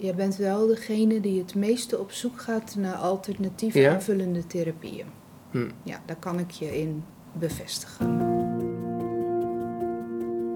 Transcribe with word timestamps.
Jij 0.00 0.14
bent 0.14 0.36
wel 0.36 0.66
degene 0.66 1.20
die 1.20 1.38
het 1.38 1.54
meeste 1.54 1.98
op 1.98 2.10
zoek 2.10 2.40
gaat 2.40 2.74
naar 2.78 2.94
alternatieve 2.94 3.80
Ja? 3.80 3.94
aanvullende 3.94 4.46
therapieën. 4.46 5.06
Hm. 5.50 5.68
Ja, 5.82 6.00
daar 6.06 6.16
kan 6.16 6.38
ik 6.38 6.50
je 6.50 6.78
in 6.80 7.04
bevestigen. 7.32 8.18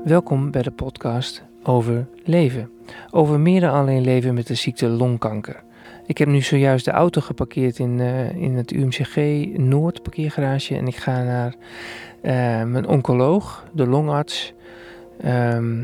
Welkom 0.05 0.51
bij 0.51 0.63
de 0.63 0.71
podcast 0.71 1.43
over 1.63 2.07
leven. 2.23 2.71
Over 3.11 3.41
meer 3.41 3.61
dan 3.61 3.71
alleen 3.71 4.05
leven 4.05 4.35
met 4.35 4.47
de 4.47 4.55
ziekte 4.55 4.89
longkanker. 4.89 5.63
Ik 6.07 6.19
heb 6.19 6.29
nu 6.29 6.41
zojuist 6.41 6.85
de 6.85 6.91
auto 6.91 7.21
geparkeerd 7.21 7.79
in, 7.79 8.01
eh, 8.01 8.37
in 8.37 8.55
het 8.55 8.71
UMCG 8.71 9.17
Noord 9.57 10.03
parkeergarage 10.03 10.77
en 10.77 10.87
ik 10.87 10.97
ga 10.97 11.23
naar 11.23 11.55
eh, 12.21 12.33
mijn 12.65 12.87
oncoloog, 12.87 13.65
de 13.73 13.87
longarts, 13.87 14.55
ehm, 15.21 15.83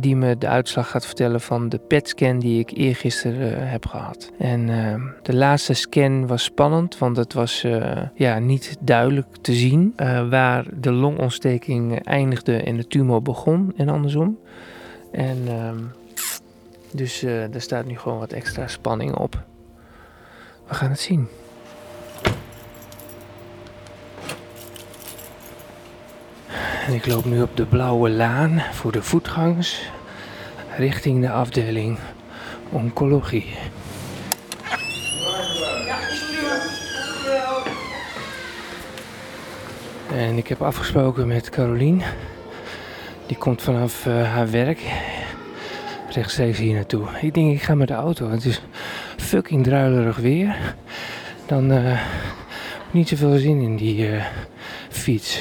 die 0.00 0.16
me 0.16 0.38
de 0.38 0.48
uitslag 0.48 0.90
gaat 0.90 1.06
vertellen 1.06 1.40
van 1.40 1.68
de 1.68 1.78
PET-scan 1.78 2.38
die 2.38 2.58
ik 2.58 2.70
eergisteren 2.76 3.56
eh, 3.56 3.70
heb 3.70 3.86
gehad. 3.86 4.30
En 4.38 4.68
ehm, 4.68 5.00
de 5.22 5.34
laatste 5.34 5.72
scan 5.72 6.26
was 6.26 6.44
spannend, 6.44 6.98
want 6.98 7.16
het 7.16 7.32
was 7.32 7.64
eh, 7.64 8.02
ja, 8.14 8.38
niet 8.38 8.76
duidelijk 8.80 9.26
te 9.40 9.52
zien 9.52 9.92
eh, 9.96 10.28
waar 10.28 10.64
de 10.80 10.92
longontsteking 10.92 12.04
eindigde 12.04 12.56
en 12.56 12.76
de 12.76 12.86
tumor 12.86 13.22
begon 13.22 13.72
en 13.76 13.88
andersom. 13.88 14.38
En 15.10 15.38
ehm, 15.46 15.78
dus 16.92 17.22
er 17.22 17.60
staat 17.60 17.86
nu 17.86 17.98
gewoon 17.98 18.18
wat 18.18 18.32
extra 18.32 18.68
spanning 18.68 19.16
op. 19.16 19.44
We 20.68 20.74
gaan 20.74 20.90
het 20.90 21.00
zien. 21.00 21.28
En 26.86 26.94
ik 26.94 27.06
loop 27.06 27.24
nu 27.24 27.42
op 27.42 27.56
de 27.56 27.66
blauwe 27.66 28.10
laan 28.10 28.62
voor 28.72 28.92
de 28.92 29.02
voetgangers 29.02 29.90
richting 30.76 31.20
de 31.20 31.30
afdeling 31.30 31.98
oncologie. 32.70 33.54
En 40.14 40.36
ik 40.36 40.48
heb 40.48 40.62
afgesproken 40.62 41.26
met 41.26 41.50
Carolien. 41.50 42.02
Die 43.26 43.36
komt 43.36 43.62
vanaf 43.62 44.06
eh, 44.06 44.32
haar 44.32 44.50
werk 44.50 44.80
rechtstreeks 46.10 46.58
hier 46.58 46.74
naartoe. 46.74 47.06
Ik 47.20 47.34
denk, 47.34 47.52
ik 47.52 47.62
ga 47.62 47.74
met 47.74 47.88
de 47.88 47.94
auto. 47.94 48.30
Het 48.30 48.44
is 48.44 48.62
fucking 49.16 49.64
druilerig 49.64 50.16
weer. 50.16 50.74
Dan 51.46 51.72
eh 51.72 52.00
niet 52.90 53.08
zoveel 53.08 53.38
zin 53.38 53.60
in 53.60 53.76
die 53.76 54.08
eh, 54.08 54.24
fiets. 54.88 55.40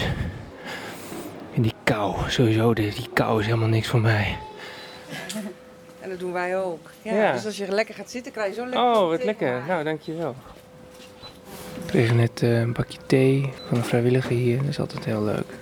Kou. 1.92 2.16
Sowieso, 2.30 2.74
die, 2.74 2.94
die 2.94 3.08
kou 3.14 3.40
is 3.40 3.46
helemaal 3.46 3.68
niks 3.68 3.88
voor 3.88 4.02
mij. 4.02 4.38
En 6.00 6.10
dat 6.10 6.20
doen 6.20 6.32
wij 6.32 6.58
ook. 6.58 6.90
Ja, 7.02 7.14
Ja. 7.14 7.32
Dus 7.34 7.46
als 7.46 7.58
je 7.58 7.68
lekker 7.68 7.96
gaat 7.96 8.12
zitten, 8.12 8.32
krijg 8.32 8.48
je 8.50 8.54
zo'n 8.56 8.70
lekker 8.70 8.92
Oh, 8.96 9.08
wat 9.08 9.18
thee. 9.18 9.26
lekker. 9.26 9.62
Nou, 9.68 9.84
dankjewel. 9.84 10.36
Ik 11.76 11.88
kreeg 11.88 12.14
net 12.14 12.42
eh, 12.44 12.60
een 12.60 12.74
bakje 12.74 12.98
thee 13.06 13.50
van 13.68 13.78
een 13.78 13.84
vrijwilliger 13.84 14.36
hier. 14.36 14.58
Dat 14.58 14.68
is 14.68 14.80
altijd 14.80 15.06
heel 15.06 15.24
leuk. 15.24 15.54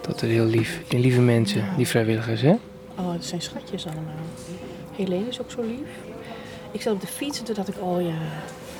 Dat 0.00 0.22
is 0.22 0.30
heel 0.30 0.44
lief. 0.44 0.82
Die 0.88 1.00
lieve 1.00 1.20
mensen, 1.20 1.64
die 1.76 1.86
vrijwilligers, 1.88 2.40
hè? 2.40 2.56
Oh, 2.98 3.12
het 3.12 3.24
zijn 3.24 3.40
schatjes 3.42 3.86
allemaal. 3.86 4.14
Helene 4.96 5.28
is 5.28 5.40
ook 5.40 5.50
zo 5.50 5.62
lief. 5.62 5.88
Ik 6.70 6.82
zat 6.82 6.92
op 6.94 7.00
de 7.00 7.06
fiets 7.06 7.38
en 7.38 7.44
toen 7.44 7.54
dacht 7.54 7.68
ik, 7.68 7.80
oh 7.80 8.02
ja, 8.02 8.18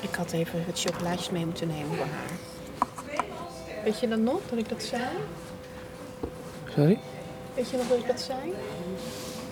ik 0.01 0.15
had 0.15 0.31
even 0.31 0.63
wat 0.65 0.79
chocolaatjes 0.79 1.29
mee 1.29 1.45
moeten 1.45 1.67
nemen 1.67 1.87
voor 1.97 2.05
haar. 2.05 2.50
Weet 3.83 3.99
je 3.99 4.07
dan 4.07 4.23
nog 4.23 4.39
dat 4.49 4.59
ik 4.59 4.69
dat 4.69 4.83
zei? 4.83 5.03
Sorry? 6.75 6.99
Weet 7.55 7.69
je 7.69 7.77
nog 7.77 7.87
dat 7.87 7.97
ik 7.97 8.07
dat 8.07 8.21
zei? 8.21 8.53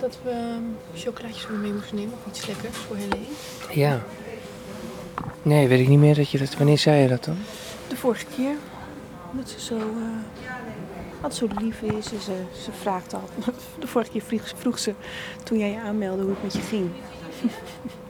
Dat 0.00 0.18
we 0.22 0.58
chocolaatjes 0.94 1.46
mee 1.48 1.72
moesten 1.72 1.96
nemen 1.96 2.12
of 2.12 2.32
iets 2.32 2.46
lekkers 2.46 2.76
voor 2.76 2.96
Helene. 2.96 3.26
Ja. 3.70 4.00
Nee, 5.42 5.68
weet 5.68 5.80
ik 5.80 5.88
niet 5.88 5.98
meer 5.98 6.14
dat 6.14 6.30
je 6.30 6.38
dat... 6.38 6.56
Wanneer 6.56 6.78
zei 6.78 7.02
je 7.02 7.08
dat 7.08 7.24
dan? 7.24 7.36
De 7.88 7.96
vorige 7.96 8.26
keer. 8.36 8.54
Dat 9.32 9.48
ze 9.48 9.60
zo, 9.60 9.76
eh 9.76 10.40
altijd 11.20 11.34
zo 11.34 11.60
lief 11.60 11.82
is. 11.82 12.12
En 12.12 12.20
ze, 12.20 12.42
ze 12.62 12.72
vraagt 12.72 13.14
al. 13.14 13.28
De 13.80 13.86
vorige 13.86 14.10
keer 14.10 14.22
vroeg, 14.22 14.52
vroeg 14.56 14.78
ze, 14.78 14.94
toen 15.44 15.58
jij 15.58 15.70
je 15.70 15.80
aanmeldde, 15.80 16.22
hoe 16.22 16.32
het 16.32 16.42
met 16.42 16.52
je 16.52 16.60
ging. 16.60 16.90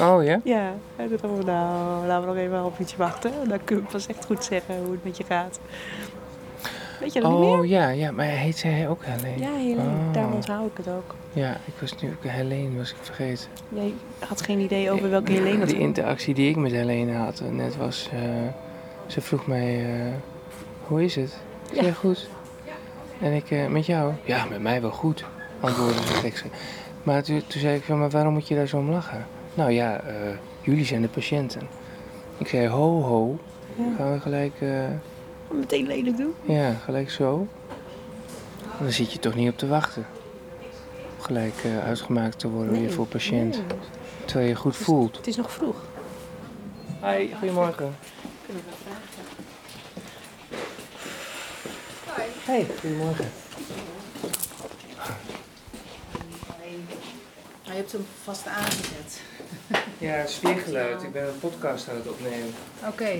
Oh, 0.00 0.24
ja? 0.24 0.40
Ja, 0.44 0.72
hij 0.96 1.08
dacht, 1.08 1.22
nou, 1.22 2.06
laten 2.06 2.20
we 2.20 2.26
nog 2.34 2.36
even 2.36 2.64
op 2.64 2.78
iets 2.78 2.96
wachten. 2.96 3.32
Dan 3.48 3.58
kun 3.64 3.76
je 3.76 3.82
pas 3.82 4.06
echt 4.06 4.24
goed 4.24 4.44
zeggen 4.44 4.78
hoe 4.82 4.92
het 4.92 5.04
met 5.04 5.16
je 5.16 5.24
gaat. 5.24 5.60
Weet 7.00 7.12
je 7.12 7.20
dat 7.20 7.30
niet 7.30 7.40
meer? 7.40 7.58
Oh, 7.58 7.66
ja, 7.66 7.88
ja. 7.88 8.10
Maar 8.12 8.24
heet 8.26 8.56
zij 8.58 8.88
ook 8.88 9.00
Helene? 9.04 9.38
Ja, 9.38 9.52
Helene. 9.56 9.80
Oh. 9.80 10.12
Daarom 10.12 10.32
onthoud 10.32 10.66
ik 10.70 10.76
het 10.76 10.88
ook. 10.88 11.14
Ja, 11.32 11.50
ik 11.50 11.74
was 11.80 11.94
nu 12.00 12.08
ook 12.08 12.30
Helene, 12.30 12.76
was 12.78 12.90
ik 12.90 12.96
vergeten. 13.00 13.46
Jij 13.68 13.94
had 14.28 14.40
geen 14.42 14.58
idee 14.58 14.90
over 14.90 15.10
welke 15.10 15.32
Helene 15.32 15.58
het 15.60 15.68
De 15.68 15.74
was. 15.74 15.84
interactie 15.84 16.34
die 16.34 16.48
ik 16.50 16.56
met 16.56 16.72
Helene 16.72 17.12
had 17.12 17.40
eh, 17.40 17.48
net 17.48 17.76
was... 17.76 18.08
eh, 18.12 18.20
ze 19.06 19.20
vroeg 19.20 19.46
mij, 19.46 19.84
eh, 19.84 20.12
hoe 20.86 21.04
is 21.04 21.14
het? 21.16 21.36
Ja. 21.72 21.82
zei, 21.82 21.94
goed. 21.94 22.28
En 23.20 23.32
ik, 23.32 23.68
met 23.68 23.86
jou? 23.86 24.12
Ja, 24.24 24.44
met 24.50 24.60
mij 24.62 24.80
wel 24.80 24.90
goed, 24.90 25.24
antwoordde 25.60 26.02
ze 26.06 26.12
gek. 26.12 26.44
Maar 27.02 27.22
toen, 27.22 27.42
toen 27.46 27.60
zei 27.60 27.76
ik, 27.76 27.82
van, 27.82 27.98
maar 27.98 28.10
waarom 28.10 28.32
moet 28.32 28.48
je 28.48 28.54
daar 28.54 28.66
zo 28.66 28.76
om 28.78 28.90
lachen? 28.90 29.26
Nou 29.54 29.70
ja, 29.70 30.00
eh, 30.00 30.14
jullie 30.60 30.84
zijn 30.84 31.02
de 31.02 31.08
patiënten. 31.08 31.68
Ik 32.38 32.48
zei, 32.48 32.68
ho, 32.68 33.00
ho. 33.02 33.38
Ja. 33.76 33.84
Gaan 33.96 34.12
we 34.12 34.20
gelijk, 34.20 34.52
eh, 34.60 34.84
Meteen 35.50 35.86
lelijk 35.86 36.16
doen. 36.16 36.34
ja, 36.42 36.72
gelijk 36.74 37.10
zo. 37.10 37.46
Dan 38.80 38.92
zit 38.92 39.12
je 39.12 39.18
toch 39.18 39.34
niet 39.34 39.50
op 39.50 39.58
te 39.58 39.66
wachten. 39.66 40.06
Om 41.16 41.22
Gelijk 41.22 41.54
eh, 41.64 41.84
uitgemaakt 41.84 42.38
te 42.38 42.48
worden 42.48 42.72
weer 42.80 42.92
voor 42.92 43.06
patiënt. 43.06 43.56
Nee, 43.56 43.78
Terwijl 44.24 44.48
je 44.48 44.54
goed 44.54 44.76
voelt. 44.76 45.16
Het 45.16 45.26
is 45.26 45.36
nog 45.36 45.52
vroeg. 45.52 45.76
Hi, 47.04 47.28
goedemorgen. 47.38 47.94
Hey, 52.44 52.66
goedemorgen. 52.80 53.30
je 57.62 57.78
hebt 57.78 57.92
hem 57.92 58.06
vast 58.22 58.46
aangezet. 58.46 59.20
Ja, 59.98 60.26
sfeergeluid. 60.26 61.02
Ik 61.02 61.12
ben 61.12 61.22
een 61.28 61.38
podcast 61.40 61.88
aan 61.88 61.96
het 61.96 62.08
opnemen. 62.08 62.48
Oké, 62.88 63.10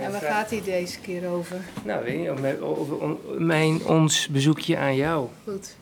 en 0.00 0.10
waar 0.12 0.20
gaat 0.20 0.50
hij 0.50 0.62
deze 0.64 1.00
keer 1.00 1.28
over? 1.28 1.56
Nou, 1.84 2.04
weet 2.04 2.22
je, 2.22 2.62
on- 3.00 3.18
mijn, 3.46 3.84
ons 3.86 4.28
bezoekje 4.28 4.76
aan 4.78 4.96
jou. 4.96 5.28
Goed, 5.44 5.76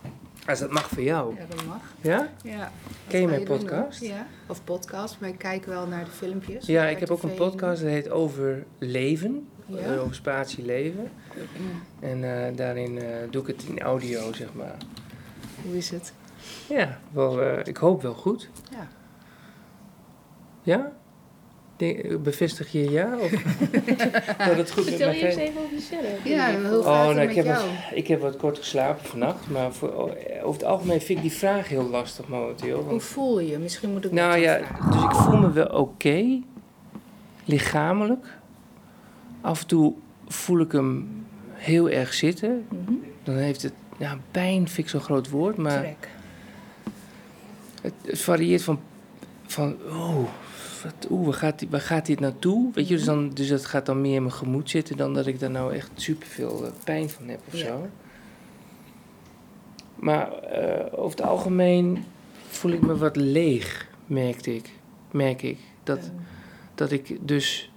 Als 0.46 0.58
dat 0.58 0.70
mag 0.70 0.88
voor 0.88 1.02
jou. 1.02 1.34
ja, 1.36 1.42
dat 1.48 1.64
mag. 1.66 1.80
Ja? 2.00 2.28
Ja. 2.42 2.72
Ken 3.08 3.20
je 3.20 3.26
mijn 3.26 3.44
podcast? 3.44 4.00
Ja, 4.00 4.26
of 4.46 4.64
podcast, 4.64 5.16
maar 5.20 5.28
ik 5.28 5.38
kijk 5.38 5.64
wel 5.66 5.86
naar 5.86 6.04
de 6.04 6.10
filmpjes. 6.10 6.66
Ja, 6.66 6.84
ik 6.86 6.98
heb 7.00 7.10
ook 7.10 7.22
een 7.22 7.34
podcast 7.34 7.80
dat 7.82 7.90
heet 7.90 8.10
Over 8.10 8.64
Leven. 8.78 9.48
Ja? 9.66 9.78
eh, 9.78 10.02
Over 10.02 10.14
spatie 10.14 10.64
leven. 10.64 11.10
En 12.00 12.46
eh, 12.46 12.56
daarin 12.56 12.98
eh, 12.98 13.04
doe 13.30 13.42
ik 13.42 13.46
het 13.48 13.62
in 13.68 13.80
audio, 13.80 14.32
zeg 14.32 14.48
maar. 14.54 14.76
Hoe 15.64 15.76
is 15.76 15.90
het? 15.90 16.12
Ja, 16.68 16.98
wel, 17.12 17.58
ik 17.64 17.76
hoop 17.76 18.02
wel 18.02 18.14
goed. 18.14 18.48
Ja. 18.70 18.88
Ja? 20.62 20.92
Bevestig 22.22 22.72
je 22.72 22.90
ja? 22.90 23.16
Of 23.18 23.30
dat 24.48 24.56
het 24.56 24.70
goed 24.70 24.84
met 24.84 24.94
Vertel 24.94 25.12
je 25.12 25.26
eens 25.26 25.36
even 25.36 25.60
over 25.60 25.74
jezelf. 25.74 26.24
Ja, 26.24 26.60
hoe 26.60 26.78
Oh, 26.78 26.84
gaat 26.84 27.14
nou, 27.14 27.20
ik 27.28 27.34
heb, 27.34 27.44
jou? 27.44 27.66
wat, 27.66 27.74
ik 27.92 28.06
heb 28.06 28.20
wat 28.20 28.36
kort 28.36 28.58
geslapen 28.58 29.04
vannacht. 29.04 29.50
Maar 29.50 29.72
voor, 29.72 29.88
oh, 29.92 30.10
over 30.42 30.60
het 30.60 30.64
algemeen 30.64 31.00
vind 31.00 31.18
ik 31.18 31.24
die 31.24 31.32
vraag 31.38 31.68
heel 31.68 31.88
lastig 31.88 32.28
momenteel. 32.28 32.76
Hoe 32.76 32.84
Want, 32.84 33.02
voel 33.02 33.40
je? 33.40 33.58
Misschien 33.58 33.90
moet 33.92 34.04
ik 34.04 34.12
nou 34.12 34.36
ja, 34.38 34.58
vragen. 34.58 34.90
dus 34.90 35.02
ik 35.02 35.10
voel 35.10 35.36
me 35.38 35.52
wel 35.52 35.66
oké. 35.66 36.40
lichamelijk. 37.44 38.26
Af 39.40 39.60
en 39.60 39.66
toe 39.66 39.94
voel 40.28 40.60
ik 40.60 40.72
hem 40.72 41.24
heel 41.52 41.88
erg 41.90 42.14
zitten. 42.14 42.66
Mhm. 42.68 42.92
Dan 43.22 43.34
heeft 43.36 43.62
het, 43.62 43.72
ja, 43.98 44.18
pijn 44.30 44.68
vind 44.68 44.78
ik 44.78 44.88
zo'n 44.88 45.00
groot 45.00 45.30
woord, 45.30 45.56
maar 45.56 45.78
Trek. 45.80 46.08
het, 47.82 47.92
het 48.04 48.20
varieert 48.20 48.62
van, 48.62 48.80
van 49.46 49.76
oh, 49.88 50.24
wat, 50.82 51.06
oeh, 51.10 51.24
waar, 51.24 51.34
gaat, 51.34 51.58
die- 51.58 51.68
waar 51.70 51.80
gaat 51.80 52.06
dit 52.06 52.20
naartoe? 52.20 52.70
Weet 52.74 52.88
je, 52.88 52.96
dus, 52.96 53.04
dan, 53.04 53.30
dus 53.30 53.48
dat 53.48 53.66
gaat 53.66 53.86
dan 53.86 54.00
meer 54.00 54.14
in 54.14 54.22
mijn 54.22 54.34
gemoed 54.34 54.70
zitten 54.70 54.96
dan 54.96 55.14
dat 55.14 55.26
ik 55.26 55.38
daar 55.40 55.50
nou 55.50 55.74
echt 55.74 55.90
superveel 55.94 56.64
uh, 56.64 56.70
pijn 56.84 57.10
van 57.10 57.28
heb 57.28 57.40
of 57.46 57.52
Ja. 57.56 57.66
zo. 57.66 57.86
Maar 59.94 60.32
eh, 60.32 60.98
over 60.98 61.18
het 61.18 61.26
algemeen 61.28 62.04
voel 62.48 62.70
ik 62.72 62.80
me 62.80 62.96
wat 62.96 63.16
leeg, 63.16 63.88
merkte 64.06 64.54
ik. 64.54 64.70
Merk 65.10 65.42
ik. 65.42 65.58
Dat, 65.82 66.10
dat 66.74 66.90
ik 66.90 67.18
dus 67.28 67.72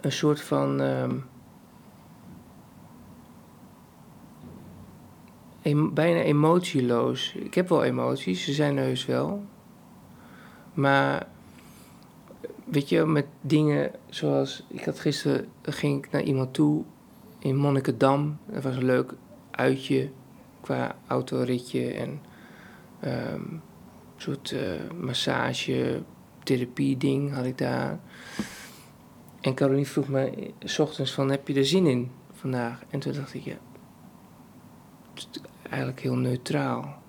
een 0.00 0.12
soort 0.12 0.40
van. 0.42 0.80
ehm, 0.80 1.14
em- 5.62 5.94
bijna 5.94 6.20
emotieloos. 6.20 7.34
Ik 7.34 7.54
heb 7.54 7.68
wel 7.68 7.84
emoties, 7.84 8.44
ze 8.44 8.52
zijn 8.52 8.76
heus 8.76 9.06
wel. 9.06 9.44
Maar 10.74 11.26
weet 12.72 12.88
je, 12.88 13.04
met 13.04 13.26
dingen 13.40 13.90
zoals. 14.08 14.64
Ik 14.68 14.84
had 14.84 15.00
gisteren 15.00 15.48
ging 15.62 16.04
ik 16.04 16.10
naar 16.10 16.22
iemand 16.22 16.54
toe 16.54 16.84
in 17.38 17.56
Monnikendam. 17.56 18.38
Dat 18.46 18.62
was 18.62 18.76
een 18.76 18.84
leuk 18.84 19.14
uitje 19.50 20.10
qua 20.60 20.96
autoritje. 21.06 21.92
En 21.92 22.20
ehm, 23.00 23.42
soort 24.16 24.52
eh, 24.52 24.90
massage, 25.00 26.02
therapie 26.42 26.96
ding 26.96 27.34
had 27.34 27.44
ik 27.44 27.58
daar. 27.58 28.00
En 29.40 29.54
Caroline 29.54 29.86
vroeg 29.86 30.08
me 30.08 30.50
s 30.64 30.78
ochtends 30.78 31.12
van, 31.12 31.30
heb 31.30 31.48
je 31.48 31.54
er 31.54 31.66
zin 31.66 31.86
in 31.86 32.10
vandaag? 32.32 32.82
En 32.90 33.00
toen 33.00 33.12
dacht 33.12 33.34
ik, 33.34 33.42
ja, 33.42 33.56
eigenlijk 35.62 36.00
heel 36.00 36.16
neutraal. 36.16 37.00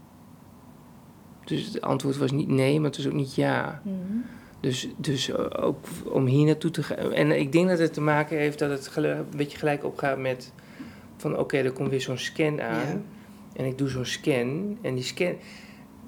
Dus 1.46 1.66
het 1.66 1.82
antwoord 1.82 2.18
was 2.18 2.32
niet 2.32 2.48
nee, 2.48 2.80
maar 2.80 2.90
het 2.90 2.98
was 2.98 3.08
ook 3.08 3.14
niet 3.14 3.36
ja. 3.36 3.82
Mhm. 3.84 4.43
Dus, 4.64 4.88
dus 4.98 5.30
eh, 5.30 5.46
ook 5.66 5.86
om 6.06 6.26
hier 6.26 6.46
naartoe 6.46 6.72
te 6.72 6.84
gaan. 6.84 6.98
En 7.12 7.40
ik 7.40 7.52
denk 7.52 7.68
dat 7.70 7.80
het 7.80 7.94
te 7.94 8.02
maken 8.02 8.38
heeft 8.38 8.60
dat 8.60 8.70
het 8.70 8.96
een 8.96 9.26
beetje 9.36 9.58
gelijk 9.58 9.84
opgaat 9.84 10.18
met 10.18 10.52
van 11.18 11.38
oké, 11.38 11.58
er 11.58 11.72
komt 11.72 11.90
weer 11.90 12.02
zo'n 12.02 12.18
scan 12.18 12.62
aan. 12.62 12.88
Ja. 12.88 13.02
En 13.56 13.66
ik 13.66 13.78
doe 13.78 13.88
zo'n 13.90 14.06
scan. 14.06 14.78
En 14.82 14.96
die 14.96 15.04
scan. 15.04 15.36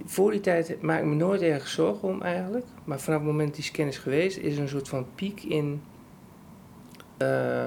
Voor 0.06 0.32
die 0.32 0.40
tijd 0.40 0.82
maak 0.82 1.00
ik 1.00 1.06
me 1.06 1.16
nooit 1.16 1.42
erg 1.42 1.68
zorgen 1.68 2.08
om 2.08 2.22
eigenlijk. 2.22 2.66
Maar 2.84 3.00
vanaf 3.00 3.20
het 3.20 3.28
moment 3.30 3.56
die 3.56 3.64
scan 3.64 3.88
is 3.88 3.98
geweest, 3.98 4.38
is 4.38 4.56
er 4.56 4.62
een 4.62 4.70
soort 4.70 4.88
van 4.90 5.06
piek 5.16 5.44
in. 5.44 5.82
eh, 7.18 7.66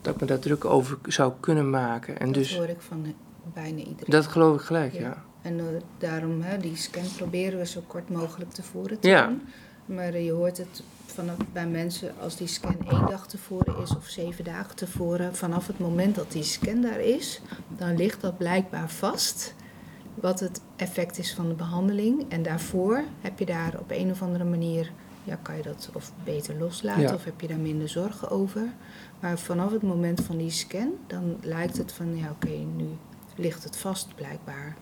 dat 0.00 0.14
ik 0.14 0.20
me 0.20 0.26
daar 0.26 0.38
druk 0.38 0.64
over 0.64 0.98
zou 1.06 1.32
kunnen 1.40 1.70
maken. 1.70 2.18
En 2.18 2.26
dat 2.26 2.34
dus 2.34 2.56
hoor 2.56 2.68
ik 2.68 2.80
van 2.80 3.14
bijna 3.54 3.78
iedereen. 3.78 4.04
dat 4.06 4.26
geloof 4.26 4.54
ik 4.60 4.60
gelijk, 4.66 4.92
Ja. 4.92 5.00
ja. 5.00 5.24
En 5.42 5.58
eh, 5.58 5.64
daarom, 5.98 6.40
hè, 6.40 6.58
die 6.58 6.76
scan 6.76 7.02
proberen 7.16 7.58
we 7.58 7.66
zo 7.66 7.80
kort 7.86 8.10
mogelijk 8.10 8.50
tevoren 8.52 8.98
te 9.00 9.08
Ja. 9.08 9.26
doen. 9.26 9.42
Maar 9.86 10.12
eh, 10.12 10.24
je 10.24 10.32
hoort 10.32 10.58
het 10.58 10.82
vanaf, 11.06 11.36
bij 11.52 11.66
mensen 11.66 12.12
als 12.20 12.36
die 12.36 12.46
scan 12.46 12.76
één 12.90 13.06
dag 13.06 13.26
tevoren 13.26 13.82
is 13.82 13.96
of 13.96 14.06
zeven 14.06 14.44
dagen 14.44 14.76
tevoren. 14.76 15.34
Vanaf 15.36 15.66
het 15.66 15.78
moment 15.78 16.14
dat 16.14 16.32
die 16.32 16.42
scan 16.42 16.80
daar 16.80 17.00
is, 17.00 17.40
dan 17.68 17.96
ligt 17.96 18.20
dat 18.20 18.38
blijkbaar 18.38 18.90
vast. 18.90 19.54
Wat 20.14 20.40
het 20.40 20.60
effect 20.76 21.18
is 21.18 21.34
van 21.34 21.48
de 21.48 21.54
behandeling. 21.54 22.24
En 22.28 22.42
daarvoor 22.42 23.04
heb 23.20 23.38
je 23.38 23.46
daar 23.46 23.78
op 23.78 23.90
een 23.90 24.10
of 24.10 24.22
andere 24.22 24.44
manier, 24.44 24.92
ja, 25.24 25.38
kan 25.42 25.56
je 25.56 25.62
dat 25.62 25.90
of 25.92 26.12
beter 26.24 26.58
loslaten 26.58 27.02
Ja. 27.02 27.14
of 27.14 27.24
heb 27.24 27.40
je 27.40 27.46
daar 27.48 27.58
minder 27.58 27.88
zorgen 27.88 28.30
over. 28.30 28.72
Maar 29.20 29.38
vanaf 29.38 29.72
het 29.72 29.82
moment 29.82 30.20
van 30.20 30.36
die 30.36 30.50
scan, 30.50 30.92
dan 31.06 31.36
lijkt 31.40 31.76
het 31.76 31.92
van, 31.92 32.16
ja 32.16 32.30
oké, 32.30 32.48
nu 32.76 32.88
ligt 33.36 33.64
het 33.64 33.76
vast 33.76 34.14
blijkbaar. 34.14 34.76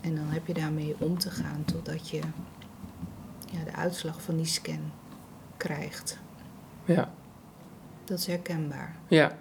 En 0.00 0.14
dan 0.14 0.24
heb 0.28 0.46
je 0.46 0.54
daarmee 0.54 0.94
om 0.98 1.18
te 1.18 1.30
gaan 1.30 1.64
totdat 1.64 2.08
je 2.08 2.20
ja, 3.58 3.64
de 3.70 3.76
uitslag 3.76 4.22
van 4.22 4.36
die 4.36 4.46
scan 4.46 4.92
krijgt. 5.56 6.18
Ja, 6.84 7.12
Dat 8.04 8.18
is 8.18 8.26
herkenbaar. 8.26 8.96
ja. 9.08 9.38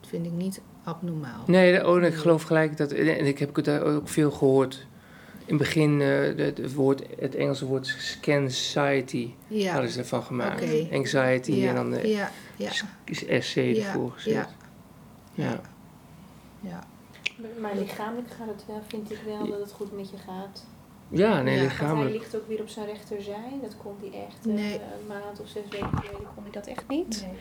Dat 0.00 0.10
vind 0.10 0.26
ik 0.26 0.32
niet 0.32 0.60
abnormaal. 0.84 1.44
Nee, 1.46 1.78
de- 1.78 1.86
oh, 1.86 2.02
ik 2.02 2.14
geloof 2.14 2.42
gelijk 2.42 2.76
dat. 2.76 2.92
En 2.92 3.26
ik 3.26 3.38
heb 3.38 3.54
het 3.56 3.64
daar 3.64 3.82
ook 3.82 4.08
veel 4.08 4.30
gehoord. 4.30 4.86
In 5.44 5.48
het 5.48 5.58
begin, 5.58 6.00
eh, 6.00 6.36
het, 6.46 6.74
woord, 6.74 7.02
het 7.18 7.34
Engelse 7.34 7.66
woord 7.66 7.86
scanxiety 7.86 9.30
Ja, 9.46 9.72
hadden 9.72 9.90
ze 9.90 9.98
ervan 9.98 10.22
gemaakt. 10.22 10.62
Oké. 10.62 10.88
Anxiety 10.92 11.52
ja, 11.52 11.68
en 11.68 11.74
dan 11.74 11.90
de 11.90 12.08
ja, 12.08 12.30
ja, 12.56 12.70
SC 13.40 13.56
ervoor 13.56 14.10
gezet. 14.10 14.32
ja, 14.32 14.48
Ja. 15.34 15.60
ja. 16.60 16.84
Maar 17.60 17.76
lichamelijk 17.76 18.30
gaat 18.30 18.48
het 18.48 18.64
wel, 18.66 18.82
vind 18.88 19.10
ik 19.10 19.18
wel, 19.26 19.46
dat 19.48 19.60
het 19.60 19.72
goed 19.72 19.92
met 19.96 20.10
je 20.10 20.16
gaat. 20.16 20.64
Ja, 21.12 21.42
nee, 21.42 21.54
Ja. 21.54 21.60
Want 21.60 21.78
hij 21.78 21.86
lichamelijk. 21.86 22.14
ligt 22.14 22.36
ook 22.36 22.48
weer 22.48 22.60
op 22.60 22.68
zijn 22.68 22.86
rechterzij. 22.86 23.58
Dat 23.62 23.76
kon 23.82 23.92
hij 24.00 24.20
echt 24.26 24.46
eh, 24.46 24.52
Nee. 24.54 24.74
een 24.74 25.06
maand 25.08 25.40
of 25.40 25.48
zes 25.48 25.62
weken 25.70 25.88
geleden 25.98 26.26
kon 26.34 26.42
hij 26.42 26.52
dat 26.52 26.66
echt 26.66 26.88
niet. 26.88 27.26
Nee. 27.26 27.38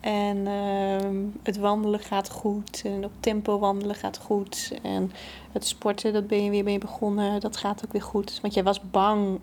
En 0.00 0.46
ehm, 0.46 1.16
het 1.42 1.56
wandelen 1.56 2.00
gaat 2.00 2.30
goed. 2.30 2.82
En 2.84 3.04
op 3.04 3.10
tempo 3.20 3.58
wandelen 3.58 3.94
gaat 3.96 4.18
goed. 4.18 4.72
En 4.82 5.12
het 5.52 5.66
sporten, 5.66 6.12
dat 6.12 6.26
ben 6.26 6.44
je 6.44 6.50
weer 6.50 6.64
mee 6.64 6.78
begonnen. 6.78 7.40
Dat 7.40 7.56
gaat 7.56 7.82
ook 7.84 7.92
weer 7.92 8.02
goed. 8.02 8.38
Want 8.42 8.54
jij 8.54 8.62
was 8.62 8.80
bang 8.90 9.38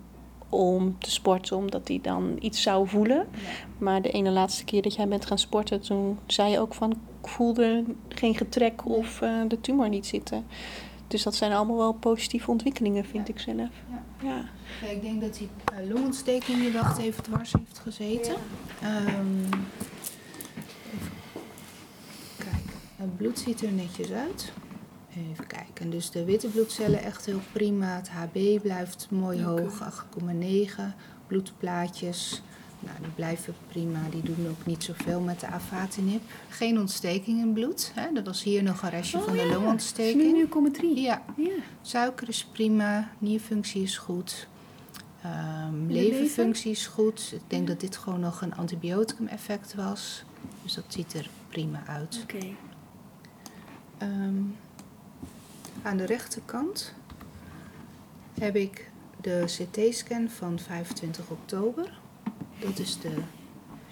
om 0.50 0.96
te 1.00 1.12
sporten, 1.12 1.58
omdat 1.58 1.88
hij 1.88 2.00
dan 2.02 2.38
iets 2.40 2.62
zou 2.62 2.88
voelen. 2.88 3.28
Maar 3.78 4.02
de 4.02 4.12
ene 4.12 4.30
laatste 4.30 4.64
keer 4.64 4.82
dat 4.82 4.96
jij 4.96 5.08
bent 5.08 5.26
gaan 5.26 5.38
sporten, 5.38 5.82
toen 5.82 6.20
zei 6.26 6.52
je 6.52 6.60
ook 6.60 6.74
van... 6.74 6.92
Ik 7.22 7.30
voelde 7.30 7.84
geen 8.10 8.36
getrek 8.36 8.86
of 8.90 9.22
eh, 9.22 9.32
de 9.48 9.62
tumor 9.62 9.90
niet 9.90 10.06
zitten. 10.08 10.46
Dus 11.14 11.24
dat 11.24 11.36
zijn 11.36 11.54
allemaal 11.54 11.78
wel 11.78 11.94
positieve 11.94 12.52
ontwikkelingen, 12.52 13.06
vind 13.06 13.30
ik 13.30 13.40
zelf. 13.40 13.58
Ja. 13.58 14.04
Ja. 14.22 14.50
Ja, 14.82 14.88
ik 14.88 15.02
denk 15.02 15.22
dat 15.22 15.38
die 15.38 15.50
eh, 15.74 15.90
longontsteking 15.90 16.60
die 16.60 16.72
wacht 16.72 16.98
even 16.98 17.24
dwars 17.24 17.54
heeft 17.54 17.80
gezeten. 17.80 18.36
Ehm, 18.82 19.44
even 20.94 21.12
kijken. 22.38 22.80
Het 22.96 23.18
bloed 23.18 23.40
ziet 23.40 23.62
er 23.62 23.72
netjes 23.72 24.12
uit. 24.12 24.54
Even 25.32 25.48
kijken. 25.48 25.90
Dus 25.90 26.10
de 26.10 26.26
witte 26.26 26.48
bloedcellen 26.48 27.04
echt 27.04 27.26
heel 27.26 27.42
prima. 27.52 27.96
Het 27.96 28.10
HB 28.10 28.62
blijft 28.62 29.08
mooi 29.12 29.44
hoog, 29.44 29.82
8,9. 29.82 30.96
Bloedplaatjes. 31.28 32.42
Nou, 32.86 32.98
die 33.02 33.12
blijven 33.16 33.56
prima. 33.68 34.00
Die 34.10 34.22
doen 34.22 34.48
ook 34.50 34.66
niet 34.66 34.84
zoveel 34.84 35.20
met 35.20 35.40
de 35.40 35.48
afatinib. 35.48 36.22
Geen 36.50 36.80
ontsteking 36.80 37.40
in 37.40 37.54
bloed. 37.54 37.92
Hè? 37.96 38.08
Er 38.16 38.24
was 38.24 38.44
hier 38.44 38.64
nog 38.64 38.82
een 38.82 38.90
restje 38.90 39.20
van 39.20 39.38
de 39.38 39.46
longontsteking. 39.46 40.50
0,3. 40.78 40.82
Ja, 40.96 41.22
Ja. 41.38 41.50
Suiker 41.82 42.30
is 42.30 42.46
prima, 42.52 43.12
nierfunctie 43.18 43.82
is 43.84 43.98
goed, 43.98 44.48
de 45.88 45.94
leverfunctie 45.94 46.72
is 46.72 46.88
goed. 46.88 47.32
Ik 47.34 47.42
denk 47.48 47.68
dat 47.68 47.80
dit 47.80 47.98
gewoon 47.98 48.20
nog 48.20 48.42
een 48.42 48.56
antibioticum-effect 48.56 49.76
was. 49.76 50.24
Dus 50.64 50.74
dat 50.74 50.84
ziet 50.88 51.14
er 51.14 51.30
prima 51.50 51.84
uit. 51.88 52.20
Oké. 52.24 52.46
Ehm, 53.98 54.42
aan 55.82 55.98
de 55.98 56.06
rechterkant 56.06 56.94
heb 58.40 58.56
ik 58.56 58.92
de 59.22 59.44
CT-scan 59.46 60.30
van 60.30 60.60
25 60.60 61.30
oktober. 61.30 62.00
Dat 62.64 62.80
is 62.80 63.00
de 63.00 63.16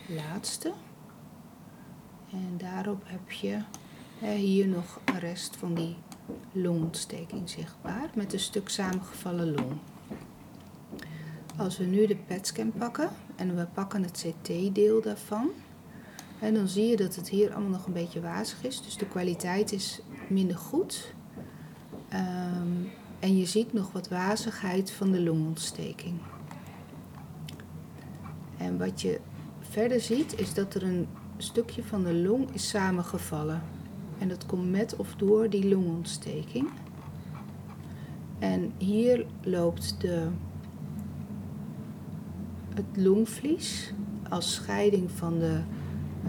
laatste. 0.08 0.74
En 2.32 2.58
daarop 2.58 3.02
heb 3.06 3.32
je 3.32 3.60
hier 4.26 4.68
nog 4.68 5.00
een 5.06 5.20
rest 5.20 5.56
van 5.56 5.74
die 5.74 5.96
longontsteking 6.52 7.50
zichtbaar 7.50 8.10
met 8.16 8.34
een 8.34 8.40
stuk 8.40 8.70
samengevallen 8.70 9.54
long. 9.54 9.72
Als 11.58 11.78
we 11.78 11.84
nu 11.84 12.08
de 12.08 12.16
PET-scan 12.16 12.72
pakken 12.72 13.10
en 13.36 13.56
we 13.56 13.66
pakken 13.74 14.04
het 14.04 14.26
CT-deel 14.26 15.02
daarvan, 15.02 15.50
dan 16.40 16.68
zie 16.68 16.88
je 16.88 16.96
dat 16.96 17.16
het 17.16 17.30
hier 17.30 17.54
allemaal 17.54 17.72
nog 17.72 17.86
een 17.86 17.94
beetje 17.94 18.22
wazig 18.22 18.64
is. 18.64 18.82
Dus 18.82 18.98
de 18.98 19.08
kwaliteit 19.08 19.72
is 19.72 20.02
minder 20.28 20.58
goed. 20.58 21.14
Ehm, 22.10 22.86
en 23.20 23.38
je 23.38 23.46
ziet 23.46 23.74
nog 23.74 23.92
wat 23.92 24.08
wazigheid 24.08 24.92
van 24.92 25.12
de 25.12 25.22
longontsteking. 25.22 26.20
En 28.62 28.77
wat 28.77 29.01
je 29.01 29.20
verder 29.60 30.00
ziet 30.00 30.39
is 30.39 30.53
dat 30.53 30.74
er 30.74 30.84
een 30.84 31.08
stukje 31.38 31.84
van 31.84 32.03
de 32.03 32.13
long 32.13 32.53
is 32.53 32.70
samengevallen. 32.70 33.62
En 34.20 34.27
dat 34.27 34.46
komt 34.46 34.72
met 34.72 34.96
of 34.96 35.15
door 35.15 35.50
die 35.50 35.68
longontsteking. 35.68 36.70
En 38.39 38.72
hier 38.77 39.25
loopt 39.44 40.01
de, 40.01 40.27
het 42.74 42.86
longvlies 43.03 43.94
als 44.30 44.53
scheiding 44.53 45.12
van 45.12 45.39
de 45.39 45.62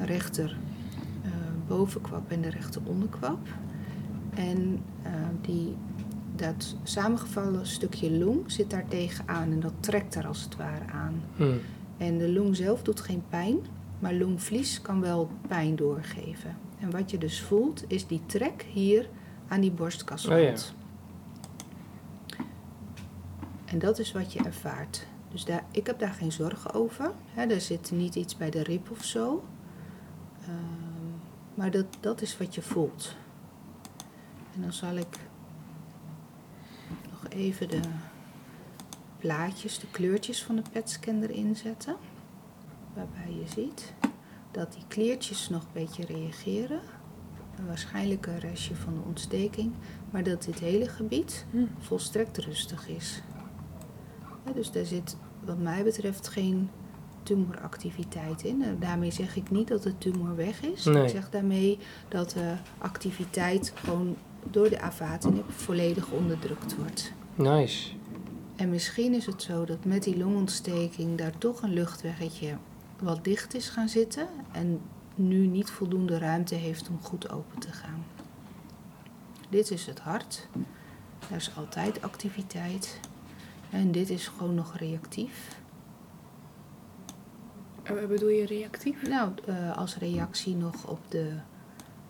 rechter 0.05 0.57
eh, 1.23 1.79
en 2.29 2.41
de 2.41 2.51
rechter 2.51 2.83
onderkwap. 2.85 3.49
En 4.35 4.83
eh, 5.03 5.13
die, 5.41 5.77
dat 6.37 6.77
samengevallen 6.83 7.67
stukje 7.67 8.19
long 8.19 8.41
zit 8.47 8.71
daar 8.71 8.89
tegenaan 8.89 9.53
en 9.53 9.61
dat 9.61 9.73
trekt 9.81 10.15
er 10.15 10.27
als 10.27 10.43
het 10.43 10.57
ware 10.57 10.93
aan. 10.93 11.23
Hm. 11.37 11.55
En 12.03 12.19
de 12.19 12.33
long 12.33 12.57
zelf 12.57 12.83
doet 12.83 13.01
geen 13.01 13.25
pijn, 13.29 13.59
maar 13.99 14.15
longvlies 14.15 14.81
kan 14.81 15.01
wel 15.01 15.31
pijn 15.49 15.77
doorgeven. 15.77 16.57
En 16.81 16.91
wat 16.91 17.11
je 17.11 17.19
dus 17.19 17.41
voelt 17.41 17.85
is 17.87 18.07
die 18.07 18.27
trek 18.27 18.67
hier 18.73 19.09
aan 19.49 19.61
die 19.61 19.71
borstkaswand. 19.71 20.41
Oh 20.41 20.47
ja. 20.47 22.45
En 23.65 23.79
dat 23.79 23.99
is 23.99 24.13
wat 24.13 24.33
je 24.33 24.43
ervaart. 24.43 25.07
Dus 25.29 25.45
daar, 25.45 25.65
ik 25.71 25.87
heb 25.87 25.99
daar 25.99 26.13
geen 26.13 26.33
zorgen 26.33 26.75
over. 26.75 27.13
Hè, 27.27 27.47
er 27.47 27.61
zit 27.61 27.91
niet 27.91 28.15
iets 28.15 28.37
bij 28.37 28.51
de 28.51 28.63
rib 28.63 28.91
of 28.91 29.05
zo. 29.05 29.45
Ehm, 30.41 30.53
maar 31.55 31.71
dat, 31.71 31.87
dat 32.01 32.23
is 32.23 32.39
wat 32.39 32.55
je 32.55 32.63
voelt. 32.63 33.17
En 34.55 34.61
dan 34.61 34.73
zal 34.73 34.97
ik 34.97 35.19
nog 37.11 37.29
even 37.29 37.69
de 37.69 37.81
plaatjes, 39.27 39.79
de 39.79 39.87
kleurtjes 39.91 40.43
van 40.43 40.57
de 40.57 40.63
petscan 40.73 41.23
erin 41.23 41.57
zetten. 41.57 41.97
Waarbij 42.95 43.35
je 43.41 43.49
ziet 43.55 43.95
dat 44.51 44.73
die 44.73 44.83
kleertjes 44.89 45.49
nog 45.49 45.63
een 45.63 45.69
beetje 45.73 46.05
reageren. 46.07 46.81
En 47.57 47.67
waarschijnlijk 47.67 48.27
een 48.27 48.39
restje 48.39 48.75
van 48.75 48.95
de 48.95 49.01
ontsteking. 49.07 49.73
Maar 50.11 50.23
dat 50.23 50.43
dit 50.45 50.59
hele 50.59 50.89
gebied 50.89 51.47
Hm. 51.51 51.65
volstrekt 51.79 52.39
rustig 52.39 52.89
is. 52.89 53.23
Ja, 54.47 54.53
dus 54.53 54.71
daar 54.71 54.85
zit 54.85 55.17
wat 55.45 55.59
mij 55.59 55.85
betreft 55.85 56.29
geen 56.29 56.71
tumoractiviteit 57.23 58.43
in. 58.43 58.63
En 58.63 58.77
daarmee 58.79 59.11
zeg 59.11 59.37
ik 59.37 59.51
niet 59.51 59.69
dat 59.69 59.83
de 59.83 59.99
tumor 59.99 60.37
weg 60.37 60.63
is. 60.63 60.85
Nee. 60.85 61.03
Ik 61.03 61.09
zeg 61.09 61.31
daarmee 61.31 61.79
dat 62.09 62.31
de 62.31 62.55
activiteit 62.79 63.73
gewoon 63.75 64.17
door 64.51 64.69
de 64.69 64.81
avatinib 64.81 65.51
volledig 65.51 66.11
onderdrukt 66.11 66.77
wordt. 66.77 67.13
Nice. 67.35 67.89
En 68.57 68.71
misschien 68.71 69.15
is 69.15 69.27
het 69.27 69.43
zo 69.43 69.65
dat 69.65 69.85
met 69.85 70.03
die 70.03 70.17
longontsteking 70.17 71.19
daar 71.19 71.39
toch 71.39 71.63
een 71.63 71.73
luchtweggetje 71.73 72.57
wat 73.01 73.25
dicht 73.25 73.55
is 73.55 73.69
gaan 73.69 73.89
zitten 73.89 74.29
en 74.53 74.81
nu 75.15 75.47
niet 75.47 75.71
voldoende 75.71 76.19
ruimte 76.19 76.55
heeft 76.55 76.89
om 76.89 77.01
goed 77.03 77.31
open 77.31 77.59
te 77.59 77.73
gaan. 77.73 78.05
Dit 79.49 79.71
is 79.71 79.87
het 79.87 79.99
hart. 79.99 80.49
Er 81.31 81.37
is 81.37 81.57
altijd 81.57 82.03
activiteit. 82.03 83.01
En 83.71 83.93
dit 83.93 84.11
is 84.11 84.29
gewoon 84.29 84.55
nog 84.55 84.77
reactief. 84.77 85.61
Uh, 87.91 88.07
bedoel 88.07 88.29
je 88.29 88.47
reactief? 88.47 89.09
Nou, 89.09 89.33
uh, 89.49 89.77
als 89.77 89.97
reactie 89.97 90.57
nog 90.57 90.87
op 90.87 91.01
de 91.09 91.33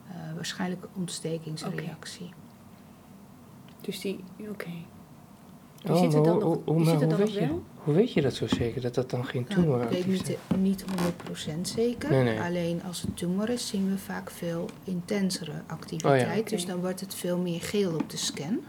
uh, 0.09 0.35
waarschijnlijke 0.35 0.89
ontstekingsreactie. 0.93 2.27
Okay. 2.27 2.39
Dus 3.81 4.01
die, 4.01 4.25
oké. 4.39 4.51
Okay. 4.51 4.87
Oh, 5.89 6.01
zit 6.01 6.15
er 6.15 6.23
dan 6.23 6.39
nog, 6.39 6.59
hoe, 6.65 6.85
weet 7.17 7.33
je, 7.33 7.49
hoe 7.75 7.95
weet 7.95 8.13
je 8.13 8.21
dat 8.21 8.35
zo 8.35 8.47
zeker, 8.47 8.81
dat 8.81 8.95
dat 8.95 9.11
dan 9.11 9.25
geen 9.25 9.45
tumor 9.45 9.79
nou, 9.79 9.83
Ik 9.83 10.05
weet 10.05 10.07
niet, 10.07 10.39
niet 10.59 10.85
100% 11.55 11.61
zeker. 11.63 12.11
Nee, 12.11 12.23
nee. 12.23 12.41
Alleen 12.41 12.83
als 12.87 13.03
het 13.03 13.17
tumor 13.17 13.49
is, 13.49 13.69
zien 13.69 13.91
we 13.91 13.99
vaak 13.99 14.31
veel 14.31 14.69
intensere 14.85 15.53
activiteit. 15.67 16.23
Oh, 16.23 16.27
ja. 16.27 16.33
okay. 16.33 16.51
Dus 16.51 16.67
dan 16.67 16.81
wordt 16.81 17.01
het 17.01 17.15
veel 17.15 17.39
meer 17.39 17.61
geel 17.61 17.95
op 17.95 18.11
de 18.11 18.17
scan. 18.17 18.61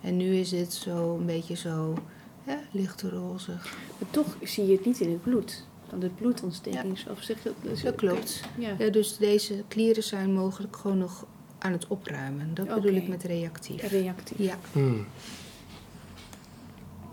En 0.00 0.16
nu 0.16 0.34
is 0.34 0.48
dit 0.48 0.72
zo 0.72 1.16
een 1.16 1.26
beetje 1.26 1.56
zo 1.56 1.94
licht 2.70 3.02
roze. 3.02 3.52
Maar 3.98 4.10
toch 4.10 4.36
zie 4.42 4.66
je 4.66 4.72
het 4.72 4.84
niet 4.84 5.00
in 5.00 5.10
het 5.10 5.22
bloed. 5.22 5.66
Dan 5.90 5.98
de 5.98 6.08
bloedontsteking. 6.08 6.98
Ja. 6.98 7.10
Of 7.10 7.22
zeg 7.22 7.42
dat, 7.42 7.52
dus, 7.62 7.82
Dat 7.82 7.94
klopt. 7.94 8.40
Ja. 8.58 8.74
Ja, 8.78 8.90
dus 8.90 9.16
deze 9.16 9.64
klieren 9.68 10.02
zijn 10.02 10.32
mogelijk 10.32 10.76
gewoon 10.76 10.98
nog 10.98 11.26
aan 11.58 11.72
het 11.72 11.86
opruimen. 11.86 12.54
Dat 12.54 12.74
bedoel 12.74 12.94
ik 12.94 13.08
met 13.08 13.22
reactief. 13.22 13.90
Reactief. 13.90 14.38
Ja. 14.38 14.58
Hmm. 14.72 15.06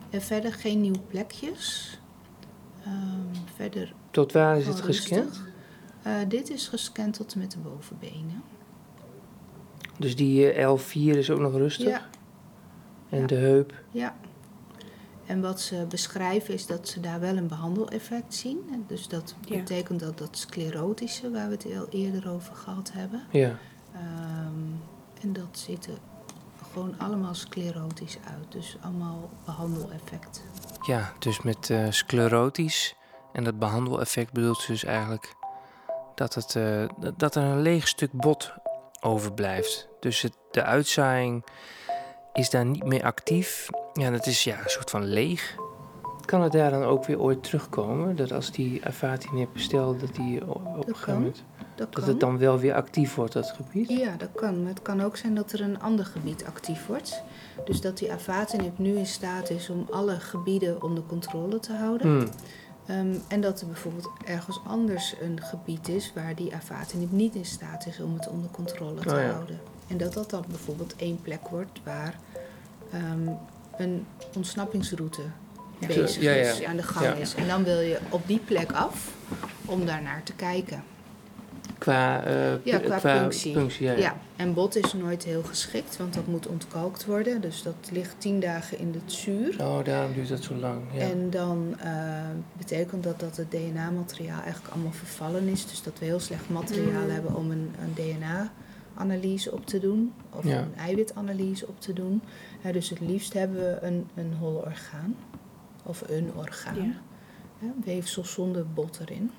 En 0.09 0.21
verder 0.21 0.53
geen 0.53 0.81
nieuwe 0.81 0.99
plekjes. 0.99 1.99
Ehm, 2.83 3.43
verder 3.55 3.93
Tot 4.11 4.31
waar 4.31 4.57
is 4.57 4.67
het 4.67 4.81
gescand? 4.81 5.41
Eh, 6.01 6.13
dit 6.27 6.49
is 6.49 6.67
gescand 6.67 7.13
tot 7.13 7.33
en 7.33 7.39
met 7.39 7.51
de 7.51 7.57
bovenbenen. 7.57 8.43
Dus 9.99 10.15
die 10.15 10.51
eh, 10.51 10.75
L4 10.77 11.17
is 11.17 11.29
ook 11.29 11.39
nog 11.39 11.53
rustig? 11.53 11.87
Ja, 11.87 12.05
En 13.09 13.19
Ja. 13.19 13.25
de 13.27 13.35
heup? 13.35 13.73
ja. 13.91 14.15
En 15.25 15.41
wat 15.41 15.61
ze 15.61 15.85
beschrijven 15.89 16.53
is 16.53 16.65
dat 16.65 16.87
ze 16.87 16.99
daar 16.99 17.19
wel 17.19 17.37
een 17.37 17.47
behandeleffect 17.47 18.33
zien. 18.35 18.59
En 18.71 18.83
Dus 18.87 19.07
dat 19.07 19.35
Ja. 19.45 19.57
betekent 19.57 19.99
dat 19.99 20.17
dat 20.17 20.37
sclerotische, 20.37 21.31
waar 21.31 21.47
we 21.47 21.53
het 21.53 21.65
al 21.79 21.87
eerder 21.89 22.29
over 22.29 22.55
gehad 22.55 22.91
hebben. 22.93 23.23
Ja. 23.31 23.57
Ehm, 23.93 24.53
en 25.21 25.33
dat 25.33 25.47
ziet 25.59 25.85
er 25.85 25.97
gewoon 26.77 26.99
allemaal 26.99 27.33
sclerotisch 27.33 28.17
uit. 28.27 28.51
Dus 28.51 28.77
allemaal 28.81 29.29
behandeleffect. 29.45 30.43
Ja, 30.85 31.13
dus 31.19 31.41
met 31.41 31.69
eh, 31.69 31.85
sclerotisch. 31.89 32.95
En 33.33 33.43
dat 33.43 33.59
behandeleffect 33.59 34.31
bedoelt 34.33 34.67
dus 34.67 34.83
eigenlijk 34.83 35.35
dat, 36.15 36.33
het, 36.33 36.55
eh, 36.55 36.85
dat- 37.17 37.35
er 37.35 37.43
een 37.43 37.61
leeg 37.61 37.87
stuk 37.87 38.11
bot 38.11 38.53
overblijft. 39.01 39.87
Dus 39.99 40.21
het, 40.21 40.37
de 40.51 40.63
uitzaaiing 40.63 41.45
is 42.33 42.49
daar 42.49 42.65
niet 42.65 42.83
meer 42.85 43.03
actief. 43.03 43.67
Ja, 43.93 44.09
dat 44.11 44.25
is 44.25 44.43
ja, 44.43 44.59
een 44.63 44.69
soort 44.69 44.89
van 44.89 45.03
leeg. 45.03 45.55
Kan 46.25 46.41
het 46.41 46.51
daar 46.51 46.71
dan 46.71 46.83
ook 46.83 47.05
weer 47.05 47.19
ooit 47.19 47.43
terugkomen? 47.43 48.15
Dat 48.15 48.31
als 48.31 48.51
die 48.51 48.85
avatinib 48.85 49.49
bestelt, 49.53 49.99
dat 49.99 50.15
die 50.15 50.47
o- 50.47 50.51
op 50.51 50.87
een 50.87 50.95
gegeven 50.95 51.03
kan. 51.05 51.13
moment... 51.13 51.43
Dat 51.77 51.93
Dat 51.93 52.07
het 52.07 52.19
dan 52.19 52.37
wel 52.37 52.59
weer 52.59 52.73
actief 52.73 53.15
wordt, 53.15 53.33
dat 53.33 53.53
gebied? 53.55 53.89
Ja, 53.89 54.15
dat 54.17 54.29
kan. 54.35 54.59
Maar 54.61 54.69
het 54.69 54.81
kan 54.81 55.01
ook 55.01 55.17
zijn 55.17 55.35
dat 55.35 55.51
er 55.51 55.61
een 55.61 55.79
ander 55.79 56.05
gebied 56.05 56.45
actief 56.45 56.85
wordt. 56.85 57.21
Dus 57.65 57.81
dat 57.81 57.97
die 57.97 58.11
avatinib 58.11 58.77
nu 58.77 58.97
in 58.97 59.05
staat 59.05 59.49
is 59.49 59.69
om 59.69 59.87
alle 59.91 60.19
gebieden 60.19 60.83
onder 60.83 61.03
controle 61.03 61.59
te 61.59 61.73
houden. 61.73 62.07
Hmm. 62.07 62.29
Ehm, 62.85 63.15
en 63.27 63.41
dat 63.41 63.61
er 63.61 63.67
bijvoorbeeld 63.67 64.09
ergens 64.25 64.59
anders 64.67 65.15
een 65.21 65.41
gebied 65.41 65.87
is 65.87 66.11
waar 66.15 66.35
die 66.35 66.55
avatinib 66.55 67.11
niet 67.11 67.35
in 67.35 67.45
staat 67.45 67.85
is 67.85 67.99
om 67.99 68.13
het 68.13 68.27
onder 68.27 68.49
controle 68.51 69.01
te 69.01 69.09
Oh 69.09 69.21
ja. 69.21 69.31
houden. 69.31 69.59
En 69.87 69.97
dat 69.97 70.13
dat 70.13 70.29
dan 70.29 70.45
bijvoorbeeld 70.47 70.95
één 70.95 71.21
plek 71.21 71.47
wordt 71.47 71.79
waar 71.83 72.15
ehm, 72.91 73.29
een 73.77 74.05
ontsnappingsroute 74.35 75.21
bezig 75.79 76.21
ja, 76.21 76.31
ja. 76.31 76.51
is, 76.51 76.63
aan 76.63 76.75
de 76.75 76.83
gang 76.83 77.17
is. 77.17 77.35
En 77.35 77.47
dan 77.47 77.63
wil 77.63 77.79
je 77.79 77.99
op 78.09 78.27
die 78.27 78.39
plek 78.39 78.71
af 78.71 79.11
om 79.65 79.85
daarnaar 79.85 80.23
te 80.23 80.33
kijken. 80.33 80.83
Qua, 81.77 82.23
eh, 82.23 82.65
Ja, 82.65 82.77
qua 82.79 82.99
punctie. 82.99 83.53
ja, 83.85 83.91
Ja. 83.91 83.97
ja. 83.97 84.15
en 84.35 84.53
bot 84.53 84.75
is 84.75 84.93
nooit 84.93 85.23
heel 85.23 85.43
geschikt, 85.43 85.97
want 85.97 86.13
dat 86.13 86.27
moet 86.27 86.47
ontkalkt 86.47 87.05
worden. 87.05 87.41
Dus 87.41 87.63
dat 87.63 87.75
ligt 87.91 88.15
tien 88.17 88.39
dagen 88.39 88.79
in 88.79 88.93
het 89.03 89.11
zuur. 89.13 89.55
Oh, 89.61 89.83
daarom 89.83 90.13
duurt 90.13 90.29
dat 90.29 90.43
zo 90.43 90.55
lang. 90.55 90.81
Ja. 90.93 90.99
En 90.99 91.29
dan 91.29 91.75
eh, 91.79 91.91
betekent 92.57 93.03
dat 93.03 93.19
dat 93.19 93.37
het 93.37 93.51
DNA-materiaal 93.51 94.41
eigenlijk 94.41 94.73
allemaal 94.73 94.91
vervallen 94.91 95.47
is. 95.47 95.65
Dus 95.67 95.83
dat 95.83 95.99
we 95.99 96.05
heel 96.05 96.19
slecht 96.19 96.49
materiaal 96.49 97.03
Mm. 97.03 97.09
hebben 97.09 97.35
om 97.35 97.51
een, 97.51 97.71
een 97.81 97.93
DNA-analyse 97.93 99.51
op 99.51 99.65
te 99.65 99.79
doen. 99.79 100.13
Of 100.33 100.43
Ja. 100.45 100.57
een 100.59 100.75
eiwitanalyse 100.77 101.67
op 101.67 101.81
te 101.81 101.93
doen. 101.93 102.21
Dus 102.71 102.89
het 102.89 102.99
liefst 102.99 103.33
hebben 103.33 103.57
we 103.57 103.77
een, 103.81 104.07
een 104.15 104.33
hol 104.39 104.53
orgaan. 104.55 105.15
Of 105.83 106.03
een 106.07 106.31
orgaan. 106.35 106.75
Ja. 106.75 106.91
Hè, 107.59 107.67
weefsel 107.83 108.25
zonder 108.25 108.65
bot 108.73 108.99
erin. 109.01 109.31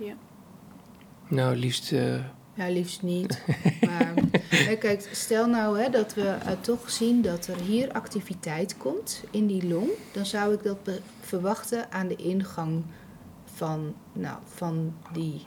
Nou, 1.29 1.57
liefst... 1.57 1.93
eh, 1.93 2.25
Ja, 2.55 2.69
liefst 2.69 3.03
niet. 3.03 3.43
maar 3.87 4.15
hè, 4.49 4.77
kijk, 4.77 5.09
stel 5.13 5.47
nou 5.47 5.81
hè, 5.81 5.91
dat 5.91 6.15
we 6.15 6.29
eh, 6.29 6.53
toch 6.61 6.91
zien 6.91 7.23
dat 7.23 7.47
er 7.47 7.57
hier 7.57 7.93
activiteit 7.93 8.77
komt 8.77 9.25
in 9.31 9.47
die 9.47 9.69
long. 9.69 9.89
Dan 10.13 10.27
zou 10.27 10.55
ik 10.55 10.63
dat 10.63 10.79
verwachten 11.21 11.93
aan 11.93 12.09
de 12.09 12.17
ingang 12.17 12.85
van, 13.45 13.95
nou, 14.13 14.39
van 14.45 14.95
die 15.13 15.47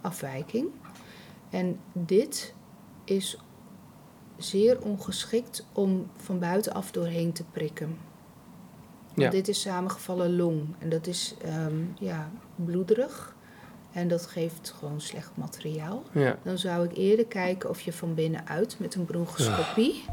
afwijking. 0.00 0.66
En 1.50 1.78
dit 1.92 2.54
is 3.04 3.38
zeer 4.38 4.80
ongeschikt 4.80 5.66
om 5.72 6.10
van 6.16 6.38
buitenaf 6.38 6.90
doorheen 6.90 7.32
te 7.32 7.44
prikken. 7.44 7.98
Ja. 9.14 9.30
dit 9.30 9.48
is 9.48 9.60
samengevallen 9.60 10.36
long. 10.36 10.74
En 10.78 10.88
dat 10.88 11.06
is 11.06 11.34
ehm, 11.42 11.76
ja, 11.98 12.30
bloederig. 12.54 13.31
En 13.92 14.08
dat 14.08 14.26
geeft 14.26 14.74
gewoon 14.78 15.00
slecht 15.00 15.30
materiaal. 15.34 16.02
ja. 16.12 16.36
Dan 16.42 16.58
zou 16.58 16.84
ik 16.84 16.96
eerder 16.96 17.26
kijken 17.26 17.70
of 17.70 17.80
je 17.80 17.92
van 17.92 18.14
binnenuit 18.14 18.76
met 18.78 18.94
een 18.94 19.04
bronchoscopie. 19.04 20.04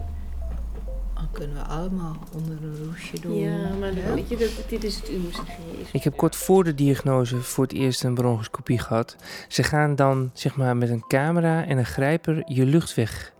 Dan 1.13 1.27
kunnen 1.31 1.55
we 1.55 1.61
allemaal 1.61 2.17
onder 2.33 2.63
een 2.63 2.85
roesje 2.85 3.19
doen. 3.19 3.35
Ja, 3.35 3.73
maar 3.79 3.93
weet 3.93 4.29
je, 4.29 4.37
dat, 4.37 4.69
dit 4.69 4.83
is 4.83 4.95
het 4.95 5.09
UMCG. 5.09 5.57
Ik 5.91 6.03
heb 6.03 6.17
kort 6.17 6.35
voor 6.35 6.63
de 6.63 6.75
diagnose 6.75 7.37
voor 7.37 7.63
het 7.63 7.73
eerst 7.73 8.03
een 8.03 8.13
bronchoscopie 8.13 8.79
gehad. 8.79 9.15
Ze 9.47 9.63
gaan 9.63 9.95
dan 9.95 10.31
zeg 10.33 10.55
maar 10.55 10.77
met 10.77 10.89
een 10.89 11.07
camera 11.07 11.65
en 11.65 11.77
een 11.77 11.85
grijper 11.85 12.41
je 12.45 12.65
luchtweg 12.65 13.33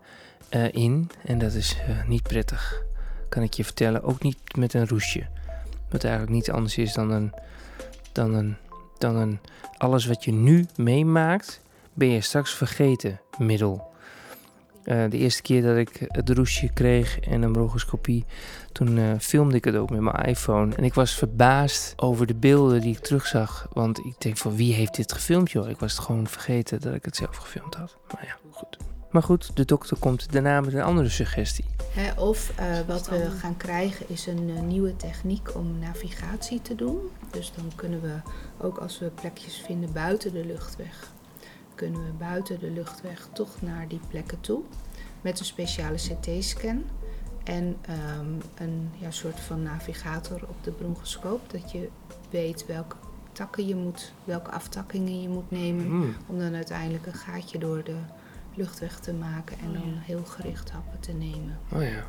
eh, 0.48 0.72
in. 0.72 1.10
En 1.24 1.38
dat 1.38 1.52
is 1.52 1.76
eh, 1.86 2.08
niet 2.08 2.22
prettig, 2.22 2.82
kan 3.28 3.42
ik 3.42 3.54
je 3.54 3.64
vertellen. 3.64 4.02
Ook 4.02 4.22
niet 4.22 4.56
met 4.56 4.74
een 4.74 4.88
roesje. 4.88 5.26
Wat 5.90 6.04
eigenlijk 6.04 6.34
niets 6.34 6.50
anders 6.50 6.76
is 6.76 6.92
dan 6.92 7.10
een, 7.10 7.32
dan 8.12 8.34
een, 8.34 8.56
dan 9.00 9.16
een 9.16 9.38
alles 9.76 10.06
wat 10.06 10.24
je 10.24 10.32
nu 10.32 10.66
meemaakt, 10.76 11.60
ben 11.92 12.08
je 12.08 12.20
straks 12.20 12.54
vergeten 12.54 13.20
middel. 13.38 13.88
Eh, 14.84 15.04
de 15.10 15.16
eerste 15.16 15.42
keer 15.42 15.62
dat 15.62 15.76
ik 15.76 16.06
het 16.08 16.30
roesje 16.30 16.72
kreeg 16.72 17.20
en 17.20 17.42
een 17.42 17.52
bronchoscopie, 17.52 18.24
toen 18.72 18.98
eh, 18.98 19.04
filmde 19.18 19.56
ik 19.56 19.64
het 19.64 19.76
ook 19.76 19.90
met 19.90 20.00
mijn 20.00 20.16
iPhone. 20.16 20.74
En 20.74 20.84
ik 20.84 20.94
was 20.94 21.14
verbaasd 21.14 21.92
over 21.96 22.26
de 22.26 22.34
beelden 22.34 22.80
die 22.80 22.96
ik 22.96 23.02
terugzag. 23.02 23.68
Want 23.72 23.98
ik 23.98 24.14
denk 24.18 24.36
van 24.36 24.56
wie 24.56 24.74
heeft 24.74 24.94
dit 24.94 25.12
gefilmd 25.12 25.50
joh? 25.50 25.68
Ik 25.68 25.78
was 25.78 25.92
het 25.92 26.00
gewoon 26.00 26.26
vergeten 26.26 26.80
dat 26.80 26.94
ik 26.94 27.04
het 27.04 27.16
zelf 27.16 27.36
gefilmd 27.36 27.74
had. 27.74 27.96
Maar 28.12 28.24
ja. 28.26 28.49
Maar 29.10 29.22
goed, 29.22 29.56
de 29.56 29.64
dokter 29.64 29.96
komt 29.98 30.32
daarna 30.32 30.60
met 30.60 30.74
een 30.74 30.82
andere 30.82 31.08
suggestie. 31.08 31.64
Hè, 31.90 32.20
of 32.20 32.52
eh, 32.56 32.80
wat 32.86 33.08
we 33.08 33.30
gaan 33.30 33.56
krijgen 33.56 34.06
is 34.08 34.26
een 34.26 34.50
eh, 34.56 34.62
nieuwe 34.62 34.96
techniek 34.96 35.54
om 35.54 35.78
navigatie 35.78 36.62
te 36.62 36.74
doen. 36.74 36.98
Dus 37.30 37.52
dan 37.56 37.72
kunnen 37.74 38.00
we 38.00 38.14
ook 38.58 38.78
als 38.78 38.98
we 38.98 39.06
plekjes 39.06 39.62
vinden 39.66 39.92
buiten 39.92 40.32
de 40.32 40.46
luchtweg, 40.46 41.10
kunnen 41.74 42.04
we 42.04 42.12
buiten 42.18 42.58
de 42.58 42.70
luchtweg 42.70 43.28
toch 43.32 43.62
naar 43.62 43.88
die 43.88 44.00
plekken 44.08 44.40
toe. 44.40 44.62
Met 45.20 45.38
een 45.38 45.44
speciale 45.44 45.96
CT-scan 45.96 46.84
en 47.44 47.76
ehm, 47.80 48.34
een 48.54 48.90
ja, 48.98 49.10
soort 49.10 49.40
van 49.40 49.62
navigator 49.62 50.40
op 50.48 50.64
de 50.64 50.70
bronchoscoop. 50.70 51.50
Dat 51.50 51.72
je 51.72 51.88
weet 52.30 52.66
welke 52.66 52.96
takken 53.32 53.66
je 53.66 53.74
moet, 53.74 54.12
welke 54.24 54.50
aftakkingen 54.50 55.22
je 55.22 55.28
moet 55.28 55.50
nemen. 55.50 55.84
Hmm. 55.84 56.14
Om 56.26 56.38
dan 56.38 56.54
uiteindelijk 56.54 57.06
een 57.06 57.14
gaatje 57.14 57.58
door 57.58 57.84
de 57.84 57.96
luchtweg 58.54 59.00
te 59.00 59.12
maken 59.12 59.58
en 59.58 59.68
Oh 59.68 59.72
dan 59.72 59.92
ja. 59.94 59.98
heel 60.00 60.24
gericht 60.24 60.70
happen 60.70 61.00
te 61.00 61.12
nemen. 61.12 61.58
Oh 61.72 61.82
ja, 61.82 62.04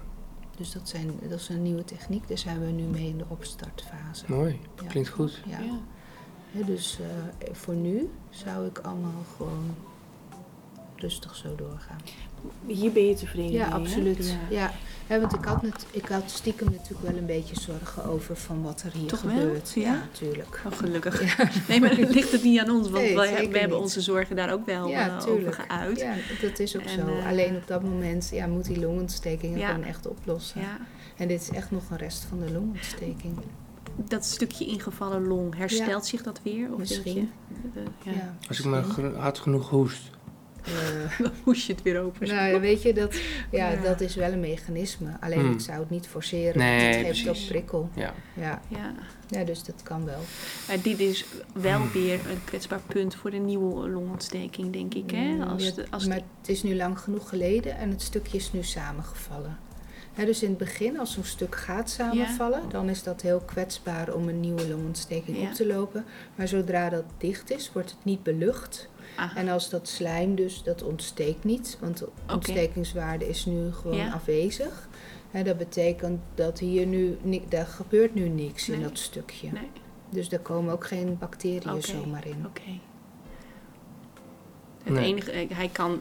Dus 0.58 0.72
dat, 0.72 0.90
zijn, 0.90 1.12
dat 1.30 1.40
is 1.40 1.50
een 1.50 1.62
nieuwe 1.62 1.84
techniek, 1.84 2.28
daar 2.28 2.38
zijn 2.38 2.60
we 2.60 2.72
nu 2.72 2.84
mee 2.84 3.08
in 3.08 3.18
de 3.18 3.26
opstartfase. 3.28 4.26
mooi. 4.28 4.60
Ja. 4.82 4.88
Klinkt 4.88 5.10
goed. 5.10 5.42
Ja. 5.46 5.60
Ja. 5.60 5.80
Hè, 6.52 6.64
dus 6.64 7.00
eh, 7.00 7.54
voor 7.54 7.74
nu 7.76 8.10
zou 8.30 8.66
ik 8.68 8.78
allemaal 8.80 9.24
gewoon 9.38 9.76
rustig 10.96 11.36
zo 11.36 11.56
doorgaan. 11.56 11.98
Hier 12.68 12.92
ben 12.92 13.08
je 13.08 13.14
tevreden 13.16 13.52
Ja, 13.52 13.64
mee, 13.66 13.74
hè? 13.74 13.80
absoluut. 13.80 14.38
Ja. 14.50 14.58
Ja. 14.60 14.72
Ja, 15.10 15.20
want 15.20 15.34
ik 15.34 15.46
had, 15.46 15.62
net, 15.62 15.86
ik 15.92 16.06
had 16.06 16.24
stiekem 16.32 16.68
natuurlijk 16.72 17.02
wel 17.02 17.18
een 17.18 17.26
beetje 17.26 17.60
zorgen 17.60 18.06
over 18.06 18.36
van 18.36 18.62
wat 18.64 18.82
er 18.82 18.92
hier 18.94 19.08
Toch 19.08 19.22
wel? 19.22 19.36
gebeurt. 19.40 19.72
Ja? 19.76 19.94
natuurlijk. 19.94 20.62
Oh, 20.66 20.72
gelukkig. 20.78 21.38
Nee, 21.68 21.80
maar 21.80 21.98
het 21.98 22.14
ligt 22.14 22.32
het 22.32 22.44
niet 22.44 22.60
aan 22.60 22.70
ons, 22.70 22.90
want 22.90 23.04
Nee, 23.04 23.16
wij, 23.16 23.28
zeker 23.28 23.52
we 23.52 23.58
hebben 23.58 23.78
niet. 23.78 23.86
onze 23.88 24.02
zorgen 24.02 24.36
daar 24.36 24.54
ook 24.54 24.66
wel 24.66 24.88
Ja, 24.88 25.16
over 25.18 25.34
tuurlijk. 25.34 25.66
geuit. 25.68 26.00
Ja. 26.00 26.14
Ja, 26.14 26.20
dat 26.42 26.60
is 26.60 26.76
ook 26.78 26.82
En, 26.84 26.90
zo. 27.00 27.08
eh, 27.08 27.28
Alleen 27.28 27.56
op 27.56 27.68
dat 27.68 27.84
moment 27.84 28.30
ja, 28.34 28.48
moet 28.48 28.66
die 28.66 28.80
longontsteking 28.80 29.52
het 29.54 29.62
Ja. 29.62 29.68
gewoon 29.70 29.84
echt 29.84 30.08
oplossen. 30.08 30.62
En 31.18 31.28
dit 31.28 31.42
is 31.42 31.50
echt 31.50 31.72
nog 31.72 31.90
een 31.90 31.98
rest 31.98 32.24
van 32.30 32.40
de 32.40 32.52
longontsteking. 32.52 33.38
Dat 34.08 34.26
stukje 34.26 34.66
ingevallen 34.66 35.28
long, 35.28 35.56
herstelt 35.58 36.06
zich 36.06 36.24
dat 36.24 36.40
weer? 36.44 36.72
Of 36.74 36.78
Misschien. 36.80 37.14
je, 37.74 37.80
eh, 37.80 37.82
ja. 38.04 38.12
Ja. 38.12 38.36
Als 38.48 38.60
ik 38.60 38.66
maar 38.66 38.84
hard 39.18 39.40
genoeg 39.40 39.70
hoest. 39.70 40.02
Eh, 40.66 41.20
Dan 41.24 41.32
moest 41.46 41.66
je 41.68 41.74
het 41.74 41.82
weer 41.82 42.02
open. 42.02 42.28
nou, 42.28 42.48
ja, 42.54 42.60
weet 42.60 42.82
je, 42.82 42.94
dat, 42.94 43.14
ja, 43.52 43.70
Ja. 43.70 43.82
dat 43.82 44.02
is 44.02 44.16
wel 44.16 44.32
een 44.32 44.40
mechanisme. 44.40 45.10
Alleen 45.20 45.40
Hmm. 45.40 45.52
ik 45.52 45.60
zou 45.60 45.80
het 45.80 45.90
niet 45.90 46.08
forceren. 46.08 46.58
Nee, 46.58 46.80
het 46.86 46.96
geeft 47.06 47.24
precies. 47.24 47.44
ook 47.44 47.48
prikkel. 47.50 47.90
Ja. 47.96 48.14
Ja. 48.34 48.62
Ja. 48.68 48.94
ja, 49.28 49.44
dus 49.44 49.64
dat 49.64 49.84
kan 49.84 50.06
wel. 50.06 50.20
Maar 50.68 50.82
dit 50.82 51.00
is 51.00 51.26
wel 51.54 51.82
weer 51.94 52.14
een 52.30 52.44
kwetsbaar 52.46 52.82
punt 52.88 53.16
voor 53.16 53.32
een 53.34 53.46
nieuwe 53.46 53.90
longontsteking, 53.90 54.74
denk 54.74 54.94
ik. 54.94 55.12
Hè? 55.12 55.34
Mm, 55.34 55.42
Als 55.42 55.64
ja, 55.66 55.72
de, 55.72 55.86
als 55.90 56.06
maar 56.08 56.18
de- 56.18 56.24
het 56.40 56.50
is 56.50 56.64
nu 56.64 56.76
lang 56.76 57.00
genoeg 57.00 57.30
geleden 57.30 57.78
en 57.78 57.90
het 57.90 58.02
stukje 58.02 58.38
is 58.38 58.52
nu 58.52 58.64
samengevallen. 58.64 59.58
Hè, 60.14 60.26
dus 60.26 60.44
in 60.44 60.50
het 60.50 60.58
begin, 60.58 61.00
als 61.00 61.14
zo'n 61.14 61.24
stuk 61.24 61.56
gaat 61.56 61.90
samenvallen, 61.90 62.62
dan 62.70 62.90
is 62.90 63.04
dat 63.04 63.22
heel 63.22 63.40
kwetsbaar 63.46 64.14
om 64.14 64.28
een 64.28 64.40
nieuwe 64.40 64.68
longontsteking 64.70 65.38
Ja. 65.38 65.44
op 65.48 65.54
te 65.54 65.68
lopen. 65.68 66.06
Maar 66.36 66.48
zodra 66.48 66.90
dat 66.90 67.04
dicht 67.18 67.52
is, 67.52 67.72
wordt 67.74 67.90
het 67.90 68.06
niet 68.06 68.24
belucht. 68.24 68.90
En 69.36 69.48
als 69.50 69.70
dat 69.70 69.88
slijm 69.88 70.36
dus, 70.36 70.64
dat 70.64 70.84
ontsteekt 70.84 71.44
niet, 71.44 71.78
want 71.82 71.98
de 71.98 72.10
ontstekingswaarde 72.34 73.28
is 73.30 73.46
nu 73.46 73.72
gewoon 73.74 73.98
Ja. 73.98 74.12
afwezig. 74.12 74.90
Hè, 75.32 75.44
dat 75.44 75.58
betekent 75.58 76.20
dat 76.36 76.60
hier 76.60 76.86
nu, 76.86 77.18
daar 77.50 77.66
gebeurt 77.66 78.14
nu 78.14 78.30
niks 78.30 78.70
in 78.70 78.82
dat 78.82 78.98
stukje. 78.98 79.52
nee, 79.52 79.68
Dus 80.10 80.30
daar 80.30 80.40
komen 80.40 80.74
ook 80.74 80.88
geen 80.88 81.18
bacteriën 81.18 81.82
zomaar 81.84 82.28
in. 82.28 82.46
oké. 82.46 82.62
Het 84.84 84.94
Nee. 84.94 85.06
enige, 85.06 85.32
eh, 85.32 85.50
hij 85.54 85.68
kan, 85.72 86.00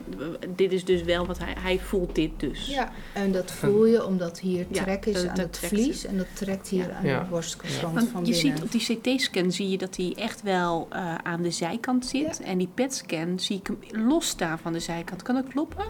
dit 0.57 0.73
is 0.73 0.85
dus 0.85 1.03
wel 1.03 1.27
wat 1.27 1.39
hij, 1.39 1.55
hij 1.59 1.79
voelt 1.79 2.15
dit 2.15 2.31
dus. 2.37 2.67
Ja, 2.67 2.93
en 3.15 3.33
dat 3.33 3.51
voel 3.51 3.87
je 3.87 4.05
omdat 4.07 4.41
hier 4.41 4.67
Ja, 4.71 4.83
trek 4.83 5.07
is 5.07 5.15
dat- 5.15 5.27
aan 5.29 5.35
dat 5.35 5.47
het 5.47 5.59
vlies 5.59 6.05
en 6.07 6.17
dat 6.17 6.27
trekt 6.35 6.69
hier 6.69 6.89
Ja. 6.89 6.95
aan 6.95 7.07
Ja. 7.07 7.19
de 7.23 7.29
borstkant 7.31 7.81
Want 7.81 8.09
van 8.09 8.25
je 8.27 8.33
binnen. 8.33 8.57
ziet 8.57 8.63
op 8.63 8.73
die 8.73 8.81
CT-scan 9.17 9.53
zie 9.53 9.69
je 9.71 9.79
dat 9.79 9.97
hij 9.97 10.13
echt 10.17 10.43
wel 10.43 10.87
eh, 10.91 11.15
aan 11.15 11.43
de 11.43 11.51
zijkant 11.51 12.07
zit. 12.07 12.41
En 12.41 12.59
die 12.59 12.69
PET-scan 12.75 13.39
zie 13.39 13.57
ik 13.59 13.67
hem 13.67 14.07
los 14.09 14.29
staan 14.29 14.59
van 14.59 14.73
de 14.73 14.81
zijkant. 14.81 15.23
Kan 15.23 15.35
dat 15.35 15.49
kloppen? 15.49 15.85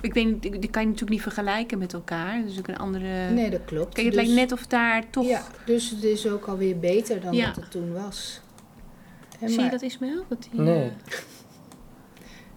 Ik 0.00 0.14
weet 0.14 0.24
niet, 0.26 0.42
die 0.42 0.70
kan 0.70 0.82
je 0.82 0.88
natuurlijk 0.88 1.10
niet 1.10 1.22
vergelijken 1.22 1.78
met 1.78 1.92
elkaar. 1.92 2.42
Dus 2.46 2.58
ook 2.58 2.68
een 2.68 2.76
andere. 2.78 3.30
Nee, 3.30 3.50
dat 3.50 3.64
klopt. 3.64 3.94
Kijk, 3.94 4.06
het 4.06 4.14
Dus- 4.16 4.26
lijkt 4.26 4.40
net 4.50 4.52
of 4.60 4.66
daar 4.66 5.10
toch. 5.10 5.26
Ja, 5.26 5.42
dus 5.66 5.90
het 5.90 6.02
is 6.04 6.26
ook 6.28 6.46
alweer 6.46 6.78
beter 6.78 7.20
dan 7.20 7.34
Ja. 7.34 7.46
dat 7.46 7.56
het 7.56 7.70
toen 7.70 7.92
was. 7.92 8.40
Zie 9.44 9.60
je 9.62 9.70
dat 9.70 9.82
Ismaël? 9.82 10.24
Dat 10.28 10.46
die, 10.50 10.60
Nee. 10.60 10.84
eh, 10.84 10.90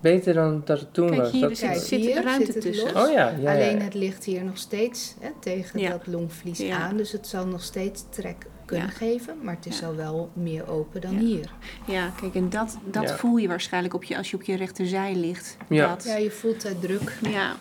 Beter 0.02 0.34
dan 0.34 0.62
dat 0.66 0.80
het 0.80 0.94
toen 0.94 1.10
Kijk, 1.10 1.22
was. 1.22 1.32
hier 1.32 1.42
dat 1.42 1.50
het- 1.50 1.60
Kijk, 1.60 1.80
zit 1.80 2.00
hier 2.00 2.24
ruimte 2.24 2.46
zit 2.46 2.54
het 2.54 2.64
tussen. 2.64 2.96
Oh 2.96 3.12
ja, 3.12 3.30
ja, 3.30 3.52
Alleen 3.54 3.78
ja. 3.78 3.84
het 3.84 3.94
ligt 3.94 4.24
hier 4.24 4.44
nog 4.44 4.58
steeds 4.58 5.16
hè, 5.20 5.30
tegen 5.40 5.80
Ja. 5.80 5.90
dat 5.90 6.08
longvlies 6.08 6.58
Ja. 6.60 6.78
aan. 6.78 6.98
Dus 6.98 7.12
het 7.12 7.28
zal 7.28 7.48
nog 7.48 7.64
steeds 7.64 8.04
trek 8.10 8.46
kunnen 8.66 8.88
Ja. 8.88 8.94
geven. 8.94 9.36
Maar 9.42 9.56
het 9.56 9.66
is 9.66 9.80
Ja. 9.80 9.88
al 9.88 9.96
wel 9.96 10.30
meer 10.34 10.70
open 10.70 11.02
dan 11.02 11.14
Ja. 11.14 11.20
hier. 11.20 11.54
Ja, 11.86 12.10
kijk, 12.22 12.36
en 12.36 12.50
dat, 12.50 12.78
dat 12.86 13.04
Ja. 13.10 13.16
voel 13.16 13.38
je 13.38 13.48
waarschijnlijk 13.48 13.94
op 13.94 14.04
je, 14.04 14.18
als 14.18 14.30
je 14.32 14.36
op 14.36 14.44
je 14.44 14.56
rechterzij 14.56 15.16
ligt. 15.16 15.58
Ja. 15.70 15.88
Dat, 15.88 16.04
Ja, 16.04 16.16
je 16.16 16.32
voelt 16.32 16.62
de 16.62 16.80
druk. 16.80 17.18
ja, 17.30 17.56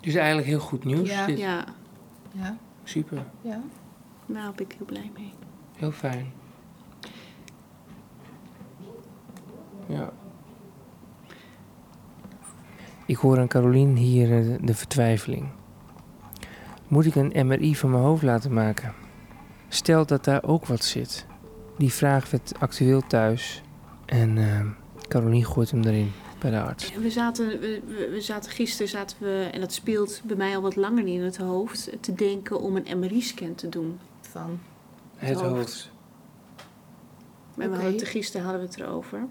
Dus 0.00 0.14
eigenlijk 0.14 0.46
heel 0.46 0.58
goed 0.60 0.84
nieuws. 0.84 1.08
Ja. 1.10 1.26
dit. 1.26 1.38
ja. 1.38 1.64
Ja, 2.32 2.56
Super. 2.84 3.24
ja. 3.42 3.60
Daar 4.26 4.52
ben 4.56 4.64
ik 4.66 4.72
heel 4.76 4.86
blij 4.86 5.10
mee. 5.16 5.32
Heel 5.76 5.92
fijn. 5.92 6.32
Ja. 9.90 10.12
Ik 13.06 13.16
hoor 13.16 13.38
aan 13.38 13.48
Carolien 13.48 13.96
hier 13.96 14.38
eh, 14.38 14.58
de, 14.60 14.74
vertwijfeling. 14.74 15.48
Moet 16.88 17.06
ik 17.06 17.14
een 17.14 17.46
MRI 17.46 17.76
van 17.76 17.90
mijn 17.90 18.02
hoofd 18.02 18.22
laten 18.22 18.52
maken? 18.52 18.94
Stel 19.68 20.06
dat 20.06 20.24
daar 20.24 20.42
ook 20.44 20.66
wat 20.66 20.84
zit. 20.84 21.26
Die 21.78 21.92
vraag 21.92 22.30
werd 22.30 22.52
actueel 22.58 23.06
thuis. 23.06 23.62
En 24.06 24.38
eh 24.38 24.60
Carolien 25.08 25.44
gooit 25.44 25.70
hem 25.70 25.82
erin 25.82 26.12
bij 26.38 26.50
de 26.50 26.60
arts. 26.60 26.94
We 26.94 27.10
zaten, 27.10 27.60
we, 27.60 28.16
zaten 28.18 28.50
gisteren, 28.50 28.88
zaten 28.88 29.16
we, 29.20 29.48
en 29.52 29.60
dat 29.60 29.72
speelt 29.72 30.20
bij 30.24 30.36
mij 30.36 30.56
al 30.56 30.62
wat 30.62 30.76
langer 30.76 31.06
in 31.06 31.22
het 31.22 31.36
hoofd, 31.36 31.90
te 32.00 32.14
denken 32.14 32.60
om 32.60 32.76
een 32.76 32.98
MRI-scan 32.98 33.54
te 33.54 33.68
doen. 33.68 33.98
Van. 34.20 34.60
Het 35.16 35.40
hoofd. 35.40 35.54
hoofd. 35.54 35.90
Maar 37.56 37.70
we 37.70 37.76
hadden 37.76 38.06
gisteren 38.06 38.46
hadden 38.46 38.62
we 38.62 38.68
het 38.68 38.80
erover. 38.80 39.26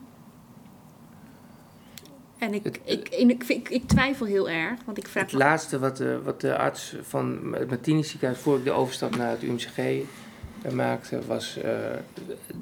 En 2.40 2.54
ik, 2.54 2.64
Het- 2.64 2.80
ik, 2.84 3.10
ik, 3.10 3.44
ik, 3.48 3.70
ik 3.70 3.88
twijfel 3.88 4.26
heel 4.26 4.50
erg, 4.50 4.80
want 4.86 4.98
ik 4.98 5.08
vraag 5.08 5.24
Het 5.24 5.32
me 5.34 5.38
laatste 5.40 5.80
wat 5.80 5.98
de, 5.98 6.20
wat 6.24 6.42
de 6.42 6.58
arts 6.58 6.96
van 7.02 7.40
het 7.54 7.70
Martini 7.70 8.04
ziekenhuis, 8.04 8.40
voor 8.42 8.58
ik 8.58 8.64
de 8.64 8.72
overstap 8.72 9.16
naar 9.16 9.30
het 9.32 9.44
UMCG 9.44 9.78
eh, 9.78 10.72
maakte, 10.74 11.20
was. 11.28 11.58
eh, 11.58 11.72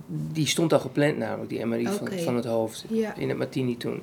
die 0.07 0.47
stond 0.47 0.73
al 0.73 0.79
gepland, 0.79 1.17
namelijk, 1.17 1.49
die 1.49 1.65
MRI 1.65 1.87
van, 1.87 2.09
van 2.19 2.35
het 2.35 2.45
hoofd. 2.45 2.85
Ja. 2.89 3.15
In 3.15 3.29
het 3.29 3.37
Martini 3.37 3.77
toen. 3.77 4.01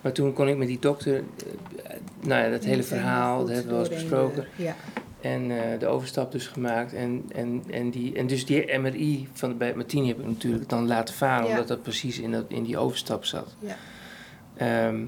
Maar 0.00 0.12
toen 0.12 0.32
kon 0.32 0.48
ik 0.48 0.56
met 0.56 0.68
die 0.68 0.78
dokter, 0.78 1.14
eh, 1.16 1.96
nou 2.20 2.42
ja, 2.44 2.50
dat 2.50 2.64
hele 2.64 2.82
verhaal, 2.82 3.38
dat 3.44 3.54
hebben 3.54 3.72
we 3.72 3.78
al 3.78 3.84
eens 3.90 3.94
besproken. 4.02 4.46
Ja. 4.56 4.76
En 5.20 5.50
eh, 5.50 5.78
de 5.78 5.86
overstap 5.86 6.32
dus 6.32 6.46
gemaakt. 6.46 6.92
En, 6.92 7.24
en, 7.34 7.62
en, 7.70 7.90
die, 7.90 8.14
en 8.16 8.26
dus 8.26 8.46
die 8.46 8.78
MRI 8.78 9.28
van 9.32 9.48
de, 9.48 9.54
bij 9.54 9.66
het 9.66 9.76
Martini 9.76 10.08
heb 10.08 10.18
ik 10.18 10.26
natuurlijk 10.26 10.68
dan 10.68 10.86
laten 10.86 11.14
varen, 11.14 11.44
Ja. 11.46 11.50
omdat 11.50 11.68
dat 11.68 11.82
precies 11.82 12.18
in, 12.18 12.32
dat, 12.32 12.44
in 12.48 12.62
die 12.62 12.78
overstap 12.78 13.24
zat. 13.24 13.54
Ja. 13.58 13.76
Ehm, 14.56 15.04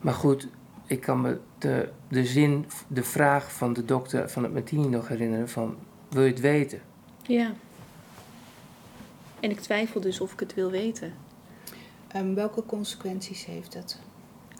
maar 0.00 0.14
goed, 0.14 0.48
ik 0.86 1.00
kan 1.00 1.20
me 1.20 1.38
de, 1.58 1.88
de 2.08 2.24
zin, 2.24 2.66
de 2.88 3.02
vraag 3.02 3.52
van 3.52 3.72
de 3.72 3.84
dokter 3.84 4.30
van 4.30 4.42
het 4.42 4.52
Martini 4.52 4.86
nog 4.86 5.08
herinneren 5.08 5.48
van, 5.48 5.76
wil 6.08 6.22
je 6.22 6.30
het 6.30 6.40
weten? 6.40 6.80
Ja. 7.22 7.52
En 9.40 9.50
ik 9.50 9.60
twijfel 9.60 10.00
dus 10.00 10.20
of 10.20 10.32
ik 10.32 10.40
het 10.40 10.54
wil 10.54 10.70
weten. 10.70 11.12
Ehm, 12.08 12.34
welke 12.34 12.66
consequenties 12.66 13.44
heeft 13.44 13.74
het? 13.74 14.00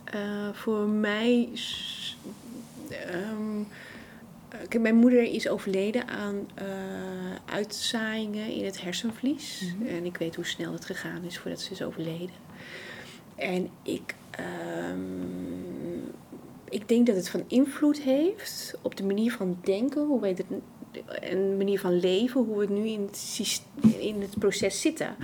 Eh, 0.05 0.49
voor 0.53 0.88
mij. 0.88 1.49
ehm, 2.88 3.61
eh, 4.49 4.59
kijk, 4.68 4.81
mijn 4.81 4.94
moeder 4.94 5.23
is 5.23 5.49
overleden 5.49 6.09
aan 6.09 6.49
eh, 6.55 6.64
uitzaaiingen 7.44 8.47
in 8.47 8.64
het 8.64 8.81
hersenvlies. 8.81 9.75
Mhm. 9.79 9.87
En 9.87 10.05
ik 10.05 10.16
weet 10.16 10.35
hoe 10.35 10.44
snel 10.44 10.73
het 10.73 10.85
gegaan 10.85 11.25
is 11.25 11.38
voordat 11.38 11.61
ze 11.61 11.73
is 11.73 11.83
overleden. 11.83 12.42
En 13.37 13.68
ik. 13.83 14.14
ehm, 14.31 14.99
ik 16.68 16.88
denk 16.88 17.07
dat 17.07 17.16
het 17.16 17.29
van 17.29 17.44
invloed 17.47 18.01
heeft 18.01 18.79
op 18.83 18.97
de 18.97 19.05
manier 19.05 19.33
van 19.33 19.59
denken, 19.62 20.07
hoe 20.07 20.20
wij 20.20 20.31
het, 20.31 20.44
en 21.20 21.57
manier 21.57 21.81
van 21.81 22.01
leven, 22.01 22.44
hoe 22.44 22.59
we 22.59 22.73
nu 22.73 22.87
in 22.88 23.01
het, 23.01 23.62
in 23.99 24.20
het 24.20 24.38
proces 24.38 24.81
zitten. 24.81 25.16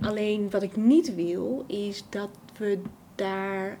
Alleen 0.00 0.50
wat 0.50 0.62
ik 0.62 0.76
niet 0.76 1.14
wil, 1.14 1.64
is 1.66 2.04
dat 2.08 2.28
we 2.58 2.78
daar 3.14 3.78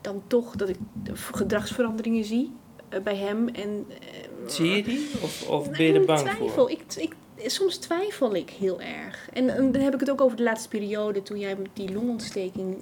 dan 0.00 0.22
toch 0.26 0.56
dat 0.56 0.68
ik 0.68 0.76
gedragsveranderingen 1.12 2.24
zie 2.24 2.52
eh, 2.88 3.00
bij 3.00 3.16
hem. 3.16 3.48
En, 3.48 3.86
eh, 3.88 3.96
Zie 4.46 4.70
je 4.70 4.82
die? 4.82 5.08
Of, 5.22 5.48
of 5.48 5.70
ben 5.70 5.84
je 5.84 5.92
er 5.92 6.04
bang 6.04 6.20
twijfel. 6.20 6.48
voor? 6.48 6.70
Ik, 6.70 6.82
ik, 6.96 7.14
soms 7.46 7.76
twijfel 7.76 8.34
ik 8.34 8.50
heel 8.50 8.80
erg. 8.80 9.28
En, 9.32 9.48
en 9.56 9.72
dan 9.72 9.82
heb 9.82 9.94
ik 9.94 10.00
het 10.00 10.10
ook 10.10 10.20
over 10.20 10.36
de 10.36 10.42
laatste 10.42 10.68
periode. 10.68 11.22
Toen 11.22 11.38
jij 11.38 11.56
met 11.56 11.68
die 11.72 11.92
longontsteking 11.92 12.76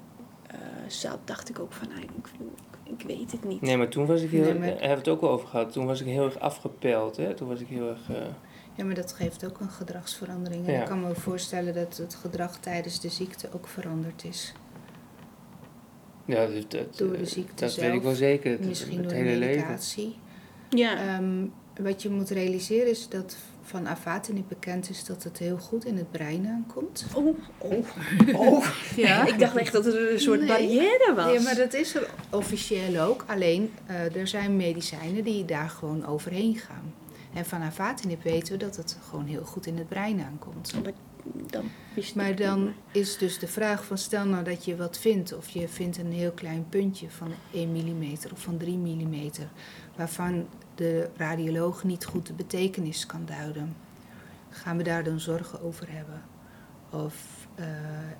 eh, 0.46 0.56
zat, 0.86 1.18
dacht 1.24 1.48
ik 1.48 1.58
ook 1.58 1.72
van, 1.72 1.88
nou, 1.88 2.00
ik, 2.00 2.10
ik 3.00 3.06
weet 3.06 3.32
het 3.32 3.44
niet. 3.44 3.60
Nee, 3.60 3.76
maar 3.76 3.88
toen 3.88 4.06
was 4.06 4.22
ik 4.22 4.30
heel, 4.30 4.42
Nee, 4.44 4.52
maar- 4.54 4.60
daar 4.60 4.68
hebben 4.70 4.88
we 4.88 4.94
het 4.94 5.08
ook 5.08 5.20
wel 5.20 5.30
over 5.30 5.48
gehad, 5.48 5.72
toen 5.72 5.86
was 5.86 6.00
ik 6.00 6.06
heel 6.06 6.24
erg 6.24 6.38
afgepeld. 6.38 7.16
Hè? 7.16 7.34
Toen 7.34 7.48
was 7.48 7.60
ik 7.60 7.66
heel 7.68 7.88
erg... 7.88 8.08
eh, 8.10 8.26
Ja, 8.74 8.84
maar 8.84 8.94
dat 8.94 9.12
geeft 9.12 9.46
ook 9.46 9.60
een 9.60 9.70
gedragsverandering. 9.70 10.66
En 10.66 10.72
Ja. 10.72 10.80
ik 10.80 10.86
kan 10.86 11.00
me 11.00 11.14
voorstellen 11.14 11.74
dat 11.74 11.96
het 11.96 12.14
gedrag 12.14 12.58
tijdens 12.58 13.00
de 13.00 13.08
ziekte 13.08 13.48
ook 13.54 13.66
veranderd 13.68 14.24
is. 14.24 14.52
ja, 16.24 16.46
dat, 16.46 16.70
dat, 16.70 16.96
Door 16.98 17.16
de 17.16 17.24
ziekte 17.26 17.54
dat 17.64 17.72
zelf, 17.72 17.86
weet 17.86 17.96
ik 17.96 18.02
wel 18.02 18.14
zeker. 18.14 18.50
Het, 18.50 18.64
Misschien 18.66 18.96
het 18.98 19.08
door 19.08 19.12
hele 19.18 19.30
de 19.32 19.38
leven. 19.38 19.56
medicatie. 19.56 20.16
Ja, 20.68 20.96
Ehm, 20.96 21.46
wat 21.82 22.02
je 22.02 22.10
moet 22.10 22.30
realiseren 22.30 22.90
is 22.90 23.08
dat 23.08 23.36
van 23.68 23.88
Avatinib 23.88 24.48
bekend 24.48 24.90
is 24.90 25.04
dat 25.04 25.22
het 25.24 25.38
heel 25.38 25.57
goed 25.59 25.85
in 25.85 25.96
het 25.96 26.11
brein 26.11 26.46
aankomt. 26.46 27.07
oh, 27.14 27.38
oh, 27.59 27.85
oh. 28.35 28.66
Ja. 28.96 29.26
ik 29.26 29.38
dacht 29.38 29.57
echt 29.57 29.72
dat 29.72 29.87
er 29.87 30.12
een 30.12 30.20
soort 30.20 30.38
Nee. 30.38 30.48
barrière 30.48 31.12
was. 31.16 31.33
Ja, 31.33 31.40
maar 31.40 31.57
dat 31.57 31.74
is 31.74 31.94
er 31.94 32.11
officieel 32.31 33.00
ook. 33.02 33.24
Alleen 33.26 33.72
eh, 33.87 34.16
er 34.16 34.26
zijn 34.26 34.57
medicijnen 34.57 35.24
die 35.24 35.44
daar 35.44 35.68
gewoon 35.70 36.07
overheen 36.07 36.57
gaan. 36.57 36.94
En 37.35 37.44
van 37.46 37.62
Avatinib 37.62 38.22
weten 38.22 38.52
we 38.52 38.59
dat 38.59 38.76
het 38.76 38.96
gewoon 39.09 39.26
heel 39.26 39.44
goed 39.44 39.66
in 39.66 39.76
het 39.78 39.88
brein 39.88 40.22
aankomt. 40.22 40.72
Maar 40.83 40.92
Maar 42.14 42.36
dan 42.36 42.72
is 42.92 43.18
dus 43.18 43.38
de 43.38 43.48
vraag 43.48 43.84
van 43.84 43.98
stel 43.98 44.26
nou 44.26 44.44
dat 44.44 44.64
je 44.64 44.76
wat 44.76 44.98
vindt 44.98 45.36
of 45.36 45.48
je 45.48 45.68
vindt 45.68 45.98
een 45.98 46.12
heel 46.12 46.32
klein 46.32 46.66
puntje 46.68 47.10
van 47.10 47.32
1 47.52 47.68
mm 47.68 48.12
of 48.32 48.42
van 48.42 48.56
3 48.56 48.76
mm 48.76 49.30
waarvan 49.96 50.46
de 50.74 51.10
radioloog 51.16 51.84
niet 51.84 52.04
goed 52.04 52.26
de 52.26 52.32
betekenis 52.32 53.06
kan 53.06 53.26
duiden. 53.26 53.76
Gaan 54.50 54.76
we 54.76 54.82
daar 54.82 55.04
dan 55.04 55.20
zorgen 55.20 55.62
over 55.62 55.86
hebben? 55.90 56.22
Of 56.90 57.48
eh, 57.54 57.66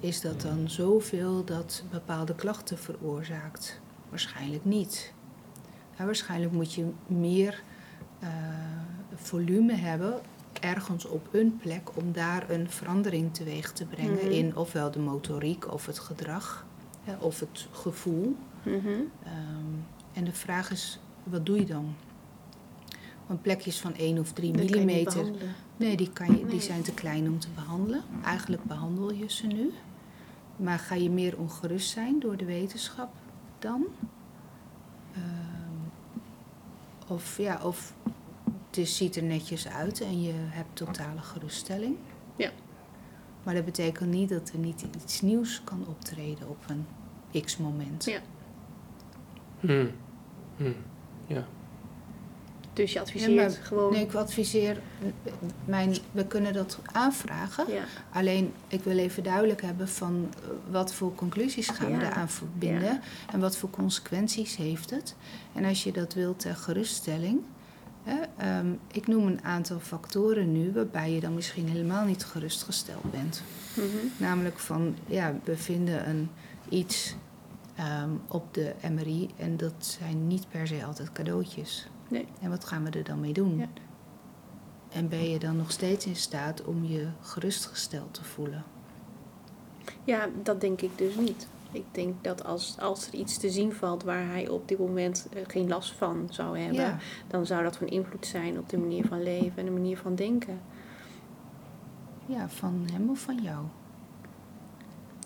is 0.01 0.21
dat 0.21 0.41
dan 0.41 0.71
zoveel 0.71 1.45
dat 1.45 1.85
bepaalde 1.91 2.35
klachten 2.35 2.79
veroorzaakt? 2.79 3.81
Waarschijnlijk 4.09 4.65
niet. 4.65 5.13
Waarschijnlijk 5.97 6.53
moet 6.53 6.75
je 6.75 6.91
meer 7.07 7.63
eh, 8.19 8.29
volume 9.15 9.75
hebben 9.75 10.21
ergens 10.61 11.05
op 11.05 11.29
een 11.33 11.57
plek 11.57 11.97
om 11.97 12.13
daar 12.13 12.51
een 12.51 12.71
verandering 12.71 13.35
teweeg 13.35 13.73
te 13.73 13.85
brengen 13.87 14.15
Mhm. 14.25 14.31
in 14.31 14.57
ofwel 14.57 14.91
de 14.91 14.99
motoriek 14.99 15.73
of 15.73 15.87
het 15.87 15.99
gedrag 15.99 16.67
hè, 17.05 17.17
of 17.17 17.41
het 17.41 17.69
gevoel. 17.73 18.37
Mhm. 18.63 18.89
Ehm, 19.25 19.75
en 20.13 20.25
de 20.25 20.33
vraag 20.33 20.71
is, 20.71 21.01
wat 21.23 21.47
doe 21.47 21.59
je 21.59 21.65
dan? 21.67 21.95
Want 23.27 23.43
plekjes 23.43 23.81
van 23.81 23.93
1 23.97 24.19
of 24.19 24.33
3 24.33 24.53
Dat 24.53 24.61
kan 24.61 24.69
je 24.71 24.77
niet 24.77 24.87
millimeter, 24.87 25.33
nee, 25.77 25.97
die, 25.97 26.11
kan 26.13 26.27
je, 26.27 26.33
Nee. 26.33 26.47
die 26.47 26.61
zijn 26.61 26.83
te 26.83 26.93
klein 26.95 27.29
om 27.29 27.39
te 27.39 27.49
behandelen. 27.55 28.03
Eigenlijk 28.25 28.65
behandel 28.65 29.13
je 29.13 29.31
ze 29.31 29.47
nu. 29.47 29.73
Maar 30.57 30.79
ga 30.79 30.95
je 30.95 31.11
meer 31.11 31.39
ongerust 31.39 31.91
zijn 31.91 32.21
door 32.21 32.37
de 32.37 32.45
wetenschap 32.45 33.09
dan? 33.59 33.85
Ehm, 35.15 35.23
of 37.13 37.39
ja, 37.39 37.61
of 37.63 37.93
het 38.69 38.77
is- 38.77 38.97
ziet 38.97 39.17
er 39.17 39.23
netjes 39.23 39.69
uit 39.69 40.01
en 40.01 40.23
je 40.23 40.33
hebt 40.35 40.69
totale 40.77 41.21
geruststelling. 41.21 41.97
Ja. 42.37 42.51
Maar 43.43 43.55
dat 43.55 43.65
betekent 43.65 44.11
niet 44.11 44.29
dat 44.29 44.51
er 44.53 44.59
niet 44.59 44.85
iets 45.05 45.21
nieuws 45.21 45.61
kan 45.65 45.85
optreden 45.89 46.49
op 46.49 46.65
een 46.69 46.87
x-moment. 47.45 48.05
Ja. 48.05 48.21
Hmm. 49.61 49.91
Hmm. 50.57 50.75
Dus 52.73 52.89
je 52.93 52.95
Ja, 52.99 53.01
adviseert 53.05 53.35
maar- 53.37 53.51
gewoon... 53.67 53.93
Nee, 53.93 54.03
ik 54.05 54.15
adviseer, 54.15 54.81
mijn, 55.65 55.97
we 56.13 56.27
kunnen 56.27 56.53
dat 56.53 56.79
aanvragen. 56.93 57.73
Ja. 57.73 57.85
Alleen, 58.13 58.53
ik 58.69 58.83
wil 58.85 58.99
even 58.99 59.23
duidelijk 59.23 59.63
hebben 59.63 59.89
van 59.89 60.29
eh, 60.43 60.49
wat 60.71 60.95
voor 60.95 61.15
conclusies 61.15 61.69
gaan 61.69 61.87
we 61.93 61.99
Ja. 62.01 62.11
eraan 62.11 62.29
verbinden. 62.29 63.01
En 63.33 63.41
wat 63.41 63.57
voor 63.57 63.71
consequenties 63.71 64.57
heeft 64.57 64.91
het. 64.91 65.15
En 65.55 65.65
als 65.65 65.85
je 65.85 65.93
dat 65.93 66.15
wilt 66.15 66.39
ter 66.41 66.57
geruststelling. 66.57 67.41
Ehm, 68.37 68.73
ik 68.93 69.07
noem 69.07 69.27
een 69.27 69.45
aantal 69.45 69.79
factoren 69.79 70.53
nu 70.53 70.73
waarbij 70.73 71.13
je 71.13 71.21
dan 71.21 71.35
misschien 71.35 71.69
helemaal 71.69 72.05
niet 72.05 72.25
gerustgesteld 72.25 73.11
bent. 73.11 73.43
Mhm. 73.75 73.87
Namelijk 74.17 74.59
van, 74.59 74.97
ja, 75.07 75.35
we 75.45 75.57
vinden 75.57 76.09
een 76.09 76.31
iets 76.69 77.17
ehm, 77.75 78.11
op 78.29 78.55
de 78.55 78.75
MRI 78.91 79.31
en 79.37 79.57
dat 79.57 79.73
zijn 80.01 80.27
niet 80.27 80.49
per 80.49 80.67
se 80.67 80.85
altijd 80.85 81.13
cadeautjes. 81.13 81.89
Nee. 82.09 82.27
En 82.41 82.51
wat 82.51 82.65
gaan 82.65 82.85
we 82.85 82.91
er 82.91 83.05
dan 83.05 83.21
mee 83.21 83.33
doen? 83.33 83.59
Ja. 83.59 83.69
En 84.89 85.09
ben 85.09 85.31
je 85.31 85.39
dan 85.39 85.57
nog 85.57 85.71
steeds 85.71 86.07
in 86.07 86.17
staat 86.17 86.65
om 86.65 86.85
je 86.85 87.07
gerustgesteld 87.21 88.15
te 88.15 88.25
voelen? 88.25 88.65
Ja, 90.05 90.29
dat 90.43 90.61
denk 90.61 90.81
ik 90.81 90.91
dus 90.99 91.15
niet. 91.15 91.47
Ik 91.73 91.85
denk 91.91 92.15
dat 92.25 92.45
als, 92.45 92.77
als 92.81 93.07
er 93.07 93.15
iets 93.15 93.39
te 93.39 93.51
zien 93.51 93.73
valt 93.73 94.03
waar 94.03 94.27
hij 94.27 94.49
op 94.49 94.69
dit 94.69 94.79
moment 94.79 95.29
eh, 95.33 95.43
geen 95.47 95.69
last 95.69 95.93
van 95.93 96.27
zou 96.31 96.59
hebben, 96.59 96.81
Ja, 96.81 96.99
dan 97.27 97.47
zou 97.47 97.63
dat 97.63 97.77
van 97.77 97.87
invloed 97.87 98.27
zijn 98.27 98.59
op 98.59 98.69
de 98.69 98.79
manier 98.79 99.05
van 99.07 99.23
leven 99.23 99.59
en 99.59 99.65
de 99.65 99.71
manier 99.71 99.99
van 99.99 100.15
denken. 100.15 100.61
ja, 102.27 102.49
van 102.49 102.87
hem 102.93 103.11
of 103.11 103.19
van 103.19 103.43
jou? 103.43 103.65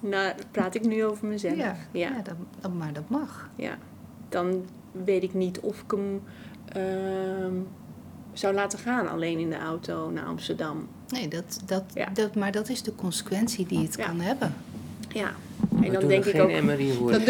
Nou, 0.01 0.33
praat 0.51 0.75
ik 0.75 0.85
nu 0.87 1.05
over 1.05 1.27
mezelf. 1.27 1.57
ja, 1.57 1.77
ja. 1.93 2.09
ja 2.09 2.21
dat, 2.23 2.35
dat- 2.61 2.73
maar 2.75 2.93
dat 2.93 3.09
mag. 3.09 3.49
ja. 3.57 3.79
Dan 4.29 4.65
weet 4.93 5.23
ik 5.23 5.35
niet 5.35 5.61
of 5.61 5.81
ik 5.83 5.91
hem 5.91 6.23
ehm, 6.69 7.55
zou 8.33 8.55
laten 8.55 8.79
gaan 8.79 9.09
alleen 9.09 9.39
in 9.39 9.51
de 9.51 9.59
auto 9.59 10.11
naar 10.11 10.25
Amsterdam. 10.25 10.89
Nee, 11.09 11.29
dat, 11.29 11.61
dat, 11.67 11.85
Ja. 11.95 12.07
dat, 12.15 12.35
maar 12.35 12.53
dat 12.53 12.69
is 12.69 12.83
de 12.83 12.95
consequentie 12.95 13.67
die 13.67 13.79
het 13.83 13.97
kan 13.97 14.21
hebben. 14.21 14.55
Ja. 15.15 15.33
We 15.71 15.87
En 15.87 15.93
dan 15.93 16.09
denk 16.09 16.25
ik 16.25 16.41
ook. 16.41 16.51
Dan- 17.11 17.23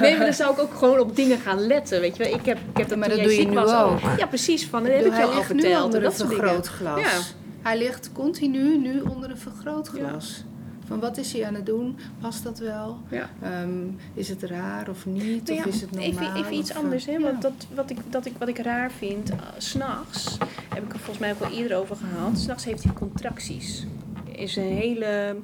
nee, 0.00 0.16
maar 0.16 0.24
dan 0.26 0.32
zou 0.34 0.52
ik 0.52 0.58
ook 0.60 0.74
gewoon 0.74 0.98
op 0.98 1.16
dingen 1.16 1.38
gaan 1.38 1.66
letten. 1.66 2.00
Weet 2.00 2.16
je 2.16 2.24
wel, 2.24 2.32
ik 2.34 2.44
heb, 2.46 2.58
ik 2.72 2.76
heb 2.76 2.88
dat 2.88 2.98
Maar 2.98 3.08
dat 3.08 3.18
doe 3.22 3.32
je 3.32 3.46
nu 3.46 3.54
was 3.54 3.72
ook. 3.74 3.98
Ja, 4.18 4.26
precies. 4.26 4.66
Van, 4.66 4.82
dat 4.82 4.92
heb 4.92 5.04
ik 5.04 5.12
je 5.16 5.22
al 5.22 5.28
hij 5.28 5.36
ligt 5.36 5.52
nu 5.54 5.60
verteld. 5.60 5.94
een 5.94 6.02
dat 6.02 6.16
dingen. 6.18 6.36
vergrootglas. 6.36 7.00
Ja. 7.00 7.20
Hij 7.62 7.78
ligt 7.78 8.10
continu 8.12 8.78
nu 8.78 9.00
onder 9.00 9.30
een 9.30 9.38
vergrootglas. 9.38 10.44
Van 10.86 11.00
wat 11.00 11.16
is 11.18 11.32
hij 11.32 11.46
aan 11.46 11.54
het 11.54 11.66
doen? 11.66 11.98
Past 12.20 12.42
dat 12.44 12.58
wel? 12.58 12.98
Ja. 13.10 13.30
Ehm, 13.42 13.70
is 14.14 14.28
het 14.28 14.42
raar 14.42 14.88
of 14.88 15.06
niet? 15.06 15.46
Nou 15.46 15.58
ja, 15.58 15.64
of 15.66 15.74
is 15.74 15.80
het 15.80 15.90
normaal? 15.90 16.08
even, 16.10 16.34
even 16.36 16.54
iets 16.54 16.70
Of, 16.70 16.76
eh, 16.76 16.82
anders, 16.82 17.06
hè? 17.06 17.12
ja. 17.12 17.20
Want 17.20 17.42
dat, 17.42 17.52
wat, 17.74 17.90
ik, 17.90 17.96
dat 18.10 18.26
ik, 18.26 18.32
wat 18.38 18.48
ik 18.48 18.58
raar 18.58 18.90
vind, 18.98 19.30
uh, 19.30 19.36
s'nachts, 19.58 20.36
heb 20.74 20.84
ik 20.84 20.92
er 20.92 20.98
volgens 20.98 21.18
mij 21.18 21.32
ook 21.32 21.38
wel 21.38 21.50
eerder 21.50 21.76
over 21.76 21.96
gehad. 21.96 22.38
S'nachts 22.38 22.64
heeft 22.64 22.82
hij 22.82 22.92
contracties. 22.92 23.86
Is 24.32 24.56
een 24.56 24.62
hele 24.72 25.36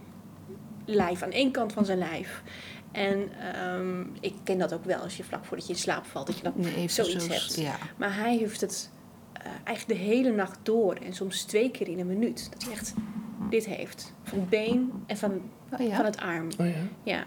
lijf, 0.94 1.22
aan 1.22 1.31
één 1.31 1.50
kant 1.50 1.72
van 1.72 1.85
zijn 1.85 1.98
lijf. 1.98 2.42
En 2.92 3.29
ehm, 3.55 4.00
ik 4.20 4.35
ken 4.44 4.59
dat 4.59 4.72
ook 4.72 4.85
wel 4.85 4.98
als 4.98 5.16
je 5.16 5.24
vlak 5.24 5.44
voordat 5.44 5.66
je 5.66 5.72
in 5.72 5.79
slaap 5.79 6.07
valt, 6.07 6.26
dat 6.26 6.37
je 6.37 6.42
dat 6.42 6.57
Nee, 6.57 6.74
even 6.76 7.05
zoiets 7.05 7.24
zo, 7.26 7.33
hebt. 7.33 7.57
Ja. 7.57 7.76
Maar 7.96 8.14
hij 8.16 8.37
heeft 8.37 8.61
het 8.61 8.90
eh, 9.33 9.42
eigenlijk 9.64 10.00
de 10.00 10.07
hele 10.07 10.31
nacht 10.33 10.59
door 10.62 10.94
en 10.94 11.12
soms 11.12 11.42
twee 11.42 11.70
keer 11.70 11.88
in 11.88 11.98
een 11.98 12.07
minuut. 12.07 12.48
Dat 12.53 12.62
hij 12.62 12.72
echt 12.72 12.94
dit 13.50 13.66
heeft. 13.66 14.12
Van 14.22 14.38
het 14.38 14.48
been 14.48 14.92
en 15.07 15.16
van, 15.16 15.40
Oh 15.72 15.87
ja. 15.87 15.96
van 15.96 16.05
het 16.05 16.20
arm. 16.20 16.48
Oh 16.59 16.66
ja. 16.66 16.74
Ja. 17.03 17.24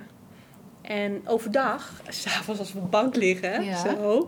En 0.81 1.21
overdag, 1.27 2.01
s'avonds 2.09 2.59
als 2.59 2.71
we 2.73 2.77
op 2.77 2.83
de 2.83 2.89
bank 2.89 3.15
liggen, 3.15 3.63
Ja. 3.63 3.77
zo, 3.95 4.27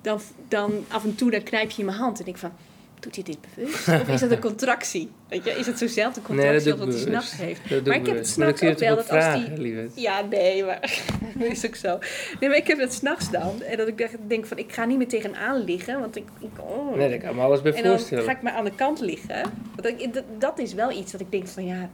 dan, 0.00 0.20
dan 0.48 0.84
af 0.88 1.04
en 1.04 1.14
toe 1.14 1.30
dan 1.30 1.42
knijp 1.42 1.70
je 1.70 1.78
in 1.78 1.84
mijn 1.84 1.98
hand 1.98 2.20
en 2.20 2.26
ik 2.26 2.36
van, 2.36 2.52
doet 3.02 3.14
hij 3.14 3.24
dit 3.24 3.38
bewust? 3.54 3.88
Of 3.88 4.08
is 4.08 4.20
dat 4.20 4.30
een 4.30 4.40
contractie? 4.40 5.10
Weet 5.28 5.44
je, 5.44 5.50
is 5.50 5.66
het 5.66 5.78
zo'nzelfde 5.78 6.20
Nee, 6.28 6.36
dat 6.36 6.62
contractie 6.62 6.72
als 6.72 6.80
ik 6.80 6.86
wat 6.86 6.94
hij 6.94 7.02
s'nachts 7.02 7.36
heeft? 7.36 7.68
Dat 7.68 7.84
Maar 7.84 7.94
ik 7.94 8.00
ik 8.00 8.06
heb 8.06 8.16
het 8.16 8.26
ik 8.26 8.32
s'nachts 8.32 8.62
ook 8.62 8.78
wel 8.78 8.96
dat 8.96 9.10
als 9.10 9.24
vragen, 9.24 9.54
die... 9.54 9.90
Ja, 9.94 10.20
nee, 10.30 10.64
maar 10.64 10.80
dat 11.38 11.50
is 11.50 11.66
ook 11.66 11.74
zo. 11.74 11.98
Nee, 12.40 12.48
maar 12.48 12.58
ik 12.58 12.66
heb 12.66 12.78
het 12.78 12.92
s'nachts 12.92 13.30
dan. 13.30 13.62
En 13.62 13.76
dat 13.76 13.88
ik 13.88 14.08
denk 14.26 14.46
van, 14.46 14.58
ik 14.58 14.72
ga 14.72 14.84
niet 14.84 14.98
meer 14.98 15.08
tegenaan 15.08 15.64
liggen, 15.64 16.00
want 16.00 16.16
ik... 16.16 16.24
ik 16.38 16.60
oh. 16.60 16.96
Nee, 16.96 17.08
daar 17.08 17.18
kan 17.18 17.30
ik 17.30 17.36
me 17.36 17.42
alles 17.42 17.62
bij 17.62 17.72
en 17.72 17.82
dan 17.82 17.92
voorstellen. 17.92 18.24
ga 18.24 18.30
ik 18.30 18.42
maar 18.42 18.52
aan 18.52 18.64
de 18.64 18.74
kant 18.74 19.00
liggen. 19.00 19.42
Want 19.76 20.00
ik- 20.00 20.14
dat, 20.14 20.24
dat 20.38 20.58
is 20.58 20.74
wel 20.74 20.90
iets 20.90 21.12
dat 21.12 21.20
ik 21.20 21.30
denk 21.30 21.46
van, 21.48 21.66
ja... 21.66 21.90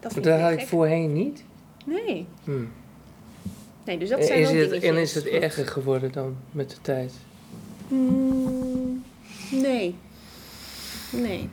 Dat 0.00 0.14
Maar 0.14 0.22
dat 0.22 0.34
ik 0.34 0.40
had 0.42 0.52
ik 0.52 0.66
voorheen 0.66 1.12
niet. 1.12 1.44
Nee. 1.84 2.26
Hm. 2.44 2.50
Nee, 3.84 3.98
dus 3.98 4.08
dat 4.08 4.24
zijn 4.24 4.38
is 4.38 4.50
wel 4.50 4.60
het, 4.60 4.82
en 4.82 4.96
is 4.96 5.14
het 5.14 5.26
erger 5.26 5.66
geworden 5.66 6.12
dan 6.12 6.36
met 6.50 6.70
de 6.70 6.76
tijd? 6.82 7.12
Mm, 7.88 8.85
nee. 9.50 9.98
Nee. 11.12 11.48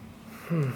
Hmm. 0.48 0.74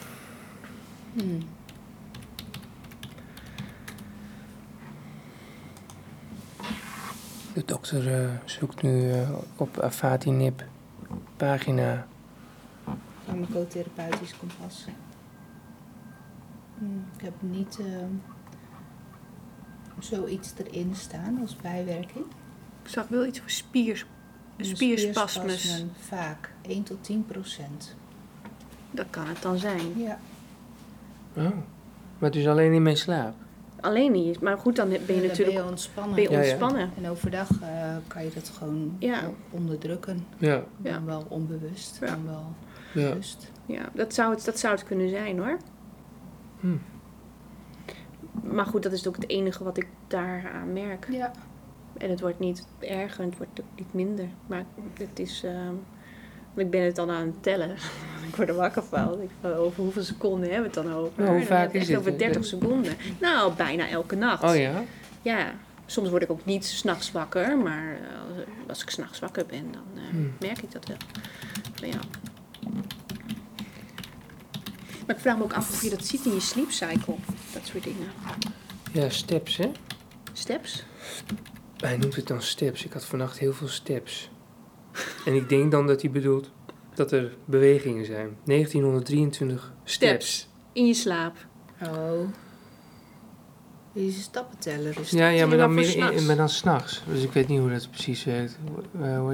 De 7.53 7.63
dokter 7.65 8.23
eh, 8.23 8.29
zoekt 8.45 8.81
nu 8.81 9.11
eh, 9.11 9.29
op 9.55 9.79
Afatinib 9.79 10.63
pagina. 11.37 12.07
Farmacotherapeutisch 13.25 14.37
kompas. 14.37 14.85
Hmm, 16.77 17.05
Ik 17.17 17.21
heb 17.23 17.33
niet 17.39 17.79
ehm, 17.79 18.11
zoiets 19.99 20.53
erin 20.65 20.95
staan 20.95 21.37
als 21.41 21.55
bijwerking. 21.55 22.25
Ik 22.83 22.89
zag 22.89 23.07
wel 23.07 23.25
iets 23.25 23.39
voor 23.39 23.49
spier, 23.49 24.05
De 24.55 24.63
spierspasmus. 24.63 25.61
spierspasmen, 25.61 25.91
Vaak 25.99 26.51
1 26.67 26.83
tot 26.83 27.03
10 27.03 27.25
procent. 27.25 27.95
Dat 28.91 29.05
kan 29.09 29.27
het 29.27 29.41
dan 29.41 29.57
zijn. 29.57 29.93
Ja. 29.95 30.19
Oh. 31.35 31.49
Maar 32.19 32.31
dus 32.31 32.47
alleen 32.47 32.73
in 32.73 32.81
mijn 32.83 32.97
slaap? 32.97 33.33
Alleen 33.81 34.11
niet. 34.11 34.41
Maar 34.41 34.57
goed, 34.57 34.75
dan 34.75 34.89
ben 34.89 34.99
je 34.99 35.05
Dan 35.05 35.15
natuurlijk 35.21 35.55
ben 35.57 35.65
je 35.65 35.69
ontspannen. 35.69 36.15
ben 36.15 36.23
je 36.23 36.29
Ja, 36.29 36.37
ja. 36.39 36.43
ontspannen. 36.43 36.91
En 36.97 37.09
overdag 37.09 37.49
eh, 37.61 37.95
kan 38.07 38.23
je 38.23 38.31
dat 38.33 38.49
gewoon 38.49 38.97
onderdrukken. 39.51 40.25
Ja. 40.37 40.63
Ja. 40.81 40.91
Dan 40.93 41.05
wel 41.05 41.25
onbewust, 41.29 41.97
Ja. 42.01 42.05
dan 42.07 42.25
wel 42.25 42.45
ja. 42.93 43.09
bewust. 43.09 43.51
Ja, 43.65 43.89
dat 43.93 44.13
zou, 44.13 44.33
het, 44.35 44.45
dat 44.45 44.59
zou 44.59 44.73
het 44.75 44.83
kunnen 44.83 45.09
zijn 45.09 45.37
hoor. 45.37 45.57
Hm. 46.59 46.67
Maar 48.55 48.65
goed, 48.65 48.83
dat 48.83 48.91
is 48.91 49.07
ook 49.07 49.15
het 49.15 49.29
enige 49.29 49.63
wat 49.63 49.77
ik 49.77 49.87
daaraan 50.07 50.73
merk. 50.73 51.07
Ja. 51.11 51.31
En 51.97 52.09
het 52.09 52.19
wordt 52.21 52.39
niet 52.39 52.67
erger, 52.79 53.25
het 53.25 53.37
wordt 53.37 53.59
ook 53.61 53.65
niet 53.79 53.93
minder. 53.93 54.27
Maar 54.47 54.65
het 54.97 55.19
is... 55.19 55.43
ehm, 55.43 55.73
ik 56.59 56.69
ben 56.69 56.81
het 56.81 56.95
dan 56.95 57.09
aan 57.09 57.25
het 57.25 57.43
tellen. 57.43 57.69
ik 58.29 58.35
word 58.35 58.49
er 58.49 58.55
wakker 58.55 58.83
van. 58.83 59.21
Ik 59.21 59.29
van, 59.41 59.53
over 59.53 59.83
hoeveel 59.83 60.03
seconden 60.03 60.51
hebben 60.51 60.71
we 60.71 60.79
het 60.79 60.87
dan 60.87 60.95
over? 60.97 61.11
Nou, 61.15 61.29
hoe 61.29 61.37
dan 61.37 61.47
vaak 61.47 61.73
is 61.73 61.87
het? 61.87 61.97
over 61.97 62.17
30 62.17 62.45
seconden. 62.45 62.93
Nou, 63.19 63.53
bijna 63.53 63.89
elke 63.89 64.15
nacht. 64.15 64.43
Oh 64.43 64.55
ja? 64.55 64.83
Ja, 65.21 65.53
soms 65.85 66.09
word 66.09 66.23
ik 66.23 66.31
ook 66.31 66.45
niet 66.45 66.65
s'nachts 66.65 67.11
wakker, 67.11 67.57
maar 67.57 67.93
eh, 67.93 68.69
als 68.69 68.81
ik 68.81 68.89
s'nachts 68.89 69.19
wakker 69.19 69.45
ben, 69.45 69.71
dan 69.71 70.03
eh, 70.03 70.09
Hmm. 70.09 70.33
merk 70.39 70.61
ik 70.61 70.71
dat 70.71 70.87
wel. 70.87 70.97
Maar 71.79 71.89
ja. 71.89 71.99
Maar 75.07 75.15
ik 75.15 75.21
vraag 75.21 75.37
me 75.37 75.43
ook 75.43 75.53
af 75.53 75.69
of 75.69 75.83
je 75.83 75.89
dat 75.89 76.05
ziet 76.05 76.25
in 76.25 76.33
je 76.33 76.39
sleep 76.39 76.71
cycle. 76.71 77.15
Dat 77.53 77.65
soort 77.65 77.83
dingen. 77.83 78.07
Ja, 78.91 79.09
steps, 79.09 79.57
hè? 79.57 79.71
Steps? 80.33 80.83
Hij 81.77 81.97
noemt 81.97 82.15
het 82.15 82.27
dan 82.27 82.41
steps. 82.41 82.85
Ik 82.85 82.93
had 82.93 83.05
vannacht 83.05 83.37
heel 83.39 83.53
veel 83.53 83.67
steps. 83.67 84.29
En 85.25 85.33
ik 85.33 85.49
denk 85.49 85.71
dan 85.71 85.87
dat 85.87 86.01
hij 86.01 86.11
bedoelt 86.11 86.51
dat 86.93 87.11
er 87.11 87.35
bewegingen 87.45 88.05
zijn. 88.05 88.37
1923 88.45 89.73
steps. 89.83 90.47
In 90.73 90.85
je 90.87 90.93
slaap. 90.93 91.35
Oh. 91.83 92.19
Deze 93.93 94.21
stappenteller 94.21 94.99
is 94.99 95.09
Ja, 95.09 95.27
ja, 95.27 95.45
maar 95.45 95.57
dan, 95.57 95.77
in, 95.77 95.85
s'nachts. 95.85 96.25
maar 96.25 96.35
dan 96.35 96.49
s'nachts. 96.49 97.01
Dus 97.11 97.23
ik 97.23 97.31
weet 97.31 97.47
niet 97.47 97.59
hoe 97.59 97.69
dat 97.69 97.89
precies 97.91 98.23
werkt. 98.23 98.57
Eh, 99.01 99.25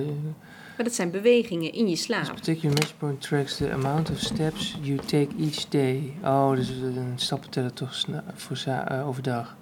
Maar 0.76 0.84
dat 0.86 0.93
zijn 0.93 1.12
bewegingen 1.12 1.73
in 1.73 1.88
je 1.88 1.95
This 1.95 2.04
slaap. 2.04 2.26
particular 2.26 2.73
matchpoint 2.80 3.21
tracks 3.21 3.58
the 3.58 3.71
amount 3.71 4.10
of 4.12 4.19
steps 4.19 4.78
you 4.82 4.97
take 4.97 5.28
each 5.39 5.67
day. 5.69 6.13
Oh, 6.23 6.56
dus 6.56 6.69
een 6.69 7.13
stappenteller 7.15 7.73
toch 7.73 8.04
voor 8.36 8.58
eh, 8.65 9.08
overdag. 9.08 9.56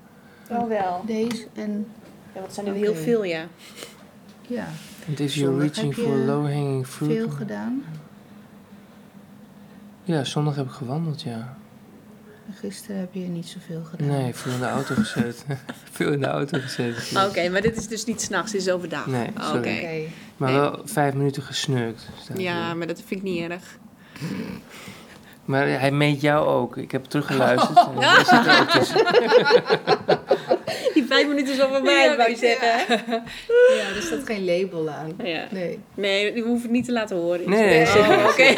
Oh 0.50 0.68
wel. 0.68 1.04
Deze 1.06 1.48
en 1.54 1.88
Ja, 2.36 2.42
wat 2.42 2.54
zijn 2.54 2.68
er 2.68 2.74
heel 2.74 2.96
veel, 2.96 3.24
ja. 3.24 3.48
Ja, 4.52 4.68
And 5.08 5.20
if 5.20 5.34
you're 5.34 5.52
Zondag 5.52 5.68
reaching 5.76 5.94
for 5.94 6.16
low-hanging 6.18 6.88
fruit... 6.88 7.12
veel 7.12 7.30
gedaan. 7.30 7.84
Ja, 10.04 10.24
zondag 10.24 10.56
heb 10.56 10.66
ik 10.66 10.72
gewandeld, 10.72 11.22
ja. 11.22 11.58
En 12.48 12.54
Gisteren 12.54 13.00
heb 13.00 13.14
je 13.14 13.20
niet 13.20 13.48
zoveel 13.48 13.84
gedaan. 13.84 14.08
Nee, 14.08 14.36
veel 14.36 14.52
in 14.52 14.60
de 14.60 14.68
auto 14.68 14.96
gezeten. 14.96 15.60
veel 15.92 16.12
in 16.12 16.20
de 16.20 16.28
auto 16.28 16.60
gezeten. 16.60 17.26
Oké, 17.28 17.50
maar 17.50 17.62
dit 17.62 17.78
is 17.78 17.88
dus 17.88 18.06
niet 18.06 18.22
s'nachts, 18.22 18.52
dit 18.52 18.62
is 18.62 18.70
overdag. 18.70 19.06
Nee, 19.06 19.28
Oké. 19.28 19.82
Maar 20.38 20.52
Nee. 20.52 20.60
wel 20.60 20.82
vijf 20.84 21.14
minuten 21.14 21.44
gesnurkt. 21.44 22.10
Ja, 22.36 22.68
hier. 22.68 22.78
maar 22.78 22.88
dat 22.88 23.02
vind 23.06 23.20
ik 23.20 23.22
niet 23.22 23.50
erg. 23.50 23.78
Maar 25.46 25.68
hij 25.68 25.92
meet 25.92 26.22
jou 26.22 26.48
ook. 26.48 26.78
Ik 26.78 26.92
heb 26.92 27.06
teruggeluisterd. 27.06 27.78
en 27.88 28.00
jij 28.00 28.24
zit 28.24 28.46
er 28.46 28.60
ook 28.62 28.70
tussen. 28.70 29.06
Vijf 31.12 31.28
minuten 31.28 31.62
al 31.62 31.70
voorbij, 31.70 32.04
Ja, 32.10 32.16
wou 32.16 32.30
je 32.30 32.36
ja. 32.36 32.58
zeggen. 32.58 32.98
Ja, 33.78 33.96
er 33.96 34.02
staat 34.02 34.26
geen 34.26 34.46
label 34.46 34.90
aan. 34.90 35.14
Ja. 35.24 35.48
Nee. 35.52 35.80
Nee, 35.94 36.34
die 36.34 36.44
hoef 36.44 36.64
ik 36.64 36.70
niet 36.70 36.86
te 36.86 36.92
laten 36.92 37.18
horen. 37.18 37.50
Nee, 37.50 37.86
nee, 37.86 37.88
Oh, 38.00 38.26
oké. 38.30 38.54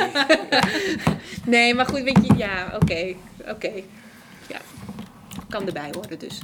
nee, 1.56 1.74
maar 1.74 1.86
goed, 1.86 2.02
weet 2.04 2.20
je, 2.28 2.34
ja, 2.38 2.78
oké. 2.82 3.14
Oké. 3.50 3.72
Ja. 4.48 4.58
Kan 5.50 5.66
erbij 5.68 5.90
horen 5.92 6.20
dus. 6.20 6.40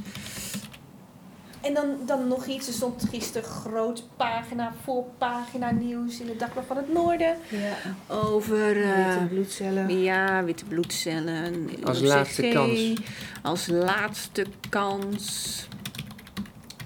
En 1.61 1.73
dan, 1.73 1.97
dan 2.05 2.27
nog 2.27 2.45
iets. 2.45 2.67
Er 2.67 2.73
stond 2.73 3.05
gisteren 3.09 3.49
groot 3.49 4.03
pagina, 4.17 4.73
voorpagina 4.83 5.71
nieuws 5.71 6.19
in 6.19 6.27
het 6.27 6.39
Dagblad 6.39 6.63
van 6.67 6.77
het 6.77 6.93
Noorden. 6.93 7.35
Ja. 7.47 7.95
Over... 8.15 8.83
eh, 8.83 9.05
Witte 9.07 9.25
bloedcellen. 9.29 10.01
ja, 10.01 10.43
witte 10.43 10.65
bloedcellen. 10.65 11.69
Als 11.83 11.97
OCG, 11.99 12.07
laatste 12.07 12.41
kans. 12.53 12.93
Als 13.41 13.67
laatste 13.67 14.45
kans. 14.69 15.67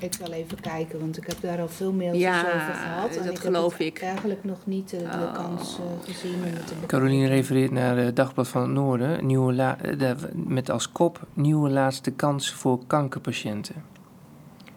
Ik 0.03 0.13
zal 0.13 0.31
even 0.31 0.59
kijken, 0.59 0.99
want 0.99 1.17
ik 1.17 1.27
heb 1.27 1.41
daar 1.41 1.59
al 1.61 1.67
veel 1.67 1.93
mailtjes 1.93 2.21
Ja, 2.23 2.39
over 2.39 2.59
gehad. 2.73 3.13
dat 3.13 3.25
en 3.25 3.31
ik 3.31 3.37
geloof 3.39 3.71
heb 3.77 3.87
ik. 3.87 4.01
eigenlijk 4.01 4.43
nog 4.43 4.57
niet 4.65 4.89
de, 4.89 4.97
de 4.97 5.03
Oh. 5.03 5.33
kans 5.33 5.77
eh, 5.79 6.13
gezien 6.13 6.33
om 6.35 6.41
het 6.43 6.51
te 6.55 6.59
bekijken. 6.61 6.87
Caroline 6.87 7.27
refereert 7.27 7.71
naar 7.71 7.97
het 7.97 8.15
Dagblad 8.15 8.47
van 8.47 8.61
het 8.61 8.71
Noorden. 8.71 9.25
Nieuwe 9.25 9.53
la- 9.53 9.77
eh, 9.81 9.99
de- 9.99 10.15
met 10.33 10.69
als 10.69 10.91
kop 10.91 11.27
nieuwe 11.33 11.69
laatste 11.69 12.11
kans 12.11 12.51
voor 12.53 12.79
kankerpatiënten. 12.87 13.75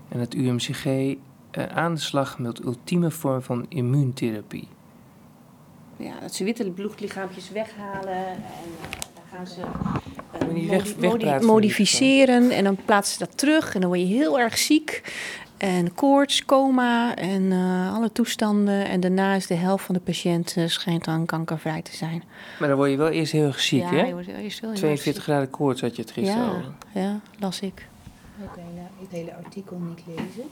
En 0.08 0.20
het 0.20 0.34
UMCG 0.34 0.84
eh, 0.86 1.16
aan 1.74 1.94
de 1.94 2.00
slag 2.00 2.38
met 2.38 2.64
ultieme 2.64 3.10
vorm 3.10 3.42
van 3.42 3.66
immuuntherapie. 3.68 4.68
Ja, 5.96 6.20
dat 6.20 6.34
ze 6.34 6.44
witte 6.44 6.70
bloedlichaampjes 6.70 7.50
weghalen 7.50 8.12
en 8.26 8.32
eh, 8.32 8.98
dan 9.14 9.22
gaan 9.32 9.46
ze 9.46 9.60
eh, 10.40 10.46
modi- 10.46 10.68
weg- 10.68 10.96
modi- 10.96 11.46
modificeren 11.46 12.51
en 12.51 12.64
dan 12.64 12.77
plaatsen 12.85 13.18
ze 13.18 13.25
dat 13.25 13.38
terug 13.38 13.75
en 13.75 13.81
dan 13.81 13.88
word 13.90 14.01
je 14.03 14.07
heel 14.14 14.38
erg 14.40 14.59
ziek. 14.59 15.03
En 15.57 15.94
koorts, 15.94 16.44
coma 16.44 17.14
en 17.16 17.53
eh, 17.53 17.94
alle 17.94 18.12
toestanden. 18.12 18.87
En 18.87 19.01
daarna 19.01 19.35
is 19.35 19.46
de 19.46 19.55
helft 19.55 19.85
van 19.85 19.94
de 19.94 20.01
patiënten 20.01 20.70
schijnt 20.70 21.05
dan 21.05 21.27
kankervrij 21.27 21.83
te 21.83 21.96
zijn. 21.96 22.22
Maar 22.59 22.68
dan 22.68 22.77
word 22.77 22.90
je 22.90 22.96
wel 22.96 23.09
eerst 23.09 23.33
heel 23.33 23.46
erg 23.46 23.61
ziek, 23.61 23.81
ja, 23.83 23.88
hè? 23.90 24.05
je 24.07 24.12
wordt 24.12 24.27
eerst 24.29 24.61
wel 24.61 24.70
heel 24.70 24.81
erg 24.83 25.01
42 25.01 25.14
ziek. 25.14 25.22
graden 25.22 25.51
koorts 25.51 25.81
had 25.81 25.96
je 25.96 26.03
het 26.03 26.11
gisteren 26.11 26.42
Ja, 26.42 26.49
over. 26.51 26.72
ja, 26.94 27.20
las 27.38 27.61
ik. 27.61 27.87
Oké, 28.44 28.61
nou, 28.75 28.87
het 29.01 29.11
hele 29.11 29.35
artikel 29.44 29.79
niet 29.88 30.01
lezen. 30.07 30.44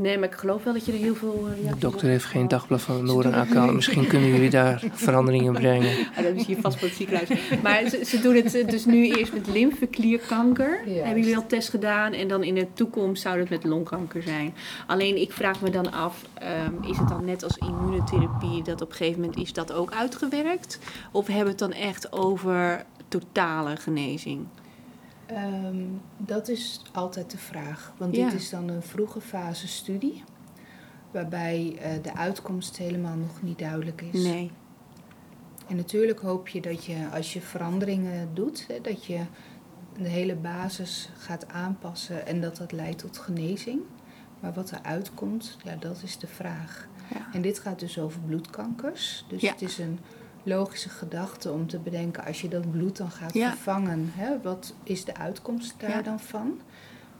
Nee, 0.00 0.18
maar 0.18 0.28
ik 0.28 0.34
geloof 0.34 0.64
wel 0.64 0.72
dat 0.72 0.86
je 0.86 0.92
er 0.92 0.98
heel 0.98 1.14
veel... 1.14 1.48
eh, 1.64 1.70
De 1.70 1.78
dokter 1.78 2.08
heeft 2.08 2.24
geen 2.24 2.48
Dagblad 2.48 2.80
van 2.80 3.04
Noorden 3.04 3.34
account. 3.34 3.72
Misschien 3.74 4.06
kunnen 4.06 4.28
jullie 4.28 4.50
daar 4.50 4.82
veranderingen 4.92 5.52
brengen. 5.52 5.90
Ah, 6.16 6.24
dat 6.24 6.34
is 6.34 6.46
hier 6.46 6.56
vast 6.60 6.78
voor 6.78 6.88
het 6.88 6.96
ziekenhuis. 6.96 7.28
Maar 7.62 7.88
ze, 7.88 8.04
ze 8.04 8.20
doen 8.20 8.34
het 8.34 8.54
eh, 8.54 8.68
dus 8.68 8.84
nu 8.84 9.10
eerst 9.16 9.32
met 9.32 9.46
lymfeklierkanker. 9.46 10.80
Hebben 10.86 11.20
jullie 11.22 11.36
al 11.36 11.46
test 11.46 11.68
gedaan? 11.68 12.12
En 12.12 12.28
dan 12.28 12.42
in 12.42 12.54
de 12.54 12.66
toekomst 12.72 13.22
zou 13.22 13.38
het 13.38 13.48
met 13.50 13.64
longkanker 13.64 14.22
zijn. 14.22 14.54
Alleen 14.86 15.20
ik 15.20 15.32
vraag 15.32 15.60
me 15.60 15.70
dan 15.70 15.92
af, 15.92 16.22
ehm, 16.34 16.72
is 16.90 16.98
het 16.98 17.08
dan 17.08 17.24
net 17.24 17.42
als 17.44 17.56
immunotherapie... 17.56 18.62
dat 18.62 18.80
op 18.82 18.90
een 18.90 18.96
gegeven 18.96 19.20
moment 19.20 19.38
is 19.38 19.52
dat 19.52 19.72
ook 19.72 19.92
uitgewerkt? 19.92 20.78
Of 21.12 21.26
hebben 21.26 21.44
we 21.44 21.50
het 21.50 21.58
dan 21.58 21.72
echt 21.72 22.12
over 22.12 22.84
totale 23.08 23.76
genezing? 23.76 24.46
Ehm, 25.28 25.84
dat 26.16 26.48
is 26.48 26.82
altijd 26.92 27.30
de 27.30 27.38
vraag. 27.38 27.92
Want 27.96 28.16
Ja. 28.16 28.24
dit 28.30 28.40
is 28.40 28.50
dan 28.50 28.68
een 28.68 28.82
vroege 28.82 29.20
fase 29.20 29.68
studie. 29.68 30.24
Waarbij 31.10 31.78
eh, 31.82 32.02
de 32.02 32.14
uitkomst 32.14 32.76
helemaal 32.76 33.16
nog 33.16 33.42
niet 33.42 33.58
duidelijk 33.58 34.02
is. 34.02 34.22
Nee. 34.24 34.50
En 35.66 35.76
natuurlijk 35.76 36.20
hoop 36.20 36.48
je 36.48 36.60
dat 36.60 36.84
je 36.84 36.96
als 37.12 37.32
je 37.32 37.40
veranderingen 37.40 38.28
doet, 38.34 38.64
hè, 38.68 38.80
dat 38.80 39.04
je 39.04 39.20
de 39.98 40.08
hele 40.08 40.34
basis 40.34 41.08
gaat 41.18 41.48
aanpassen 41.48 42.26
en 42.26 42.40
dat 42.40 42.56
dat 42.56 42.72
leidt 42.72 42.98
tot 42.98 43.18
genezing. 43.18 43.80
Maar 44.40 44.52
wat 44.52 44.70
er 44.70 44.82
uitkomt, 44.82 45.56
ja, 45.64 45.76
dat 45.76 46.00
is 46.02 46.18
de 46.18 46.26
vraag. 46.26 46.88
Ja. 47.14 47.26
En 47.32 47.42
dit 47.42 47.58
gaat 47.58 47.78
dus 47.78 47.98
over 47.98 48.20
bloedkankers. 48.20 49.24
Dus 49.28 49.40
Ja. 49.40 49.50
het 49.52 49.62
is 49.62 49.78
een 49.78 49.98
logische 50.48 50.88
gedachte 50.88 51.52
om 51.52 51.66
te 51.66 51.78
bedenken, 51.78 52.24
als 52.24 52.40
je 52.40 52.48
dat 52.48 52.70
bloed 52.70 52.96
dan 52.96 53.10
gaat 53.10 53.34
Ja. 53.34 53.48
vervangen, 53.50 54.10
hè, 54.14 54.40
wat 54.42 54.74
is 54.82 55.04
de 55.04 55.16
uitkomst 55.16 55.74
daar 55.80 55.90
Ja. 55.90 56.02
dan 56.02 56.20
van? 56.20 56.60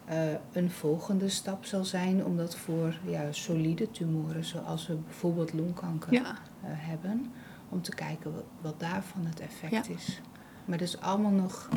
Eh, 0.05 0.17
een 0.53 0.71
volgende 0.71 1.29
stap 1.29 1.65
zal 1.65 1.85
zijn 1.85 2.25
om 2.25 2.37
dat 2.37 2.57
voor 2.57 2.99
ja, 3.07 3.33
solide 3.33 3.91
tumoren, 3.91 4.45
zoals 4.45 4.87
we 4.87 4.95
bijvoorbeeld 4.95 5.53
longkanker 5.53 6.13
Ja. 6.13 6.21
eh, 6.31 6.35
hebben, 6.73 7.31
om 7.69 7.83
te 7.83 7.95
kijken 7.95 8.35
wat, 8.35 8.45
wat 8.61 8.81
daarvan 8.81 9.27
het 9.27 9.41
effect 9.41 9.89
is. 9.89 10.21
Maar 10.65 10.79
dat 10.79 10.89
is 10.89 11.01
allemaal 11.01 11.31
nog 11.31 11.69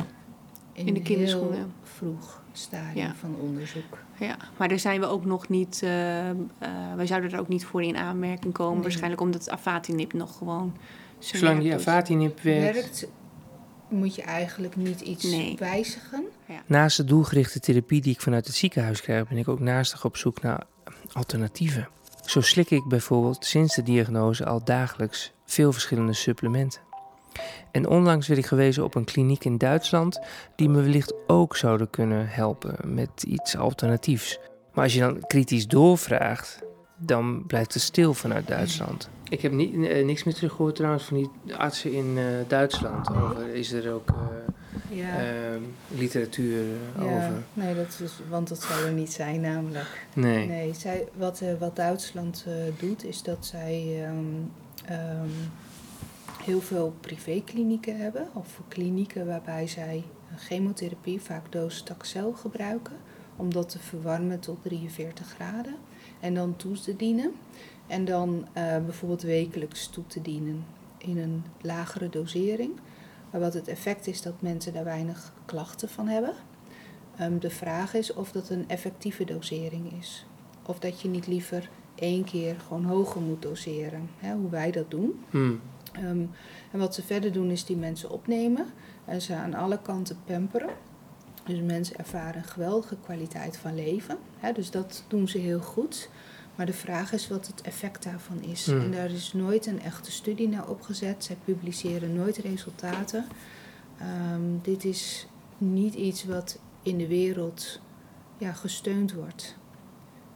in, 0.72 0.86
In 0.86 0.94
de 0.94 1.02
kinderschoenen. 1.02 1.54
heel 1.58 1.66
vroeg 1.82 2.42
stadium 2.52 3.06
Ja. 3.06 3.14
van 3.14 3.36
onderzoek. 3.40 3.98
Ja, 4.18 4.36
maar 4.58 4.68
daar 4.68 4.78
zijn 4.78 5.00
we 5.00 5.06
ook 5.06 5.24
nog 5.24 5.48
niet... 5.48 5.74
eh, 5.82 5.88
wij 6.96 7.06
zouden 7.06 7.32
er 7.32 7.38
ook 7.40 7.48
niet 7.48 7.64
voor 7.64 7.82
in 7.82 7.96
aanmerking 7.96 8.52
komen. 8.52 8.72
Nee. 8.74 8.82
Waarschijnlijk 8.82 9.20
omdat 9.20 9.50
afatinib 9.50 10.12
nog 10.12 10.36
gewoon... 10.36 10.76
Zolang 11.22 11.62
doet. 11.62 11.72
afatinib 11.72 12.40
werkt. 12.40 12.74
Werkt 12.74 13.06
moet 13.88 14.14
je 14.14 14.22
eigenlijk 14.22 14.76
niet 14.76 15.00
iets 15.00 15.24
Nee. 15.24 15.56
wijzigen. 15.58 16.24
Naast 16.66 16.96
de 16.96 17.04
doelgerichte 17.04 17.60
therapie 17.60 18.00
die 18.00 18.12
ik 18.12 18.20
vanuit 18.20 18.46
het 18.46 18.56
ziekenhuis 18.56 19.00
krijg, 19.00 19.28
ben 19.28 19.38
ik 19.38 19.48
ook 19.48 19.60
naastig 19.60 20.04
op 20.04 20.16
zoek 20.16 20.42
naar 20.42 20.62
alternatieven. 21.12 21.88
Zo 22.24 22.40
slik 22.40 22.70
ik 22.70 22.88
bijvoorbeeld 22.88 23.44
sinds 23.44 23.74
de 23.74 23.82
diagnose 23.82 24.44
al 24.44 24.64
dagelijks 24.64 25.32
veel 25.46 25.72
verschillende 25.72 26.12
supplementen. 26.12 26.80
En 27.72 27.88
onlangs 27.88 28.26
werd 28.26 28.40
ik 28.40 28.46
gewezen 28.46 28.84
op 28.84 28.94
een 28.94 29.04
kliniek 29.04 29.44
in 29.44 29.58
Duitsland 29.58 30.20
die 30.56 30.68
me 30.68 30.82
wellicht 30.82 31.14
ook 31.26 31.56
zouden 31.56 31.90
kunnen 31.90 32.28
helpen 32.28 32.94
met 32.94 33.22
iets 33.22 33.56
alternatiefs. 33.56 34.38
Maar 34.72 34.84
als 34.84 34.94
je 34.94 35.00
dan 35.00 35.20
kritisch 35.26 35.66
doorvraagt, 35.66 36.58
dan 37.06 37.46
blijft 37.46 37.74
het 37.74 37.82
stil 37.82 38.14
vanuit 38.14 38.46
Duitsland. 38.46 39.08
Ik 39.28 39.40
heb 39.42 39.52
ni- 39.52 39.86
eh, 39.88 40.04
niks 40.04 40.24
meer 40.24 40.34
teruggehoord 40.34 40.74
trouwens 40.76 41.04
van 41.04 41.16
die 41.16 41.54
artsen 41.56 41.92
in 41.92 42.14
eh, 42.18 42.24
Duitsland 42.48 43.08
over. 43.10 43.54
Is 43.54 43.72
er 43.72 43.92
ook 43.92 44.08
eh, 44.08 44.96
Ja. 44.98 45.18
ehm, 45.18 45.60
literatuur 45.88 46.64
ja. 46.98 47.02
over? 47.02 47.42
Nee, 47.52 47.74
dat 47.74 48.00
is, 48.04 48.12
want 48.28 48.48
dat 48.48 48.62
zou 48.62 48.84
er 48.86 48.92
niet 48.92 49.12
zijn 49.12 49.40
namelijk. 49.40 50.06
Nee. 50.14 50.46
Nee, 50.46 50.74
zij, 50.74 51.08
wat, 51.16 51.42
wat 51.58 51.76
Duitsland 51.76 52.44
eh, 52.48 52.54
doet 52.78 53.04
is 53.04 53.22
dat 53.22 53.46
zij 53.46 54.02
ehm, 54.04 54.24
ehm, 54.84 55.28
heel 56.42 56.60
veel 56.60 56.94
privéklinieken 57.00 57.96
hebben. 58.00 58.28
Of 58.32 58.60
klinieken 58.68 59.26
waarbij 59.26 59.66
zij 59.66 60.04
chemotherapie, 60.36 61.20
vaak 61.20 61.52
docetaxel, 61.52 62.32
gebruiken. 62.32 62.96
Om 63.36 63.52
dat 63.52 63.68
te 63.68 63.78
verwarmen 63.78 64.40
tot 64.40 64.58
43 64.62 65.26
graden. 65.34 65.74
En 66.22 66.34
dan 66.34 66.56
toe 66.56 66.80
te 66.80 66.96
dienen. 66.96 67.32
En 67.86 68.04
dan 68.04 68.46
eh, 68.52 68.64
bijvoorbeeld 68.84 69.22
wekelijks 69.22 69.86
toe 69.86 70.06
te 70.06 70.22
dienen 70.22 70.64
in 70.98 71.18
een 71.18 71.44
lagere 71.60 72.08
dosering. 72.08 72.72
Maar 73.30 73.40
wat 73.40 73.54
het 73.54 73.68
effect 73.68 74.06
is 74.06 74.22
dat 74.22 74.42
mensen 74.42 74.72
daar 74.72 74.84
weinig 74.84 75.32
klachten 75.44 75.88
van 75.88 76.08
hebben. 76.08 76.34
Ehm, 77.16 77.38
de 77.38 77.50
vraag 77.50 77.94
is 77.94 78.12
of 78.12 78.32
dat 78.32 78.48
een 78.48 78.68
effectieve 78.68 79.24
dosering 79.24 79.92
is. 79.98 80.26
Of 80.66 80.78
dat 80.78 81.00
je 81.00 81.08
niet 81.08 81.26
liever 81.26 81.70
één 81.94 82.24
keer 82.24 82.56
gewoon 82.66 82.84
hoger 82.84 83.20
moet 83.20 83.42
doseren. 83.42 84.08
Hè, 84.18 84.34
hoe 84.34 84.50
wij 84.50 84.70
dat 84.70 84.90
doen. 84.90 85.24
Hmm. 85.30 85.60
Ehm, 85.92 86.24
en 86.72 86.78
wat 86.78 86.94
ze 86.94 87.02
verder 87.02 87.32
doen 87.32 87.50
is 87.50 87.64
die 87.64 87.76
mensen 87.76 88.10
opnemen 88.10 88.66
en 89.04 89.22
ze 89.22 89.34
aan 89.34 89.54
alle 89.54 89.78
kanten 89.82 90.16
pamperen. 90.24 90.70
Dus 91.44 91.60
mensen 91.60 91.96
ervaren 91.96 92.42
een 92.42 92.48
geweldige 92.48 92.96
kwaliteit 93.04 93.56
van 93.56 93.74
leven. 93.74 94.18
Hè, 94.38 94.52
dus 94.52 94.70
dat 94.70 95.04
doen 95.08 95.28
ze 95.28 95.38
heel 95.38 95.60
goed. 95.60 96.08
Maar 96.54 96.66
de 96.66 96.72
vraag 96.72 97.12
is 97.12 97.28
wat 97.28 97.46
het 97.46 97.60
effect 97.60 98.02
daarvan 98.02 98.42
is. 98.42 98.66
Hmm. 98.66 98.80
En 98.80 98.90
daar 98.90 99.10
is 99.10 99.32
nooit 99.32 99.66
een 99.66 99.82
echte 99.82 100.12
studie 100.12 100.48
naar 100.48 100.68
opgezet. 100.68 101.24
Zij 101.24 101.36
publiceren 101.44 102.14
nooit 102.14 102.36
resultaten. 102.36 103.26
Ehm, 103.98 104.40
dit 104.62 104.84
is 104.84 105.26
niet 105.58 105.94
iets 105.94 106.24
wat 106.24 106.58
in 106.82 106.98
de 106.98 107.06
wereld 107.06 107.80
ja, 108.38 108.52
gesteund 108.52 109.12
wordt. 109.12 109.56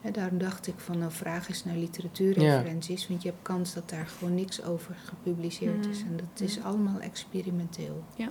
En 0.01 0.13
daarom 0.13 0.39
dacht 0.39 0.67
ik 0.67 0.75
van 0.77 0.99
nou 0.99 1.13
vraag 1.13 1.49
eens 1.49 1.65
naar 1.65 1.77
literatuurreferenties. 1.77 3.09
Want 3.09 3.23
je 3.23 3.29
hebt 3.29 3.43
kans 3.43 3.75
dat 3.75 3.89
daar 3.89 4.07
gewoon 4.07 4.35
niks 4.35 4.63
over 4.63 4.97
gepubliceerd 5.05 5.87
is. 5.87 6.01
Hmm. 6.01 6.11
En 6.11 6.17
dat 6.17 6.41
is 6.49 6.63
allemaal 6.63 7.01
experimenteel. 7.01 8.05
Ja. 8.17 8.31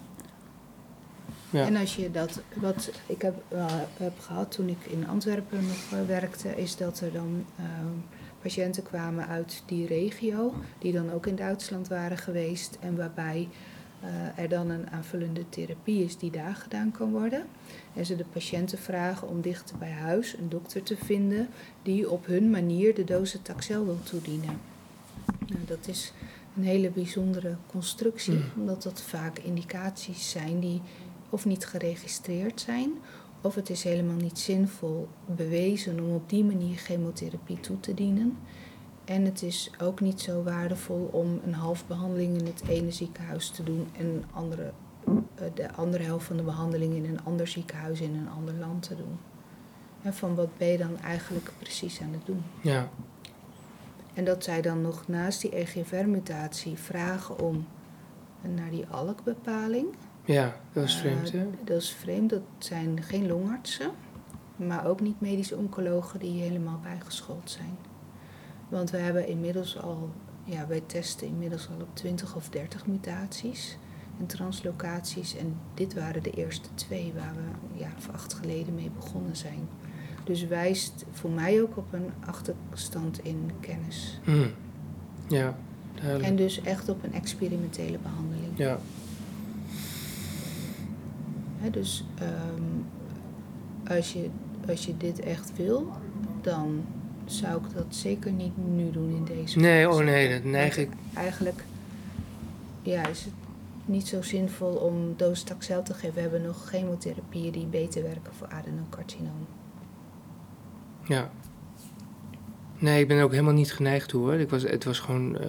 En 1.63 1.75
als 1.75 1.95
je 1.95 2.11
dat, 2.11 2.41
wat 2.53 2.91
ik 3.05 3.21
heb, 3.21 3.43
eh, 3.47 3.65
heb 3.97 4.19
gehad 4.19 4.51
toen 4.51 4.69
ik 4.69 4.85
in 4.85 5.07
Antwerpen 5.07 5.65
nog 5.67 5.99
eh, 5.99 6.07
werkte, 6.07 6.49
is 6.55 6.77
dat 6.77 6.99
er 6.99 7.11
dan 7.11 7.45
ehm, 7.57 7.93
patiënten 8.41 8.83
kwamen 8.83 9.27
uit 9.27 9.63
die 9.65 9.87
regio, 9.87 10.53
die 10.79 10.91
dan 10.91 11.11
ook 11.11 11.25
in 11.25 11.35
Duitsland 11.35 11.87
waren 11.87 12.17
geweest 12.17 12.77
en 12.79 12.95
waarbij 12.95 13.47
eh, 14.01 14.43
er 14.43 14.49
dan 14.49 14.69
een 14.69 14.89
aanvullende 14.89 15.49
therapie 15.49 16.03
is 16.03 16.17
die 16.17 16.31
daar 16.31 16.55
gedaan 16.55 16.91
kan 16.91 17.11
worden. 17.11 17.43
En 17.93 18.05
ze 18.05 18.15
de 18.15 18.25
patiënten 18.33 18.77
vragen 18.77 19.27
om 19.27 19.41
dichter 19.41 19.77
bij 19.77 19.91
huis 19.91 20.37
een 20.37 20.49
dokter 20.49 20.83
te 20.83 20.95
vinden 20.97 21.47
die 21.83 22.09
op 22.09 22.25
hun 22.25 22.49
manier 22.49 22.95
de 22.95 23.03
docetaxel 23.03 23.85
wil 23.85 23.99
toedienen. 24.03 24.59
Nou, 25.47 25.61
dat 25.65 25.87
is 25.87 26.13
een 26.57 26.63
hele 26.63 26.89
bijzondere 26.89 27.55
constructie, 27.67 28.33
Mm. 28.33 28.43
omdat 28.55 28.83
dat 28.83 29.01
vaak 29.01 29.39
indicaties 29.39 30.29
zijn 30.31 30.59
die 30.59 30.81
of 31.29 31.45
niet 31.45 31.65
geregistreerd 31.65 32.61
zijn, 32.61 32.91
of 33.41 33.55
het 33.55 33.69
is 33.69 33.83
helemaal 33.83 34.15
niet 34.15 34.39
zinvol 34.39 35.07
bewezen 35.25 35.99
om 35.99 36.15
op 36.15 36.29
die 36.29 36.43
manier 36.43 36.77
chemotherapie 36.77 37.59
toe 37.59 37.79
te 37.79 37.93
dienen. 37.93 38.37
En 39.05 39.25
het 39.25 39.41
is 39.41 39.71
ook 39.81 39.99
niet 39.99 40.21
zo 40.21 40.43
waardevol 40.43 41.09
om 41.11 41.39
een 41.45 41.53
half 41.53 41.87
behandeling 41.87 42.37
in 42.37 42.45
het 42.45 42.63
ene 42.67 42.91
ziekenhuis 42.91 43.49
te 43.49 43.63
doen 43.63 43.87
en 43.97 44.23
andere, 44.31 44.71
eh, 45.35 45.45
de 45.53 45.73
andere 45.73 46.03
helft 46.03 46.25
van 46.25 46.37
de 46.37 46.43
behandeling 46.43 46.95
in 46.95 47.05
een 47.05 47.23
ander 47.23 47.47
ziekenhuis 47.47 48.01
in 48.01 48.15
een 48.15 48.29
ander 48.29 48.53
land 48.53 48.83
te 48.83 48.95
doen. 48.95 49.17
En 50.01 50.13
van 50.13 50.35
wat 50.35 50.57
ben 50.57 50.67
je 50.67 50.77
dan 50.77 50.99
eigenlijk 50.99 51.51
precies 51.59 52.01
aan 52.01 52.13
het 52.13 52.25
doen? 52.25 52.43
Ja. 52.61 52.89
En 54.13 54.25
dat 54.25 54.43
zij 54.43 54.61
dan 54.61 54.81
nog 54.81 55.07
naast 55.07 55.41
die 55.41 55.55
EGFR-mutatie 55.55 56.77
vragen 56.77 57.39
om 57.39 57.65
naar 58.41 58.69
die 58.69 58.85
ALK-bepaling. 58.87 59.87
Ja, 60.25 60.55
dat 60.73 60.83
is 60.83 60.93
Eh, 60.93 60.99
vreemd, 60.99 61.31
hè? 61.31 61.47
Dat 61.63 61.81
is 61.81 61.89
vreemd, 61.91 62.29
dat 62.29 62.41
zijn 62.57 63.03
geen 63.03 63.27
longartsen, 63.27 63.91
maar 64.55 64.85
ook 64.85 65.01
niet 65.01 65.21
medische 65.21 65.55
oncologen 65.55 66.19
die 66.19 66.41
helemaal 66.41 66.79
bijgeschoold 66.83 67.49
zijn. 67.51 67.77
Want 68.69 68.89
we 68.91 68.97
hebben 68.97 69.27
inmiddels 69.27 69.81
al, 69.81 70.09
ja, 70.43 70.67
wij 70.67 70.81
testen 70.85 71.27
inmiddels 71.27 71.67
al 71.67 71.81
op 71.81 71.95
20 71.95 72.35
of 72.35 72.49
30 72.49 72.87
mutaties 72.87 73.77
en 74.19 74.25
translocaties. 74.25 75.35
En 75.37 75.55
dit 75.73 75.93
waren 75.93 76.23
de 76.23 76.31
eerste 76.31 76.69
twee 76.73 77.13
waar 77.15 77.33
we 77.35 77.41
een 77.73 77.79
jaar 77.79 77.93
of 77.97 78.09
acht 78.09 78.33
geleden 78.33 78.75
mee 78.75 78.91
begonnen 78.99 79.35
zijn. 79.35 79.67
Dus 80.23 80.47
wijst 80.47 81.05
voor 81.11 81.29
mij 81.29 81.61
ook 81.61 81.77
op 81.77 81.93
een 81.93 82.09
achterstand 82.25 83.19
in 83.23 83.51
kennis. 83.59 84.19
Hm. 84.23 84.47
Ja, 85.27 85.55
duidelijk. 85.93 86.23
En 86.29 86.35
dus 86.35 86.61
echt 86.61 86.89
op 86.89 87.03
een 87.03 87.13
experimentele 87.13 87.97
behandeling. 87.97 88.51
Ja. 88.55 88.79
Dus 91.71 92.05
ehm, 92.15 93.93
als, 93.97 94.13
je, 94.13 94.29
als 94.67 94.85
je 94.85 94.97
dit 94.97 95.19
echt 95.19 95.51
wil, 95.55 95.91
dan 96.41 96.85
zou 97.25 97.65
ik 97.65 97.73
dat 97.73 97.85
zeker 97.89 98.31
niet 98.31 98.57
nu 98.57 98.91
doen 98.91 99.09
in 99.09 99.23
deze 99.23 99.59
Nee, 99.59 99.89
oh 99.89 100.03
nee, 100.03 100.33
dat 100.33 100.43
neig 100.43 100.77
ik. 100.77 100.89
Eigenlijk 101.13 101.63
ja, 102.81 103.07
is 103.07 103.23
het 103.23 103.33
niet 103.85 104.07
zo 104.07 104.21
zinvol 104.21 104.75
om 104.75 105.13
docetaxel 105.17 105.83
te 105.83 105.93
geven. 105.93 106.13
We 106.13 106.21
hebben 106.21 106.41
nog 106.41 106.67
chemotherapieën 106.67 107.51
die 107.51 107.65
beter 107.65 108.03
werken 108.03 108.33
voor 108.33 108.47
adenocarcinoom. 108.47 109.47
Ja. 111.07 111.29
Nee, 112.79 113.01
ik 113.01 113.07
ben 113.07 113.17
er 113.17 113.23
ook 113.23 113.31
helemaal 113.31 113.53
niet 113.53 113.73
geneigd 113.73 114.09
toe 114.09 114.21
hoor. 114.21 114.33
Ik 114.33 114.49
was, 114.49 114.63
het 114.63 114.83
was 114.83 114.99
gewoon. 114.99 115.37
eh, 115.37 115.47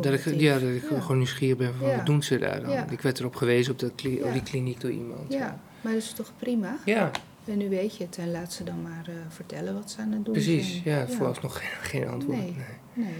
dat 0.00 0.12
ik, 0.12 0.40
ja, 0.40 0.58
dat 0.58 0.68
ik 0.68 0.82
Ja. 0.90 1.00
gewoon 1.00 1.16
nieuwsgierig 1.16 1.56
ben 1.56 1.74
van 1.78 1.88
Ja. 1.88 1.96
wat 1.96 2.06
doen 2.06 2.22
ze 2.22 2.38
daar 2.38 2.60
dan? 2.60 2.70
Ja. 2.70 2.86
Ik 2.90 3.00
werd 3.00 3.18
erop 3.18 3.36
gewezen 3.36 3.72
op, 3.72 3.78
dat 3.78 3.92
kli- 3.94 4.22
op 4.22 4.32
die 4.32 4.42
kliniek 4.42 4.80
door 4.80 4.90
iemand. 4.90 5.32
Ja, 5.32 5.60
maar 5.80 5.92
dat 5.92 6.02
is 6.02 6.12
toch 6.12 6.32
prima? 6.38 6.76
Ja, 6.84 7.10
En 7.44 7.58
nu 7.58 7.68
weet 7.68 7.96
je 7.96 8.04
het 8.04 8.18
en 8.18 8.30
laat 8.30 8.52
ze 8.52 8.64
dan 8.64 8.82
maar 8.82 9.04
eh, 9.06 9.14
vertellen 9.28 9.74
wat 9.74 9.90
ze 9.90 10.00
aan 10.00 10.12
het 10.12 10.24
doen 10.24 10.32
precies. 10.34 10.80
zijn. 10.84 10.96
Ja, 10.98 11.08
vooralsnog 11.08 11.58
geen, 11.58 11.68
geen 12.02 12.08
antwoord. 12.08 12.38
Nee. 12.38 12.54
nee. 12.92 13.04
Nee. 13.06 13.14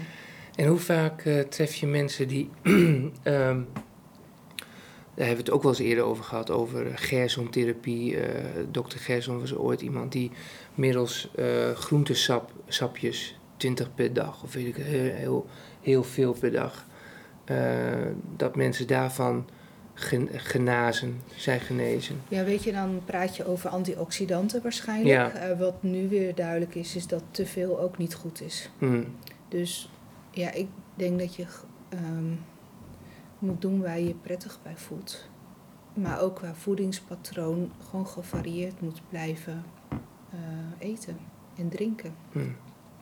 En 0.56 0.66
hoe 0.66 0.78
vaak 0.78 1.24
eh, 1.24 1.40
tref 1.40 1.74
je 1.74 1.86
mensen 1.86 2.28
die. 2.28 2.50
ehm, 3.22 3.60
daar 5.14 5.26
hebben 5.26 5.44
we 5.44 5.50
het 5.50 5.50
ook 5.50 5.62
wel 5.62 5.70
eens 5.70 5.80
eerder 5.80 6.04
over 6.04 6.24
gehad, 6.24 6.50
over 6.50 6.98
Gerson-therapie. 6.98 8.16
Eh 8.16 8.44
dokter 8.70 8.98
Gerson 8.98 9.40
was 9.40 9.54
ooit 9.54 9.80
iemand 9.80 10.12
die 10.12 10.30
middels 10.74 11.28
eh 11.34 11.70
groentesapjes, 11.74 13.38
20 13.56 13.94
per 13.94 14.12
dag, 14.12 14.42
of 14.42 14.52
weet 14.52 14.66
ik 14.66 14.76
heel, 14.76 15.12
heel, 15.14 15.46
heel 15.80 16.04
veel 16.04 16.32
per 16.32 16.52
dag, 16.52 16.86
eh, 17.44 17.56
dat 18.36 18.56
mensen 18.56 18.86
daarvan 18.86 19.46
gen- 19.94 20.28
genazen, 20.32 21.20
zijn 21.36 21.60
genezen. 21.60 22.20
Ja, 22.28 22.44
weet 22.44 22.62
je, 22.64 22.72
dan 22.72 23.00
praat 23.04 23.36
je 23.36 23.46
over 23.46 23.70
antioxidanten 23.70 24.62
waarschijnlijk. 24.62 25.34
Ja. 25.36 25.56
Wat 25.56 25.82
nu 25.82 26.08
weer 26.08 26.34
duidelijk 26.34 26.74
is, 26.74 26.96
is 26.96 27.06
dat 27.06 27.22
te 27.30 27.46
veel 27.46 27.80
ook 27.80 27.98
niet 27.98 28.14
goed 28.14 28.42
is. 28.42 28.70
Hm, 28.78 29.02
Dus 29.48 29.90
ja, 30.30 30.52
ik 30.52 30.66
denk 30.94 31.18
dat 31.18 31.34
je 31.34 31.44
ehm, 31.88 32.24
moet 33.42 33.60
doen 33.60 33.80
waar 33.80 33.98
je 33.98 34.06
je 34.06 34.14
prettig 34.14 34.58
bij 34.62 34.76
voelt. 34.76 35.28
Maar 35.94 36.20
ook 36.20 36.36
qua 36.36 36.54
voedingspatroon 36.54 37.72
gewoon 37.88 38.06
gevarieerd 38.06 38.80
moet 38.80 39.00
blijven 39.08 39.64
eh, 39.88 40.38
eten 40.78 41.18
en 41.56 41.68
drinken. 41.68 42.14
hm. 42.32 42.38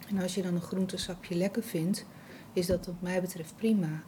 En 0.08 0.18
als 0.18 0.34
je 0.34 0.42
dan 0.42 0.54
een 0.54 0.60
groentesapje 0.60 1.34
lekker 1.34 1.62
vindt, 1.62 2.06
is 2.52 2.66
dat 2.66 2.86
wat 2.86 3.00
mij 3.00 3.20
betreft 3.20 3.56
prima. 3.56 4.02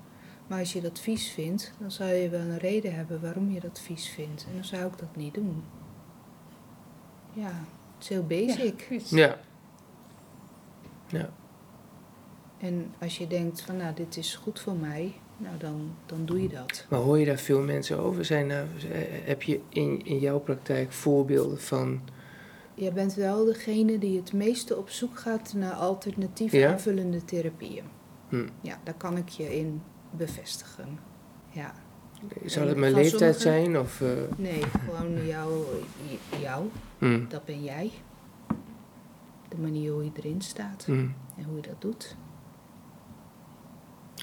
Maar 0.47 0.59
als 0.59 0.73
je 0.73 0.81
dat 0.81 0.99
vies 0.99 1.31
vindt, 1.31 1.73
dan 1.79 1.91
zou 1.91 2.11
je 2.11 2.29
wel 2.29 2.41
een 2.41 2.59
reden 2.59 2.95
hebben 2.95 3.21
waarom 3.21 3.51
je 3.51 3.61
dat 3.61 3.81
vies 3.81 4.09
vindt. 4.09 4.47
En 4.49 4.55
dan 4.55 4.65
zou 4.65 4.87
ik 4.87 4.99
dat 4.99 5.17
niet 5.17 5.35
doen. 5.35 5.65
Ja, 7.33 7.53
het 7.95 8.03
is 8.03 8.09
heel 8.09 8.27
basic. 8.27 8.89
Ja. 9.11 9.39
Ja. 11.07 11.31
En 12.59 12.95
als 13.01 13.19
je 13.19 13.27
denkt 13.27 13.61
van 13.61 13.77
nou, 13.77 13.95
dit 13.95 14.17
is 14.17 14.35
goed 14.35 14.61
voor 14.61 14.77
mij, 14.77 15.15
nou 15.43 15.57
dan, 15.59 15.95
dan 16.07 16.25
doe 16.25 16.43
je 16.43 16.49
dat. 16.49 16.87
Maar 16.89 17.01
hoor 17.01 17.19
je 17.19 17.27
daar 17.27 17.39
veel 17.39 17.61
mensen 17.61 17.99
over? 17.99 18.25
Zijn 18.25 18.51
eh, 18.51 18.63
heb 19.25 19.43
je 19.43 19.61
in, 19.69 20.05
in 20.05 20.19
jouw 20.19 20.39
praktijk 20.39 20.93
voorbeelden 20.93 21.61
van. 21.61 22.01
Je 22.75 22.93
bent 22.93 23.15
wel 23.15 23.45
degene 23.45 23.99
die 23.99 24.17
het 24.17 24.33
meeste 24.33 24.77
op 24.77 24.91
zoek 24.91 25.19
gaat 25.19 25.53
naar 25.57 25.73
alternatieve 25.73 26.57
Ja? 26.57 26.73
aanvullende 26.73 27.25
therapieën. 27.25 27.85
Hm. 28.29 28.49
Ja, 28.61 28.79
daar 28.85 28.95
kan 28.95 29.17
ik 29.17 29.29
je 29.29 29.57
in 29.57 29.83
bevestigen. 30.11 30.99
Ja, 31.51 31.75
Zou 32.45 32.69
het 32.69 32.77
mijn 32.77 32.95
leeftijd 32.95 33.41
zijn? 33.41 33.79
Of, 33.79 34.01
eh, 34.01 34.09
nee, 34.37 34.63
gewoon 34.63 35.27
jou, 35.27 35.65
jou, 36.41 36.69
hm, 36.99 37.29
dat 37.29 37.45
ben 37.45 37.65
jij. 37.65 37.91
De 39.49 39.59
manier 39.59 39.93
hoe 39.93 40.05
je 40.05 40.11
erin 40.15 40.41
staat 40.41 40.85
hm. 40.85 40.93
en 41.37 41.45
hoe 41.47 41.57
je 41.57 41.63
dat 41.63 41.81
doet. 41.81 42.17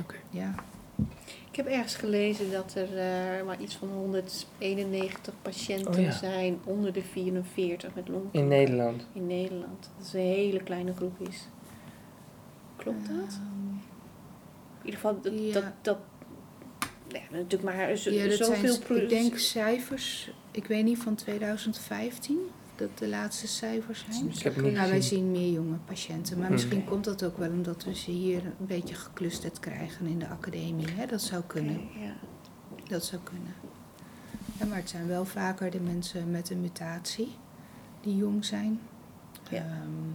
Oké. 0.01 0.15
Ja, 0.29 0.55
Ik 1.51 1.55
heb 1.55 1.65
ergens 1.67 1.95
gelezen 1.95 2.51
dat 2.51 2.73
er 2.75 2.97
eh, 2.97 3.45
maar 3.45 3.62
iets 3.62 3.75
van 3.75 3.88
191 3.88 5.33
patiënten 5.41 5.93
Oh 5.93 6.01
ja. 6.01 6.12
zijn 6.12 6.60
onder 6.63 6.93
de 6.93 7.02
44 7.02 7.95
met 7.95 8.08
longkanker. 8.08 8.39
In 8.41 8.47
Nederland. 8.47 9.08
In 9.13 9.27
Nederland. 9.27 9.89
Dat 9.97 10.06
is 10.08 10.13
een 10.13 10.19
hele 10.19 10.63
kleine 10.63 10.93
groep 10.95 11.19
is. 11.29 11.47
Klopt 12.75 13.08
dat? 13.08 13.15
Ehm, 13.33 13.69
In 14.79 14.85
ieder 14.85 15.00
geval, 15.00 15.21
dat... 15.21 15.33
ja. 15.39 15.54
dat, 15.54 15.63
dat 15.81 15.97
ja, 17.08 17.19
natuurlijk 17.31 17.63
maar 17.63 17.95
zo, 17.95 18.12
ja, 18.12 18.27
dat 18.27 18.37
zoveel... 18.37 18.73
zijn, 18.73 19.02
ik 19.02 19.10
denk 19.10 19.37
cijfers, 19.37 20.31
ik 20.52 20.65
weet 20.65 20.83
niet 20.83 20.97
van 20.97 21.15
2015, 21.15 22.37
dat 22.80 22.98
de 22.98 23.08
laatste 23.08 23.48
cijfers 23.48 24.06
zijn. 24.10 24.30
Ik 24.30 24.40
heb 24.40 24.56
het 24.56 24.63
niet 24.63 24.73
Nou, 24.73 24.90
wij 24.90 25.02
zien 25.02 25.32
meer 25.32 25.52
jonge 25.52 25.77
patiënten. 25.86 26.36
Maar 26.38 26.46
Hmm. 26.46 26.56
misschien 26.56 26.84
komt 26.86 27.04
dat 27.04 27.23
ook 27.23 27.38
wel 27.38 27.50
omdat 27.52 27.84
we 27.84 27.96
ze 27.96 28.12
hier 28.12 28.46
een 28.46 28.65
beetje 28.67 28.96
geclusterd 28.96 29.60
krijgen 29.60 30.06
in 30.06 30.19
de 30.19 30.27
academie. 30.27 30.88
Hè? 30.92 31.06
Dat 31.06 31.21
zou 31.21 31.44
kunnen. 31.48 31.82
Ja. 32.00 32.13
Dat 32.88 33.06
zou 33.06 33.21
kunnen. 33.23 33.54
Ja, 34.60 34.65
maar 34.65 34.77
het 34.77 34.90
zijn 34.90 35.08
wel 35.08 35.25
vaker 35.25 35.71
de 35.71 35.80
mensen 35.80 36.32
met 36.32 36.50
een 36.50 36.62
mutatie 36.62 37.36
die 38.02 38.15
jong 38.15 38.46
zijn. 38.46 38.80
Ja. 39.50 39.58
Ehm, 39.58 40.12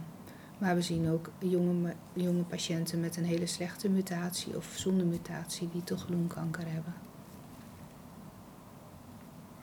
Maar 0.57 0.75
we 0.75 0.81
zien 0.81 1.09
ook 1.09 1.29
jonge, 1.39 1.93
jonge 2.13 2.43
patiënten 2.43 2.99
met 2.99 3.17
een 3.17 3.25
hele 3.25 3.45
slechte 3.45 3.89
mutatie 3.89 4.55
of 4.55 4.73
zonder 4.75 5.05
mutatie 5.05 5.69
die 5.71 5.83
toch 5.83 6.09
longkanker 6.09 6.63
hebben. 6.67 6.93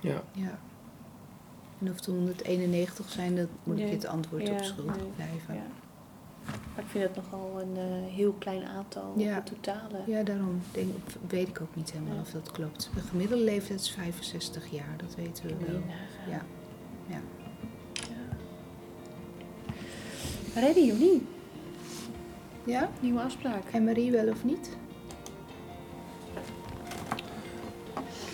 Ja. 0.00 0.22
Ja. 0.32 0.58
En 1.84 1.90
of 1.90 1.96
het 1.96 2.06
191 2.06 3.08
zijn, 3.08 3.36
dat 3.36 3.48
moet 3.64 3.78
ik 3.78 3.84
Nee. 3.84 3.92
het 3.92 4.06
antwoord 4.06 4.46
Ja, 4.46 4.52
op 4.52 4.62
schuldig 4.62 4.96
nee. 4.96 5.06
blijven. 5.16 5.54
Ja. 5.54 5.62
Maar 6.74 6.84
ik 6.84 6.90
vind 6.90 7.04
het 7.04 7.16
nogal 7.16 7.60
een 7.60 7.76
eh, 7.76 8.12
heel 8.14 8.32
klein 8.32 8.64
aantal 8.64 9.12
Ja. 9.16 9.38
op 9.38 9.44
totale. 9.46 9.98
Ja, 10.06 10.22
daarom 10.22 10.60
denk, 10.72 10.90
weet 11.28 11.48
ik 11.48 11.60
ook 11.60 11.74
niet 11.76 11.92
helemaal 11.92 12.14
Ja. 12.14 12.20
of 12.20 12.30
dat 12.30 12.50
klopt. 12.50 12.90
De 12.94 13.00
gemiddelde 13.00 13.44
leeftijd 13.44 13.80
is 13.80 13.90
65 13.90 14.70
jaar, 14.70 14.96
dat 14.96 15.14
weten 15.14 15.46
we 15.46 15.54
wel. 15.66 15.80
Ja. 16.28 16.42
Ja. 17.08 17.20
Ja. 20.54 20.60
Ready 20.60 20.90
of 20.90 20.98
niet? 20.98 21.22
ja? 22.64 22.90
Nieuwe 23.00 23.20
afspraak. 23.20 23.62
En 23.72 23.84
Marie 23.84 24.10
wel 24.10 24.28
of 24.28 24.44
niet? 24.44 24.76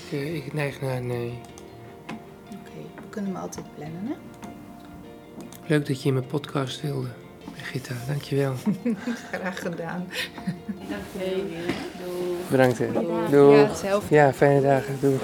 Ik, 0.07 0.12
eh, 0.12 0.34
ik 0.36 0.53
neig 0.53 0.80
naar 0.80 1.03
nee. 1.03 1.38
We 3.19 3.25
kunnen 3.25 3.41
hem 3.43 3.51
altijd 3.51 3.66
plannen, 3.75 4.07
hè? 4.07 4.14
Leuk 5.66 5.87
dat 5.87 6.03
je 6.03 6.09
in 6.09 6.14
mijn 6.14 6.27
podcast 6.27 6.81
wilde, 6.81 7.09
Brigitta. 7.53 7.95
Dankjewel. 8.07 8.53
Graag 9.33 9.61
gedaan. 9.61 10.07
Hey. 11.16 11.45
Bedankt. 12.51 12.79
hè. 12.79 12.85
Ja, 12.85 13.29
Doei. 13.31 13.66
zelf. 13.75 14.11
Ja, 14.11 14.33
fijne 14.33 14.61
dagen. 14.61 14.97
Doei. 15.01 15.19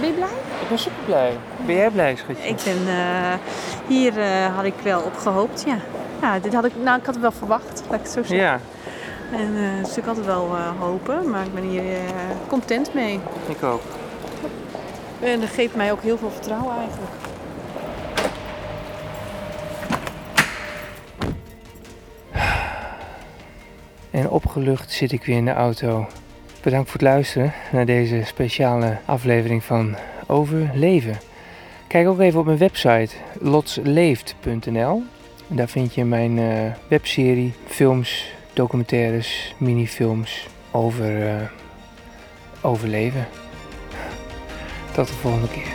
Ben 0.00 0.08
je 0.08 0.14
blij? 0.14 0.28
Ik 0.62 0.68
ben 0.68 0.78
super 0.78 1.04
blij. 1.04 1.32
Ben 1.66 1.74
jij 1.74 1.90
blij, 1.90 2.16
schatje? 2.16 2.48
Ik 2.48 2.56
ben, 2.64 2.88
eh, 2.94 3.34
hier 3.88 4.18
eh, 4.18 4.56
had 4.56 4.64
ik 4.64 4.74
wel 4.82 5.00
op 5.00 5.16
gehoopt, 5.16 5.64
ja. 5.66 5.78
Ja, 6.20 6.38
dit 6.38 6.54
had 6.54 6.64
ik, 6.64 6.72
nou, 6.82 6.98
ik 6.98 7.04
had 7.06 7.14
het 7.14 7.22
wel 7.22 7.32
verwacht, 7.32 7.82
laat 7.90 7.98
ik 7.98 8.02
het 8.04 8.10
zo 8.12 8.22
zeggen. 8.22 8.36
Ja, 8.36 8.60
En 9.32 9.56
eh, 9.56 9.62
het 9.62 9.86
is 9.86 9.96
natuurlijk 9.96 10.06
altijd 10.08 10.26
wel 10.26 10.44
eh, 10.56 10.80
hopen, 10.80 11.30
maar 11.30 11.44
ik 11.44 11.54
ben 11.54 11.62
hier 11.64 11.82
content 12.48 12.94
mee. 12.94 13.20
ik 13.48 13.62
ook. 13.62 13.82
En 15.20 15.40
dat 15.40 15.48
geeft 15.48 15.74
mij 15.74 15.92
ook 15.92 16.02
heel 16.02 16.18
veel 16.18 16.30
vertrouwen 16.30 16.76
eigenlijk. 16.76 17.12
En 24.10 24.30
opgelucht 24.30 24.92
zit 24.92 25.12
ik 25.12 25.24
weer 25.24 25.36
in 25.36 25.44
de 25.44 25.52
auto. 25.52 26.06
Bedankt 26.62 26.90
voor 26.90 27.00
het 27.00 27.08
luisteren 27.08 27.52
naar 27.72 27.86
deze 27.86 28.22
speciale 28.24 28.98
aflevering 29.04 29.64
van 29.64 29.96
Overleven. 30.26 31.18
Kijk 31.86 32.08
ook 32.08 32.20
even 32.20 32.40
op 32.40 32.46
mijn 32.46 32.58
website 32.58 33.14
lotsleeft.nl. 33.40 35.02
Daar 35.46 35.68
vind 35.68 35.94
je 35.94 36.04
mijn 36.04 36.38
eh, 36.38 36.72
webserie, 36.88 37.52
films, 37.66 38.32
documentaires, 38.52 39.54
minifilms 39.58 40.46
over 40.70 41.26
eh, 41.26 41.34
overleven. 42.60 43.26
Tot 44.96 45.08
de 45.08 45.14
volgende 45.14 45.48
keer. 45.48 45.74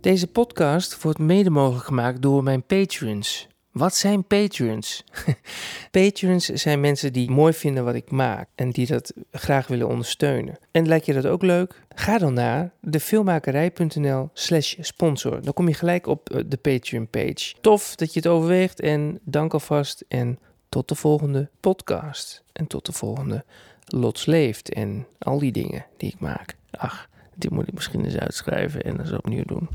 Deze 0.00 0.26
podcast 0.26 1.02
wordt 1.02 1.18
mede 1.18 1.50
mogelijk 1.50 1.84
gemaakt 1.84 2.22
door 2.22 2.42
mijn 2.42 2.66
patrons. 2.66 3.48
Wat 3.74 3.94
zijn 3.94 4.24
patrons? 4.24 5.04
patrons 5.90 6.44
zijn 6.44 6.80
mensen 6.80 7.12
die 7.12 7.30
mooi 7.30 7.52
vinden 7.52 7.84
wat 7.84 7.94
ik 7.94 8.10
maak 8.10 8.48
en 8.54 8.70
die 8.70 8.86
dat 8.86 9.12
graag 9.32 9.66
willen 9.66 9.88
ondersteunen. 9.88 10.58
En 10.70 10.86
lijkt 10.86 11.06
je 11.06 11.12
dat 11.12 11.26
ook 11.26 11.42
leuk? 11.42 11.82
Ga 11.88 12.18
dan 12.18 12.34
naar 12.34 12.72
defilmmakerij.nl 12.80 14.30
slash 14.32 14.74
sponsor. 14.80 15.42
Dan 15.42 15.52
kom 15.52 15.68
je 15.68 15.74
gelijk 15.74 16.06
op 16.06 16.30
eh, 16.30 16.40
de 16.46 16.56
Patreon 16.56 17.08
page. 17.08 17.54
Tof 17.60 17.94
dat 17.94 18.12
je 18.12 18.20
het 18.20 18.28
overweegt 18.28 18.80
en 18.80 19.20
dank 19.24 19.52
alvast 19.52 20.04
en 20.08 20.38
tot 20.68 20.88
de 20.88 20.94
volgende 20.94 21.48
podcast. 21.60 22.44
En 22.52 22.66
tot 22.66 22.86
de 22.86 22.92
volgende 22.92 23.44
Lots 23.84 24.26
Leeft 24.26 24.72
en 24.72 25.06
al 25.18 25.38
die 25.38 25.52
dingen 25.52 25.86
die 25.96 26.12
ik 26.12 26.20
maak. 26.20 26.56
Ach, 26.70 27.08
dit 27.34 27.50
moet 27.50 27.68
ik 27.68 27.74
misschien 27.74 28.04
eens 28.04 28.18
uitschrijven 28.18 28.82
en 28.82 29.00
eens 29.00 29.12
opnieuw 29.12 29.44
doen. 29.44 29.68